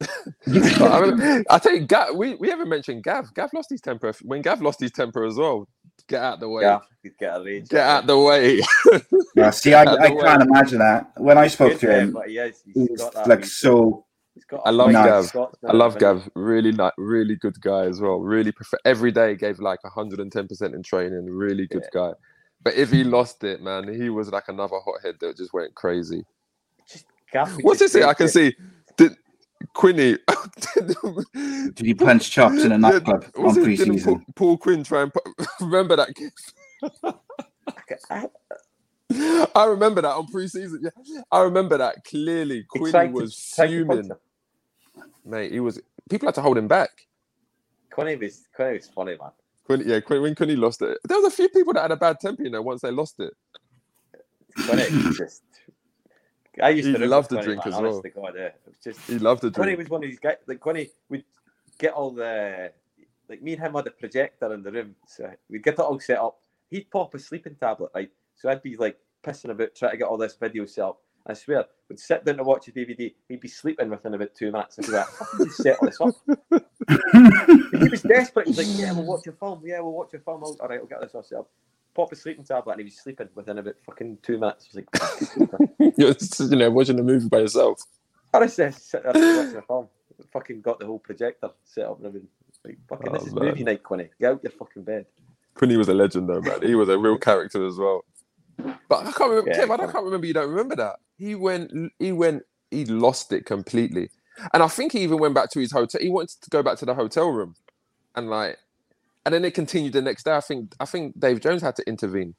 [0.46, 3.34] I, remember, I tell you, Gav, we, we haven't mentioned Gav.
[3.34, 5.68] Gav lost his temper when Gav lost his temper as well.
[6.08, 6.62] Get out the way.
[6.62, 7.68] Yeah, could get a rage.
[7.68, 8.60] Get out the way.
[9.36, 11.10] Yeah, see, I, Get out I can't imagine that.
[11.16, 12.62] When I spoke to him, but he is.
[12.72, 13.28] he was got that.
[13.28, 14.06] like wee- so.
[14.64, 15.30] I love Nice.
[15.32, 15.54] Gav.
[15.68, 16.28] I love Gav.
[16.34, 18.18] Really like really good guy as well.
[18.18, 21.26] Really prefer every day gave like 110% in training.
[21.26, 22.12] Really good guy.
[22.64, 26.24] But if he lost it, man, he was like another hothead that just went crazy.
[27.30, 28.04] Gav would What's just this?
[28.04, 28.30] I can it.
[28.30, 28.54] see
[28.96, 29.16] did
[29.74, 30.16] Quinny
[31.34, 34.14] Did he punch chops in a nightclub on was it, didn't pre-season?
[34.14, 35.22] Paul, Paul Quinn try and put,
[35.60, 36.32] remember that kid?
[39.54, 40.80] I remember that on pre-season.
[40.82, 42.66] Yeah, I remember that clearly.
[42.72, 44.18] He Quinn tried to- was tried to punch fuming,
[45.24, 45.52] mate.
[45.52, 45.80] He was.
[46.10, 46.90] People had to hold him back.
[47.90, 49.30] Quinny was Quinny was funny, man.
[49.64, 51.96] Quinn, yeah, Quinn, when Quinny lost it, there was a few people that had a
[51.96, 53.32] bad temper, you know, once they lost it.
[54.66, 54.84] Quinny
[55.16, 55.42] just.
[56.62, 58.00] I used He to love loved to drink as well.
[58.14, 58.50] God, yeah.
[58.82, 60.36] Just He loved to Quinny was one of these guys.
[60.46, 61.24] Like Quinny would
[61.78, 62.70] get all the
[63.28, 65.98] like me and him had a projector in the room, so we'd get it all
[65.98, 66.38] set up.
[66.70, 68.10] He'd pop a sleeping tablet, right?
[68.36, 71.00] So I'd be like pissing about trying to get all this video set up.
[71.26, 73.14] I swear, would sit down to watch a DVD.
[73.28, 74.78] He'd be sleeping within about two minutes.
[74.78, 76.14] I'd be like, "How can you set this up?"
[77.72, 78.46] he was desperate.
[78.46, 79.62] He's like, "Yeah, we'll watch a film.
[79.64, 80.42] Yeah, we'll watch a film.
[80.42, 81.50] All right, we'll get this all set up."
[81.94, 84.68] Pop a sleeping tablet, and he was sleeping within about fucking two minutes.
[84.76, 87.80] I was like, You're you know, watching a movie by yourself.
[88.32, 89.88] I sit there watching a film.
[90.32, 92.28] Fucking got the whole projector set up and everything.
[92.64, 93.44] Like, fucking, this Oh, is man.
[93.46, 94.08] movie night, Quinny.
[94.20, 95.06] Get out your fucking bed.
[95.54, 96.62] Quinny was a legend, though, man.
[96.62, 98.04] He was a real character as well.
[98.88, 99.50] But I can't remember.
[99.50, 99.92] Yeah, Kev, I Quinny.
[99.92, 100.26] can't remember.
[100.26, 100.96] You don't remember that?
[101.18, 101.92] He went.
[101.98, 102.42] He went.
[102.70, 104.10] He lost it completely,
[104.52, 106.00] and I think he even went back to his hotel.
[106.00, 107.54] He wanted to go back to the hotel room,
[108.16, 108.58] and like,
[109.24, 110.34] and then it continued the next day.
[110.34, 110.74] I think.
[110.80, 112.34] I think Dave Jones had to intervene.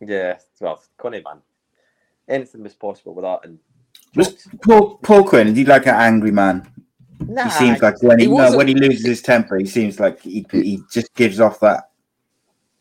[0.00, 1.38] Yeah, well, Quinny, man.
[2.28, 3.40] Anything was possible with that.
[3.44, 3.58] And
[4.14, 5.48] Was Paul, Paul Quinn?
[5.48, 6.70] Is he like an angry man?
[7.20, 9.98] Nah, he seems like when he, he no, when he loses his temper, he seems
[9.98, 11.90] like he he just gives off that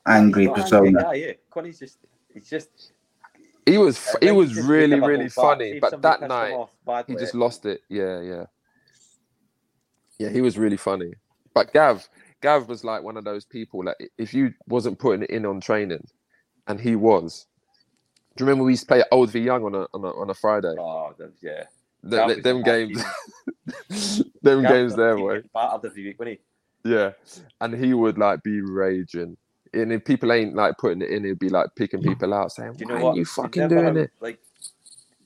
[0.06, 1.02] angry He's not an angry persona.
[1.04, 1.32] guy, yeah.
[1.50, 2.00] Quinny's just,
[2.34, 2.92] he's just.
[3.66, 4.14] He was.
[4.22, 5.80] He was really, really funny.
[5.80, 6.72] But that night, off
[7.08, 7.82] he just lost it.
[7.90, 8.46] Yeah, yeah.
[10.20, 11.14] Yeah, he was really funny.
[11.54, 12.08] But Gav,
[12.42, 15.60] Gav was like one of those people that if you wasn't putting it in on
[15.62, 16.06] training,
[16.68, 17.48] and he was.
[18.36, 20.30] Do you remember we used to play Old v Young on a on a, on
[20.30, 20.76] a Friday?
[20.78, 21.64] Oh, yeah.
[22.04, 23.04] The- the- them games,
[24.44, 25.36] them Gav games there, he boy.
[25.42, 26.40] get battered every week, wouldn't
[26.84, 27.12] Yeah,
[27.62, 29.38] and he would like be raging,
[29.76, 32.72] and if people ain't like putting it in, it'd be like picking people out, saying,
[32.74, 32.78] he?
[32.78, 33.16] Do you know are what?
[33.16, 34.40] you You'd fucking never doing have, it?" Like,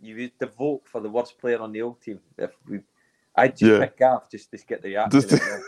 [0.01, 2.19] you used to vote for the worst player on the old team.
[2.37, 2.79] If we,
[3.35, 3.79] I'd just Yeah.
[3.79, 5.21] pick Gav just to get the reaction.
[5.21, 5.61] Just to-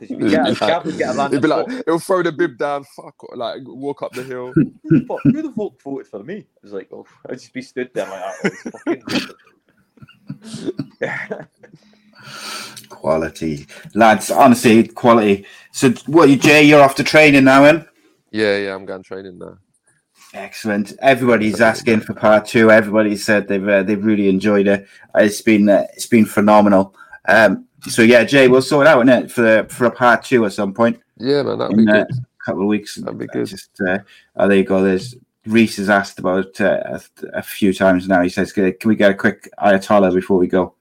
[0.00, 1.82] out you get, Gav would get a random He'd be like, vote.
[1.86, 4.52] he'll throw the bib down, fuck, like walk up the hill.
[4.54, 6.38] Who the fuck- who the fuck voted for me?
[6.38, 8.70] I was like, oh, I'd just be stood there like that.
[8.86, 8.96] Oh,
[11.00, 11.46] fucking-
[12.88, 13.66] Quality.
[13.94, 15.46] Lads, honestly, quality.
[15.72, 17.86] So, what, you, Jay, you're off to training now, then?
[18.30, 19.58] Yeah, yeah, I'm going training now.
[20.34, 20.92] Excellent.
[21.00, 22.70] Everybody's asking for part two.
[22.70, 24.86] Everybody said they've uh, they've really enjoyed it.
[25.14, 26.94] Uh, It's been uh, it's been phenomenal.
[27.26, 30.52] Um, so yeah, Jay, we'll sort it out innit, for for a part two at
[30.52, 31.00] some point.
[31.16, 32.10] Yeah, man, that'd in be uh, good.
[32.12, 32.96] a couple of weeks.
[32.96, 33.46] That'd be good.
[33.46, 33.98] Just uh,
[34.36, 34.82] oh, there you go.
[34.82, 35.16] There's
[35.46, 37.00] Reese has asked about uh, a,
[37.34, 38.22] a few times now.
[38.22, 40.74] He says, "Can can we get a quick Ayatollah before we go?"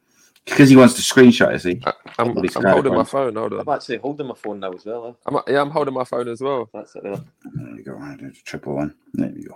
[0.49, 1.53] Because he wants to screenshot.
[1.53, 1.81] Is he?
[2.17, 3.35] I'm, he's I'm holding my phone.
[3.35, 5.07] Hold I'm actually holding my phone now as well.
[5.07, 5.13] Eh?
[5.25, 6.69] I'm, yeah, I'm holding my phone as well.
[6.73, 7.03] That's it.
[7.03, 7.15] There.
[7.53, 7.93] There you go.
[7.93, 8.95] Right, there's a triple one.
[9.13, 9.53] There we go.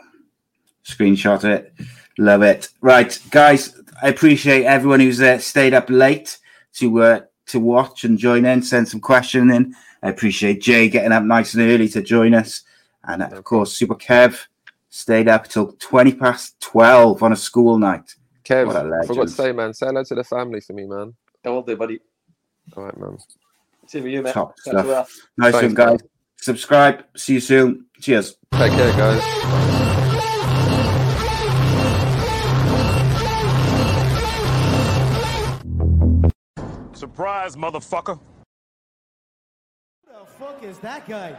[0.85, 1.73] Screenshot it.
[2.17, 2.69] Love it.
[2.81, 3.75] Right, guys.
[4.01, 6.37] I appreciate everyone who's uh, stayed up late
[6.75, 8.61] to uh, to watch and join in.
[8.61, 9.75] Send some questions in.
[10.01, 12.63] I appreciate Jay getting up nice and early to join us,
[13.05, 14.45] and uh, of course, Super Kev
[14.89, 18.15] stayed up till twenty past twelve on a school night.
[18.43, 20.85] Kev, What a I forgot to say, man, say hello to the family for me,
[20.85, 21.13] man.
[21.45, 21.99] I will do, buddy.
[22.75, 23.17] All right, man.
[23.87, 24.33] See you, mate.
[24.33, 24.87] Top Catch you later.
[24.89, 25.15] stuff.
[25.37, 25.99] Nice Thanks, one, guys.
[26.37, 27.05] Subscribe.
[27.15, 27.85] See you soon.
[28.01, 28.35] Cheers.
[28.53, 29.21] Take care, guys.
[36.93, 38.19] Surprise, motherfucker.
[40.05, 41.35] Who the fuck is that guy?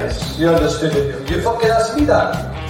[0.00, 1.30] Yes, you understood it.
[1.30, 2.69] You fucking asked me that.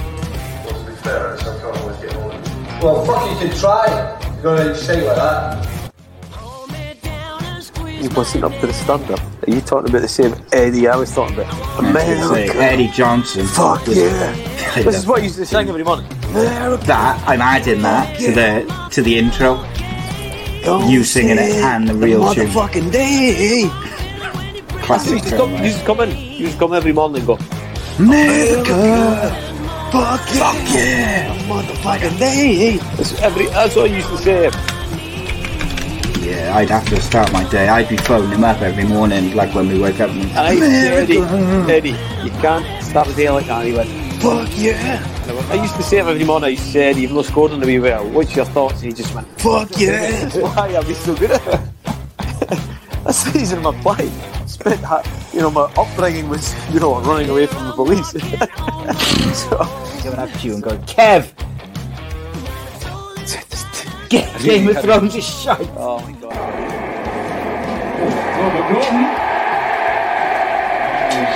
[1.11, 2.81] Well, to be fair, it's not always getting on.
[2.81, 4.31] Well, fuck, you can try.
[4.35, 5.67] You're gonna say like that.
[8.03, 9.21] You wasn't up to the standard.
[9.21, 11.79] Are you talking about the same Eddie I was talking about?
[11.79, 12.57] America.
[12.57, 13.47] Eddie Johnson.
[13.47, 14.33] Fuck yeah.
[14.77, 16.09] This is what you used to sing every morning.
[16.33, 19.63] that I'm adding that to the to the intro.
[20.89, 22.47] You singing it and the real tune.
[22.49, 23.69] Motherfucking day.
[24.83, 25.11] Classic.
[25.11, 26.11] You used to come, you used to come in.
[26.17, 27.39] You used to come every morning and go,
[27.99, 29.50] America.
[29.91, 30.53] Fuck yeah.
[30.53, 31.37] Fuck yeah.
[31.49, 32.77] Motherfucking day.
[32.77, 34.51] That's, every, that's what I used to say.
[36.25, 37.69] Yeah, I'd have to start my day.
[37.69, 40.11] I'd be phoning him up every morning, like when we wake up.
[40.11, 41.19] And, I Eddie,
[41.73, 43.67] Eddie, you can't start the day like that.
[43.67, 43.91] He went,
[44.23, 45.05] fuck yeah.
[45.51, 46.47] I used to say it every morning.
[46.47, 48.09] I used to say, Eddie, you've not scored on the wee well.
[48.11, 48.83] What's your thoughts?
[48.83, 50.29] And he just went, fuck yeah.
[50.39, 51.71] Why I'd be so good at
[52.49, 52.61] it.
[53.05, 54.11] That's the reason my play.
[54.47, 55.03] Spent, ha-
[55.33, 58.11] you know, my upbringing was, you know, running away from the police.
[59.39, 59.57] so,
[60.03, 61.33] Coming up to you and going, Kev,
[64.09, 65.69] get Game of Thrones is shite.
[65.77, 66.37] oh my god.
[68.41, 69.05] Robert Norton
[71.21, 71.33] is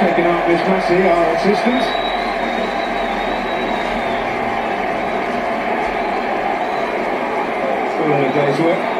[0.00, 1.84] taking out Miss Massey, our assistant.
[8.00, 8.99] All in a day's work.